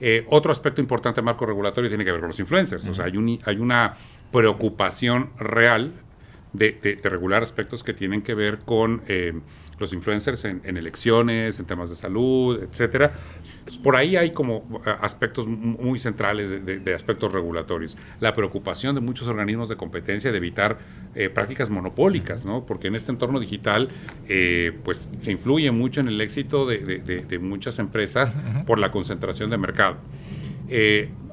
Eh, 0.00 0.24
otro 0.28 0.52
aspecto 0.52 0.80
importante 0.80 1.16
del 1.16 1.24
marco 1.24 1.46
regulatorio 1.46 1.90
tiene 1.90 2.04
que 2.04 2.12
ver 2.12 2.20
con 2.20 2.28
los 2.28 2.40
influencers. 2.40 2.86
O 2.88 2.94
sea, 2.94 3.04
hay, 3.04 3.38
hay 3.44 3.56
una 3.56 3.94
preocupación 4.32 5.30
real 5.38 5.92
de, 6.52 7.00
regular 7.02 7.42
aspectos 7.42 7.84
que 7.84 7.94
tienen 7.94 8.22
que 8.22 8.34
ver 8.34 8.58
con 8.60 9.02
eh, 9.08 9.34
los 9.78 9.92
influencers 9.92 10.44
en, 10.44 10.62
elecciones, 10.64 11.58
en 11.58 11.66
temas 11.66 11.90
de 11.90 11.96
salud, 11.96 12.62
etcétera. 12.62 13.12
Pues, 13.64 13.76
por 13.76 13.96
ahí 13.96 14.16
hay 14.16 14.30
como 14.30 14.80
eh, 14.86 14.94
aspectos 15.00 15.46
muy 15.46 15.98
centrales 15.98 16.64
de, 16.64 16.94
aspectos 16.94 17.32
regulatorios. 17.32 17.96
La 18.18 18.34
preocupación 18.34 18.94
de 18.94 19.00
muchos 19.00 19.28
organismos 19.28 19.68
de 19.68 19.76
competencia 19.76 20.32
de 20.32 20.38
evitar 20.38 20.78
eh, 21.14 21.28
prácticas 21.28 21.70
monopólicas, 21.70 22.46
¿no? 22.46 22.64
Porque 22.64 22.88
en 22.88 22.94
este 22.94 23.12
entorno 23.12 23.38
digital, 23.38 23.88
eh, 24.28 24.72
pues 24.84 25.08
se 25.20 25.32
influye 25.32 25.70
mucho 25.70 26.00
en 26.00 26.08
el 26.08 26.20
éxito 26.20 26.66
de, 26.66 27.38
muchas 27.40 27.78
empresas 27.78 28.36
por 28.66 28.78
la 28.78 28.90
concentración 28.90 29.50
de 29.50 29.58
mercado. 29.58 29.98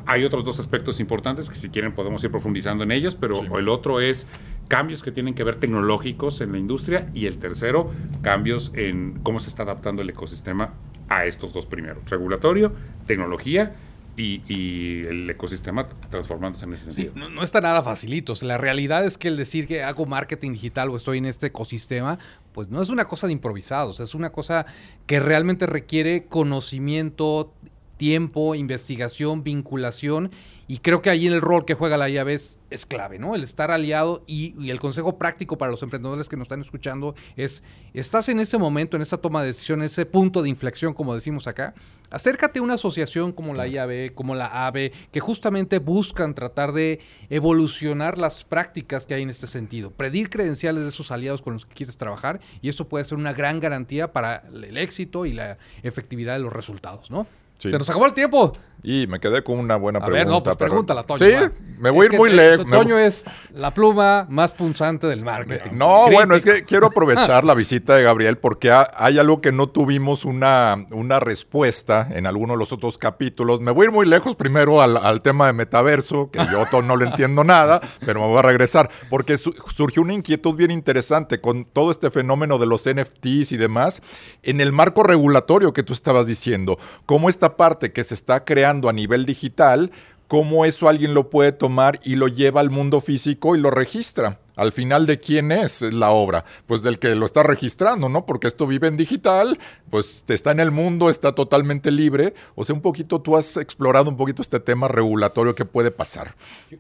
hay 0.06 0.24
otros 0.24 0.46
dos 0.46 0.60
aspectos 0.60 1.00
importantes 1.00 1.50
que 1.50 1.56
si 1.56 1.70
quieren 1.70 1.94
podemos 1.94 2.24
ir 2.24 2.32
profundizando 2.32 2.84
en 2.84 2.92
ellos, 2.92 3.16
pero 3.16 3.58
el 3.58 3.70
otro 3.70 4.02
es 4.02 4.28
cambios 4.68 5.04
que 5.04 5.12
tienen 5.12 5.34
que 5.34 5.44
ver 5.44 5.56
tecnológicos 5.56 6.42
en 6.42 6.52
la 6.52 6.58
industria 6.58 7.10
y 7.14 7.28
el 7.28 7.38
tercero, 7.38 7.92
cambios 8.22 8.72
en 8.74 9.20
cómo 9.24 9.40
se 9.40 9.50
está 9.50 9.64
adaptando 9.64 10.02
el 10.02 10.10
ecosistema 10.10 10.74
a 11.10 11.26
estos 11.26 11.54
dos 11.54 11.66
primeros, 11.66 12.10
regulatorio, 12.10 12.74
tecnología 13.06 13.76
y, 14.18 15.06
el 15.06 15.30
ecosistema 15.30 15.88
transformándose 16.10 16.66
en 16.66 16.74
ese 16.74 16.92
sentido. 16.92 17.14
Sí, 17.14 17.34
no, 17.34 17.44
está 17.44 17.62
nada 17.62 17.84
facilito. 17.84 18.34
la 18.42 18.58
realidad 18.58 19.06
es 19.06 19.18
que 19.18 19.28
el 19.28 19.38
decir 19.38 19.68
que 19.68 19.84
hago 19.84 20.06
marketing 20.06 20.54
digital 20.54 20.90
o 20.90 20.96
estoy 20.96 21.18
en 21.18 21.26
este 21.26 21.48
ecosistema, 21.48 22.18
pues 22.54 22.70
no 22.70 22.82
es 22.82 22.90
una 22.90 23.06
cosa 23.06 23.28
de 23.28 23.34
improvisados, 23.34 24.00
es 24.00 24.16
una 24.16 24.32
cosa 24.32 24.66
que 25.06 25.20
realmente 25.20 25.66
requiere 25.66 26.26
conocimiento, 26.26 27.54
tiempo, 27.98 28.56
investigación, 28.56 29.44
vinculación 29.44 30.32
y 30.68 30.80
creo 30.80 31.02
que 31.02 31.10
ahí 31.10 31.28
el 31.28 31.42
rol 31.42 31.64
que 31.66 31.76
juega 31.76 31.98
la 31.98 32.10
IAB 32.10 32.30
es, 32.30 32.60
clave, 32.88 33.20
¿no? 33.20 33.36
El 33.36 33.44
estar 33.44 33.72
aliado 33.72 34.24
y, 34.28 34.70
el 34.70 34.80
consejo 34.80 35.18
práctico 35.18 35.58
para 35.58 35.72
los 35.72 35.82
emprendedores 35.82 36.28
que 36.28 36.36
nos 36.36 36.46
están 36.46 36.62
escuchando 36.62 37.16
es, 37.38 37.64
estás 37.94 38.28
en 38.28 38.40
ese 38.40 38.58
momento, 38.58 38.98
en 38.98 39.02
esa 39.02 39.18
toma 39.18 39.42
de 39.42 39.48
decisión, 39.48 39.80
en 39.80 39.86
ese 39.86 40.06
punto 40.06 40.42
de 40.42 40.50
inflexión, 40.50 40.94
como 40.94 41.14
decimos 41.14 41.48
acá, 41.48 41.74
acércate 42.10 42.60
a 42.60 42.62
una 42.64 42.74
asociación 42.74 43.32
como 43.32 43.54
la 43.54 43.68
IAB, 43.68 44.14
como 44.14 44.36
la 44.36 44.68
AVE, 44.68 44.92
que 45.12 45.20
justamente 45.22 45.80
buscan 45.80 46.36
tratar 46.36 46.74
de 46.74 47.00
evolucionar 47.30 48.18
las 48.18 48.44
prácticas 48.44 49.06
que 49.06 49.14
hay 49.14 49.22
en 49.22 49.30
este 49.30 49.48
sentido, 49.48 49.92
pedir 49.92 50.30
credenciales 50.30 50.84
de 50.84 50.90
esos 50.90 51.12
aliados 51.12 51.42
con 51.42 51.54
los 51.54 51.66
que 51.66 51.76
quieres 51.76 51.96
trabajar 51.96 52.42
y 52.62 52.68
eso 52.68 52.90
puede 52.90 53.06
ser 53.06 53.18
una 53.18 53.32
gran 53.32 53.60
garantía 53.60 54.12
para 54.12 54.44
el 54.54 54.78
éxito 54.78 55.26
y 55.26 55.32
la 55.32 55.58
efectividad 55.84 56.34
de 56.34 56.40
los 56.40 56.52
resultados, 56.52 57.10
¿no? 57.10 57.26
Se 57.58 57.78
nos 57.78 57.90
acabó 57.90 58.06
el 58.06 58.14
tiempo. 58.14 58.54
Y 58.88 59.08
me 59.08 59.20
quedé 59.20 59.44
con 59.44 59.58
una 59.58 59.78
buena 59.78 60.00
pregunta. 60.00 60.22
A 60.22 60.24
ver, 60.24 60.32
no, 60.32 60.44
pues 60.44 60.56
pregúntala, 60.58 61.02
Toño. 61.02 61.26
Sí, 61.26 61.34
me 61.80 61.90
voy 61.90 62.04
a 62.04 62.10
ir 62.12 62.18
muy 62.18 62.30
lejos. 62.30 62.70
Toño 62.70 63.00
es 63.00 63.26
la 63.56 63.74
pluma 63.74 64.28
más 64.30 64.54
punzante 64.54 65.08
del 65.08 65.24
marketing. 65.24 65.72
No, 65.74 66.08
bueno, 66.12 66.36
es 66.36 66.46
que 66.46 66.64
quiero 66.66 66.88
aprovechar 66.88 67.44
la 67.46 67.56
visita 67.56 67.96
de 67.96 68.04
Gabriel 68.04 68.38
porque 68.38 68.72
hay 68.72 69.18
algo 69.18 69.42
que 69.42 69.52
no 69.52 69.70
tuvimos 69.70 70.24
una, 70.24 70.86
una 70.92 71.20
respuesta 71.20 72.08
en 72.12 72.28
alguno 72.28 72.54
de 72.54 72.60
los 72.60 72.72
otros 72.72 73.00
capítulos. 73.00 73.60
Me 73.60 73.72
voy 73.72 73.86
a 73.86 73.90
ir 73.90 73.92
muy 73.92 74.06
lejos 74.06 74.36
primero 74.36 74.80
al, 74.80 75.22
tema 75.24 75.48
de 75.48 75.54
metaverso, 75.54 76.30
que 76.30 76.40
yo 76.52 76.82
no 76.84 76.96
le 76.96 77.06
entiendo 77.06 77.44
nada, 77.44 77.82
pero 78.06 78.22
me 78.22 78.28
voy 78.28 78.38
a 78.38 78.44
regresar, 78.44 78.92
porque 79.10 79.40
surgió 79.40 80.04
una 80.04 80.14
inquietud 80.14 80.54
bien 80.56 80.70
interesante 80.70 81.42
con 81.42 81.66
todo 81.66 81.90
este 81.90 82.12
fenómeno 82.12 82.60
de 82.60 82.68
los 82.68 82.84
NFTs 82.88 83.52
y 83.52 83.58
demás, 83.58 84.04
en 84.44 84.62
el 84.62 84.72
marco 84.72 85.02
regulatorio 85.02 85.74
que 85.74 85.82
tú 85.82 85.94
estabas 85.94 86.28
diciendo, 86.28 86.78
cómo 87.08 87.30
parte 87.50 87.92
que 87.92 88.04
se 88.04 88.14
está 88.14 88.44
creando 88.44 88.90
a 88.90 88.94
nivel 88.94 89.26
digital, 89.26 89.92
cómo 90.28 90.66
eso 90.66 90.90
alguien 90.90 91.14
lo 91.14 91.30
puede 91.30 91.52
tomar 91.52 92.00
y 92.04 92.16
lo 92.16 92.28
lleva 92.28 92.62
al 92.62 92.70
mundo 92.70 93.02
físico 93.02 93.56
y 93.56 93.60
lo 93.60 93.72
registra. 93.72 94.40
Al 94.56 94.72
final, 94.72 95.06
¿de 95.06 95.20
quién 95.20 95.52
es 95.52 95.82
la 95.82 96.12
obra? 96.12 96.46
Pues 96.66 96.82
del 96.82 96.98
que 96.98 97.14
lo 97.16 97.26
está 97.26 97.44
registrando, 97.44 98.08
¿no? 98.08 98.26
Porque 98.26 98.48
esto 98.48 98.66
vive 98.68 98.88
en 98.88 98.96
digital, 98.96 99.60
pues 99.90 100.24
está 100.28 100.52
en 100.52 100.62
el 100.62 100.72
mundo, 100.72 101.10
está 101.10 101.36
totalmente 101.36 101.92
libre. 101.92 102.34
O 102.56 102.64
sea, 102.64 102.74
un 102.74 102.82
poquito 102.82 103.22
tú 103.22 103.36
has 103.36 103.58
explorado 103.58 104.10
un 104.10 104.18
poquito 104.18 104.42
este 104.42 104.60
tema 104.60 104.88
regulatorio 104.88 105.56
que 105.56 105.66
puede 105.66 105.92
pasar. 105.92 106.36
Yo, 106.72 106.78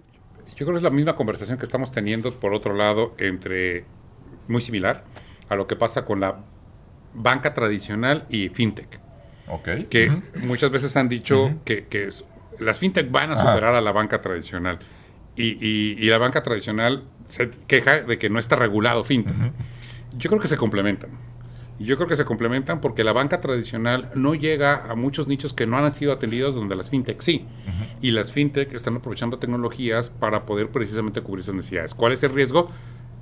creo 0.55 0.71
que 0.71 0.77
es 0.77 0.83
la 0.83 0.89
misma 0.89 1.15
conversación 1.15 1.57
que 1.57 1.65
estamos 1.65 1.91
teniendo, 1.91 2.31
por 2.31 2.53
otro 2.53 2.73
lado, 2.73 3.13
entre, 3.17 3.85
muy 4.47 4.61
similar, 4.61 5.03
a 5.49 5.55
lo 5.55 5.67
que 5.67 5.75
pasa 5.75 6.05
con 6.05 6.21
la 6.21 6.45
banca 7.13 7.53
tradicional 7.53 8.25
y 8.29 8.47
fintech. 8.47 9.04
Que 9.89 10.11
muchas 10.41 10.71
veces 10.71 10.95
han 10.97 11.09
dicho 11.09 11.53
que, 11.65 12.09
las 12.59 12.79
fintech 12.79 13.11
van 13.11 13.31
a 13.31 13.37
superar 13.37 13.75
a 13.75 13.81
la 13.81 13.91
banca 13.91 14.21
tradicional. 14.21 14.79
Y, 15.35 16.07
la 16.07 16.17
banca 16.17 16.43
tradicional 16.43 17.03
se 17.25 17.49
queja 17.67 18.01
de 18.01 18.17
que 18.17 18.29
no 18.29 18.39
está 18.39 18.55
regulado 18.55 19.03
fintech. 19.03 19.35
Yo 20.17 20.29
creo 20.29 20.41
que 20.41 20.47
se 20.47 20.57
complementan. 20.57 21.09
Yo 21.77 21.97
creo 21.97 22.07
que 22.07 22.15
se 22.15 22.23
complementan 22.23 22.79
porque 22.79 23.03
la 23.03 23.11
banca 23.11 23.41
tradicional 23.41 24.09
no 24.15 24.33
llega 24.33 24.89
a 24.89 24.95
muchos 24.95 25.27
nichos 25.27 25.51
que 25.51 25.67
no 25.67 25.77
han 25.77 25.93
sido 25.93 26.13
atendidos 26.13 26.55
donde 26.55 26.75
las 26.75 26.89
fintech 26.89 27.21
sí. 27.21 27.45
Y 28.01 28.11
las 28.11 28.31
fintech 28.31 28.73
están 28.73 28.95
aprovechando 28.95 29.39
tecnologías 29.39 30.09
para 30.09 30.45
poder 30.45 30.69
precisamente 30.69 31.21
cubrir 31.21 31.41
esas 31.41 31.55
necesidades. 31.55 31.93
¿Cuál 31.93 32.13
es 32.13 32.23
el 32.23 32.33
riesgo? 32.33 32.71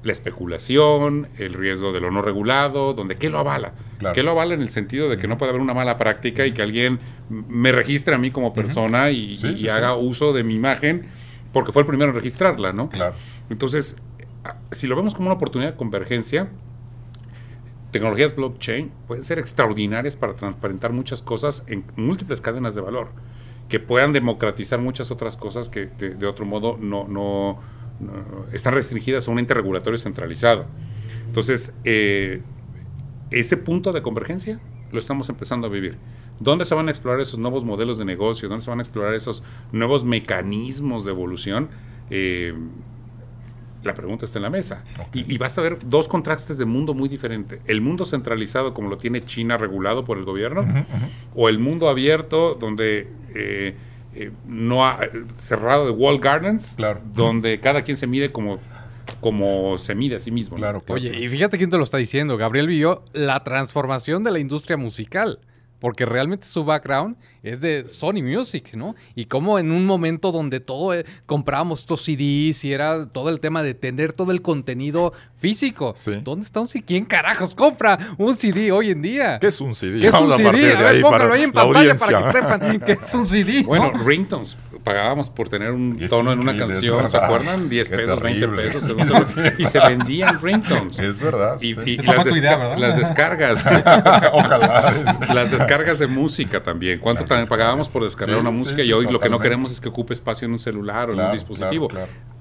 La 0.04 0.12
especulación, 0.12 1.28
el 1.38 1.54
riesgo 1.54 1.94
de 1.94 2.02
lo 2.02 2.12
no 2.12 2.22
regulado, 2.22 2.94
donde 2.94 3.16
¿qué 3.16 3.30
lo 3.30 3.40
avala? 3.40 3.74
¿Qué 4.14 4.22
lo 4.22 4.32
avala 4.32 4.54
en 4.54 4.62
el 4.62 4.70
sentido 4.70 5.10
de 5.10 5.18
que 5.18 5.30
no 5.30 5.38
puede 5.38 5.52
haber 5.52 5.62
una 5.62 5.74
mala 5.74 5.98
práctica 5.98 6.46
y 6.46 6.52
que 6.52 6.62
alguien 6.62 7.00
me 7.30 7.72
registre 7.72 8.14
a 8.14 8.18
mí 8.18 8.32
como 8.32 8.54
persona 8.54 9.12
y, 9.12 9.36
haga 9.72 9.96
uso 9.96 10.34
de 10.34 10.44
mi 10.44 10.56
imagen 10.56 11.06
porque 11.54 11.72
fue 11.72 11.84
el 11.84 11.88
primero 11.88 12.10
en 12.10 12.16
registrarla, 12.16 12.74
¿no? 12.74 12.90
Claro. 12.90 13.16
Entonces, 13.50 13.96
si 14.72 14.88
lo 14.88 14.96
vemos 14.96 15.14
como 15.14 15.28
una 15.28 15.36
oportunidad 15.36 15.72
de 15.72 15.78
convergencia, 15.78 16.50
tecnologías 17.92 18.36
blockchain 18.36 18.92
pueden 19.08 19.24
ser 19.24 19.40
extraordinarias 19.40 20.18
para 20.18 20.34
transparentar 20.34 20.92
muchas 20.92 21.22
cosas 21.22 21.64
en 21.68 21.86
múltiples 21.96 22.42
cadenas 22.42 22.76
de 22.76 22.82
valor, 22.82 23.10
que 23.70 23.80
puedan 23.80 24.12
democratizar 24.12 24.80
muchas 24.80 25.12
otras 25.12 25.38
cosas 25.38 25.70
que 25.70 25.86
de, 25.86 26.10
de 26.10 26.26
otro 26.26 26.46
modo 26.46 26.78
no, 26.82 27.08
no 27.08 27.60
están 28.52 28.74
restringidas 28.74 29.28
a 29.28 29.32
un 29.32 29.40
ente 29.40 29.54
regulatorio 29.54 29.98
centralizado. 29.98 30.66
Entonces, 31.26 31.74
eh, 31.84 32.42
ese 33.32 33.58
punto 33.58 33.92
de 33.92 34.02
convergencia 34.02 34.60
lo 34.92 35.00
estamos 35.00 35.30
empezando 35.30 35.68
a 35.68 35.70
vivir. 35.70 35.98
¿Dónde 36.40 36.66
se 36.66 36.76
van 36.76 36.88
a 36.88 36.92
explorar 36.92 37.22
esos 37.22 37.40
nuevos 37.40 37.64
modelos 37.64 37.98
de 37.98 38.06
negocio? 38.06 38.50
¿Dónde 38.50 38.64
se 38.64 38.70
van 38.70 38.80
a 38.80 38.84
explorar 38.84 39.14
esos 39.14 39.44
nuevos 39.72 40.04
mecanismos 40.04 41.06
de 41.06 41.12
evolución? 41.12 41.70
Eh, 42.10 42.54
la 43.84 43.94
pregunta 43.94 44.26
está 44.26 44.40
en 44.40 44.44
la 44.44 44.50
mesa. 44.50 44.84
Y, 45.14 45.38
vas 45.38 45.58
a 45.58 45.62
ver 45.62 45.78
dos 45.86 46.08
contrastes 46.08 46.58
de 46.58 46.66
mundo 46.66 46.94
muy 46.94 47.10
diferentes. 47.10 47.60
El 47.66 47.82
mundo 47.82 48.06
centralizado, 48.06 48.74
como 48.74 48.90
lo 48.90 48.98
tiene 48.98 49.24
China 49.26 49.58
regulado 49.58 50.06
por 50.06 50.18
el 50.18 50.24
gobierno, 50.24 50.66
o 51.36 51.50
el 51.50 51.60
mundo 51.60 51.90
abierto, 51.90 52.56
donde 52.56 53.10
eh, 53.36 53.76
eh, 54.16 54.32
no 54.48 54.86
ha, 54.86 55.00
cerrado 55.38 55.86
de 55.86 55.92
wall 55.92 56.20
gardens, 56.20 56.78
donde 57.14 57.60
cada 57.60 57.82
quien 57.82 57.98
se 57.98 58.08
mide 58.08 58.32
como 58.32 58.60
como 59.20 59.78
se 59.78 59.96
mide 59.96 60.16
a 60.16 60.20
sí 60.20 60.32
mismo. 60.32 60.56
Claro, 60.58 60.82
Oye, 60.88 61.18
y 61.18 61.30
fíjate 61.30 61.58
quién 61.58 61.70
te 61.70 61.78
lo 61.78 61.84
está 61.84 61.98
diciendo. 61.98 62.38
Gabriel 62.38 62.68
vivió 62.68 63.04
la 63.14 63.44
transformación 63.44 64.24
de 64.24 64.32
la 64.32 64.40
industria 64.40 64.78
musical 64.78 65.40
porque 65.84 66.06
realmente 66.06 66.48
su 66.48 66.64
background 66.64 67.18
es 67.44 67.60
de 67.60 67.90
Sony 67.90 68.24
Music, 68.24 68.74
¿no? 68.74 68.96
Y 69.16 69.26
como 69.26 69.60
en 69.60 69.70
un 69.70 69.86
momento 69.86 70.32
donde 70.32 70.62
todo 70.62 70.94
eh, 70.94 71.06
comprábamos 71.26 71.82
estos 71.82 72.04
CDs 72.04 72.64
y 72.64 72.72
era 72.72 73.06
todo 73.08 73.28
el 73.28 73.42
tema 73.42 73.62
de 73.62 73.74
tener 73.74 74.14
todo 74.14 74.32
el 74.32 74.42
contenido 74.42 75.12
físico. 75.40 75.94
¿Dónde 76.24 76.46
está 76.46 76.62
un 76.62 76.70
CD? 76.70 76.86
¿Quién 76.88 77.04
carajos 77.04 77.54
compra 77.54 78.00
un 78.18 78.34
CD 78.38 78.72
hoy 78.72 78.92
en 78.92 79.02
día? 79.02 79.40
¿Qué 79.42 79.48
es 79.48 79.60
un 79.60 79.76
CD? 79.76 80.00
¿Qué 80.00 80.08
es 80.08 80.16
un 80.16 80.32
CD? 80.32 80.74
A, 80.74 80.84
ver, 80.84 81.02
póngalo 81.02 81.34
ahí 81.34 81.44
en 81.44 81.52
pantalla 81.52 81.96
para 81.96 82.24
que 82.24 82.32
sepan 82.32 82.80
qué 82.80 82.92
es 82.94 83.14
un 83.14 83.26
CD. 83.26 83.64
Bueno, 83.64 83.92
ringtones 83.92 84.56
pagábamos 84.84 85.30
por 85.30 85.50
tener 85.50 85.72
un 85.72 85.98
tono 86.10 86.32
en 86.32 86.40
una 86.40 86.58
canción, 86.58 87.10
¿se 87.10 87.18
acuerdan? 87.18 87.70
10 87.70 87.90
pesos, 87.90 88.22
20 88.22 88.48
pesos. 88.50 89.36
y 89.60 89.66
se 89.66 89.80
vendían 89.80 90.42
ringtones. 90.42 91.00
Es 91.00 91.20
verdad. 91.20 91.58
Y, 91.62 91.74
las, 91.74 92.98
descargas. 92.98 93.66
Ojalá. 94.34 95.18
las 95.34 95.52
descargas 95.52 96.00
de 96.00 96.08
música 96.08 96.62
también. 96.62 97.00
¿Cuánto 97.00 97.26
también 97.26 97.48
pagábamos 97.48 97.90
por 97.90 98.04
descargar 98.04 98.40
una 98.40 98.52
música? 98.52 98.84
y 98.84 98.92
hoy 98.92 99.08
lo 99.08 99.20
que 99.20 99.30
no 99.30 99.40
queremos 99.40 99.72
es 99.72 99.80
que 99.80 99.90
ocupe 99.90 100.14
espacio 100.14 100.46
en 100.46 100.54
un 100.54 100.60
celular 100.60 101.10
o 101.10 101.14
en 101.14 101.20
un 101.20 101.32
dispositivo. 101.32 101.88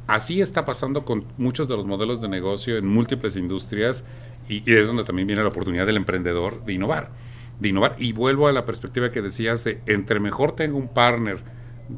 Así 0.08 0.40
está 0.40 0.64
pasando 0.64 1.04
con 1.04 1.24
muchos 1.38 1.68
de 1.68 1.76
los 1.76 1.86
modelos 1.86 2.20
de 2.20 2.28
negocio 2.28 2.76
en 2.76 2.86
múltiples 2.86 3.36
industrias 3.36 4.04
y, 4.48 4.68
y 4.68 4.74
es 4.74 4.88
donde 4.88 5.04
también 5.04 5.28
viene 5.28 5.42
la 5.42 5.48
oportunidad 5.48 5.86
del 5.86 5.96
emprendedor 5.96 6.64
de 6.64 6.72
innovar. 6.72 7.10
De 7.60 7.68
innovar. 7.68 7.94
Y 7.98 8.12
vuelvo 8.12 8.48
a 8.48 8.52
la 8.52 8.64
perspectiva 8.64 9.10
que 9.12 9.22
decías 9.22 9.62
de 9.62 9.80
entre 9.86 10.18
mejor 10.18 10.56
tengo 10.56 10.76
un 10.76 10.88
partner 10.88 11.38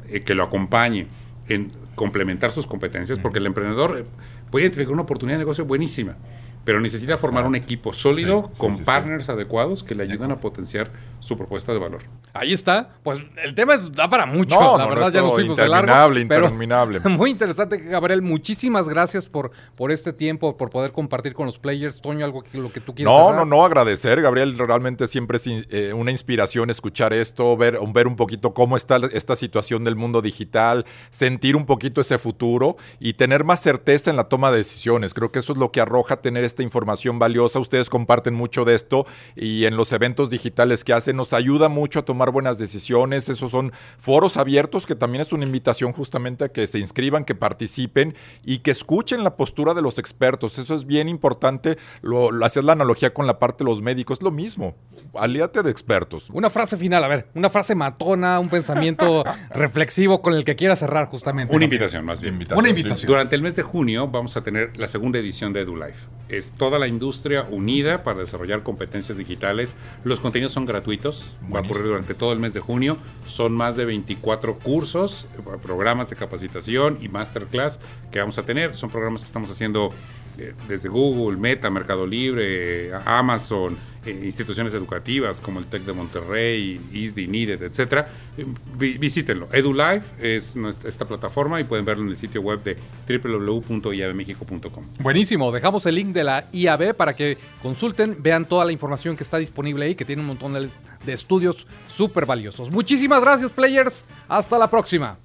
eh, 0.08 0.22
que 0.22 0.34
lo 0.34 0.44
acompañe 0.44 1.06
en 1.48 1.70
complementar 1.94 2.50
sus 2.50 2.66
competencias, 2.66 3.18
porque 3.18 3.38
el 3.38 3.46
emprendedor 3.46 3.98
eh, 3.98 4.04
puede 4.50 4.64
identificar 4.64 4.92
una 4.92 5.02
oportunidad 5.02 5.36
de 5.36 5.44
negocio 5.44 5.64
buenísima, 5.64 6.16
pero 6.64 6.80
necesita 6.80 7.18
formar 7.18 7.46
un 7.46 7.54
equipo 7.54 7.92
sólido 7.92 8.50
con 8.58 8.78
partners 8.84 9.28
adecuados 9.28 9.82
que 9.82 9.94
le 9.94 10.02
ayuden 10.04 10.30
a 10.30 10.36
potenciar 10.36 10.90
su 11.20 11.36
propuesta 11.36 11.72
de 11.72 11.78
valor. 11.78 12.02
Ahí 12.34 12.52
está. 12.52 12.90
Pues 13.02 13.20
el 13.42 13.54
tema 13.54 13.74
es, 13.74 13.92
da 13.92 14.08
para 14.08 14.26
mucho. 14.26 14.76
la 14.76 14.86
verdad, 14.86 15.12
ya 15.12 15.22
nos 15.22 15.34
fuimos 15.34 15.56
de 15.56 15.68
largo. 15.68 16.18
Interminable, 16.18 17.00
Muy 17.04 17.30
interesante, 17.30 17.78
Gabriel. 17.78 18.22
Muchísimas 18.22 18.88
gracias 18.88 19.26
por, 19.26 19.52
por 19.76 19.92
este 19.92 20.12
tiempo, 20.12 20.56
por 20.56 20.70
poder 20.70 20.92
compartir 20.92 21.32
con 21.32 21.46
los 21.46 21.58
players. 21.58 22.00
Toño, 22.00 22.24
algo 22.24 22.42
que 22.42 22.58
lo 22.58 22.72
que 22.72 22.80
tú 22.80 22.94
quieras. 22.94 23.14
No, 23.14 23.32
no, 23.32 23.44
no, 23.44 23.64
agradecer, 23.64 24.20
Gabriel. 24.20 24.58
Realmente 24.58 25.06
siempre 25.06 25.36
es 25.36 25.46
eh, 25.46 25.92
una 25.94 26.10
inspiración 26.10 26.70
escuchar 26.70 27.12
esto, 27.12 27.56
ver, 27.56 27.78
ver 27.92 28.06
un 28.06 28.16
poquito 28.16 28.52
cómo 28.52 28.76
está 28.76 28.98
esta 29.12 29.36
situación 29.36 29.84
del 29.84 29.96
mundo 29.96 30.20
digital, 30.20 30.84
sentir 31.10 31.56
un 31.56 31.66
poquito 31.66 32.00
ese 32.00 32.18
futuro 32.18 32.76
y 32.98 33.14
tener 33.14 33.44
más 33.44 33.60
certeza 33.60 34.10
en 34.10 34.16
la 34.16 34.24
toma 34.24 34.50
de 34.50 34.58
decisiones. 34.58 35.14
Creo 35.14 35.30
que 35.30 35.38
eso 35.38 35.52
es 35.52 35.58
lo 35.58 35.70
que 35.70 35.80
arroja 35.80 36.16
tener 36.16 36.44
esta 36.54 36.62
información 36.62 37.18
valiosa. 37.18 37.58
Ustedes 37.58 37.90
comparten 37.90 38.32
mucho 38.32 38.64
de 38.64 38.74
esto 38.74 39.06
y 39.34 39.64
en 39.64 39.76
los 39.76 39.92
eventos 39.92 40.30
digitales 40.30 40.84
que 40.84 40.92
hacen 40.92 41.16
nos 41.16 41.32
ayuda 41.32 41.68
mucho 41.68 41.98
a 41.98 42.04
tomar 42.04 42.30
buenas 42.30 42.58
decisiones. 42.58 43.28
Esos 43.28 43.50
son 43.50 43.72
foros 43.98 44.36
abiertos 44.36 44.86
que 44.86 44.94
también 44.94 45.22
es 45.22 45.32
una 45.32 45.44
invitación 45.44 45.92
justamente 45.92 46.44
a 46.44 46.48
que 46.48 46.66
se 46.68 46.78
inscriban, 46.78 47.24
que 47.24 47.34
participen 47.34 48.14
y 48.44 48.58
que 48.58 48.70
escuchen 48.70 49.24
la 49.24 49.36
postura 49.36 49.74
de 49.74 49.82
los 49.82 49.98
expertos. 49.98 50.58
Eso 50.58 50.74
es 50.74 50.86
bien 50.86 51.08
importante. 51.08 51.76
Lo, 52.02 52.30
hacer 52.44 52.62
la 52.62 52.72
analogía 52.72 53.12
con 53.12 53.26
la 53.26 53.38
parte 53.40 53.64
de 53.64 53.70
los 53.70 53.82
médicos, 53.82 54.18
es 54.18 54.22
lo 54.22 54.30
mismo. 54.30 54.76
Aliate 55.14 55.62
de 55.62 55.70
expertos. 55.70 56.30
Una 56.30 56.50
frase 56.50 56.76
final, 56.76 57.02
a 57.02 57.08
ver, 57.08 57.28
una 57.34 57.50
frase 57.50 57.74
matona, 57.74 58.38
un 58.38 58.48
pensamiento 58.48 59.24
reflexivo 59.54 60.22
con 60.22 60.34
el 60.34 60.44
que 60.44 60.54
quiera 60.54 60.76
cerrar 60.76 61.06
justamente. 61.06 61.54
Una 61.54 61.64
invitación, 61.64 62.04
más 62.04 62.20
bien. 62.20 62.38
una 62.54 62.68
invitación. 62.68 63.08
Durante 63.08 63.34
el 63.34 63.42
mes 63.42 63.56
de 63.56 63.62
junio 63.62 64.06
vamos 64.08 64.36
a 64.36 64.42
tener 64.42 64.76
la 64.76 64.86
segunda 64.86 65.18
edición 65.18 65.52
de 65.52 65.60
EduLife. 65.60 66.06
Es 66.28 66.43
toda 66.52 66.78
la 66.78 66.86
industria 66.86 67.46
unida 67.50 68.04
para 68.04 68.20
desarrollar 68.20 68.62
competencias 68.62 69.18
digitales. 69.18 69.74
Los 70.04 70.20
contenidos 70.20 70.52
son 70.52 70.66
gratuitos 70.66 71.36
Va 71.52 71.60
a 71.60 71.62
ocurrir 71.62 71.84
durante 71.84 72.14
todo 72.14 72.32
el 72.32 72.38
mes 72.38 72.54
de 72.54 72.60
junio. 72.60 72.96
Son 73.26 73.52
más 73.52 73.76
de 73.76 73.84
24 73.84 74.58
cursos, 74.58 75.26
programas 75.62 76.10
de 76.10 76.16
capacitación 76.16 76.98
y 77.00 77.08
masterclass 77.08 77.80
que 78.10 78.18
vamos 78.18 78.38
a 78.38 78.44
tener. 78.44 78.76
Son 78.76 78.90
programas 78.90 79.22
que 79.22 79.26
estamos 79.26 79.50
haciendo 79.50 79.90
eh, 80.38 80.54
desde 80.68 80.88
Google, 80.88 81.36
Meta, 81.36 81.70
Mercado 81.70 82.06
Libre, 82.06 82.92
Amazon, 83.04 83.76
eh, 84.06 84.20
instituciones 84.24 84.74
educativas 84.74 85.40
como 85.40 85.60
el 85.60 85.66
TEC 85.66 85.82
de 85.82 85.92
Monterrey, 85.92 86.80
ISDI, 86.92 87.26
NIDED, 87.26 87.62
etcétera, 87.62 88.08
eh, 88.36 88.46
visítenlo. 88.98 89.48
EduLive 89.52 90.02
es 90.20 90.56
esta 90.84 91.04
plataforma 91.04 91.60
y 91.60 91.64
pueden 91.64 91.84
verlo 91.84 92.04
en 92.04 92.10
el 92.10 92.16
sitio 92.16 92.40
web 92.40 92.62
de 92.62 92.76
www.iabmexico.com. 93.08 94.84
Buenísimo, 95.00 95.52
dejamos 95.52 95.86
el 95.86 95.94
link 95.94 96.08
de 96.08 96.24
la 96.24 96.44
IAB 96.52 96.94
para 96.94 97.14
que 97.14 97.38
consulten, 97.62 98.16
vean 98.20 98.44
toda 98.44 98.64
la 98.64 98.72
información 98.72 99.16
que 99.16 99.22
está 99.22 99.38
disponible 99.38 99.84
ahí, 99.86 99.94
que 99.94 100.04
tiene 100.04 100.22
un 100.22 100.28
montón 100.28 100.52
de, 100.54 100.68
de 101.04 101.12
estudios 101.12 101.66
súper 101.88 102.26
valiosos. 102.26 102.70
Muchísimas 102.70 103.20
gracias, 103.20 103.52
players. 103.52 104.04
Hasta 104.28 104.58
la 104.58 104.68
próxima. 104.70 105.18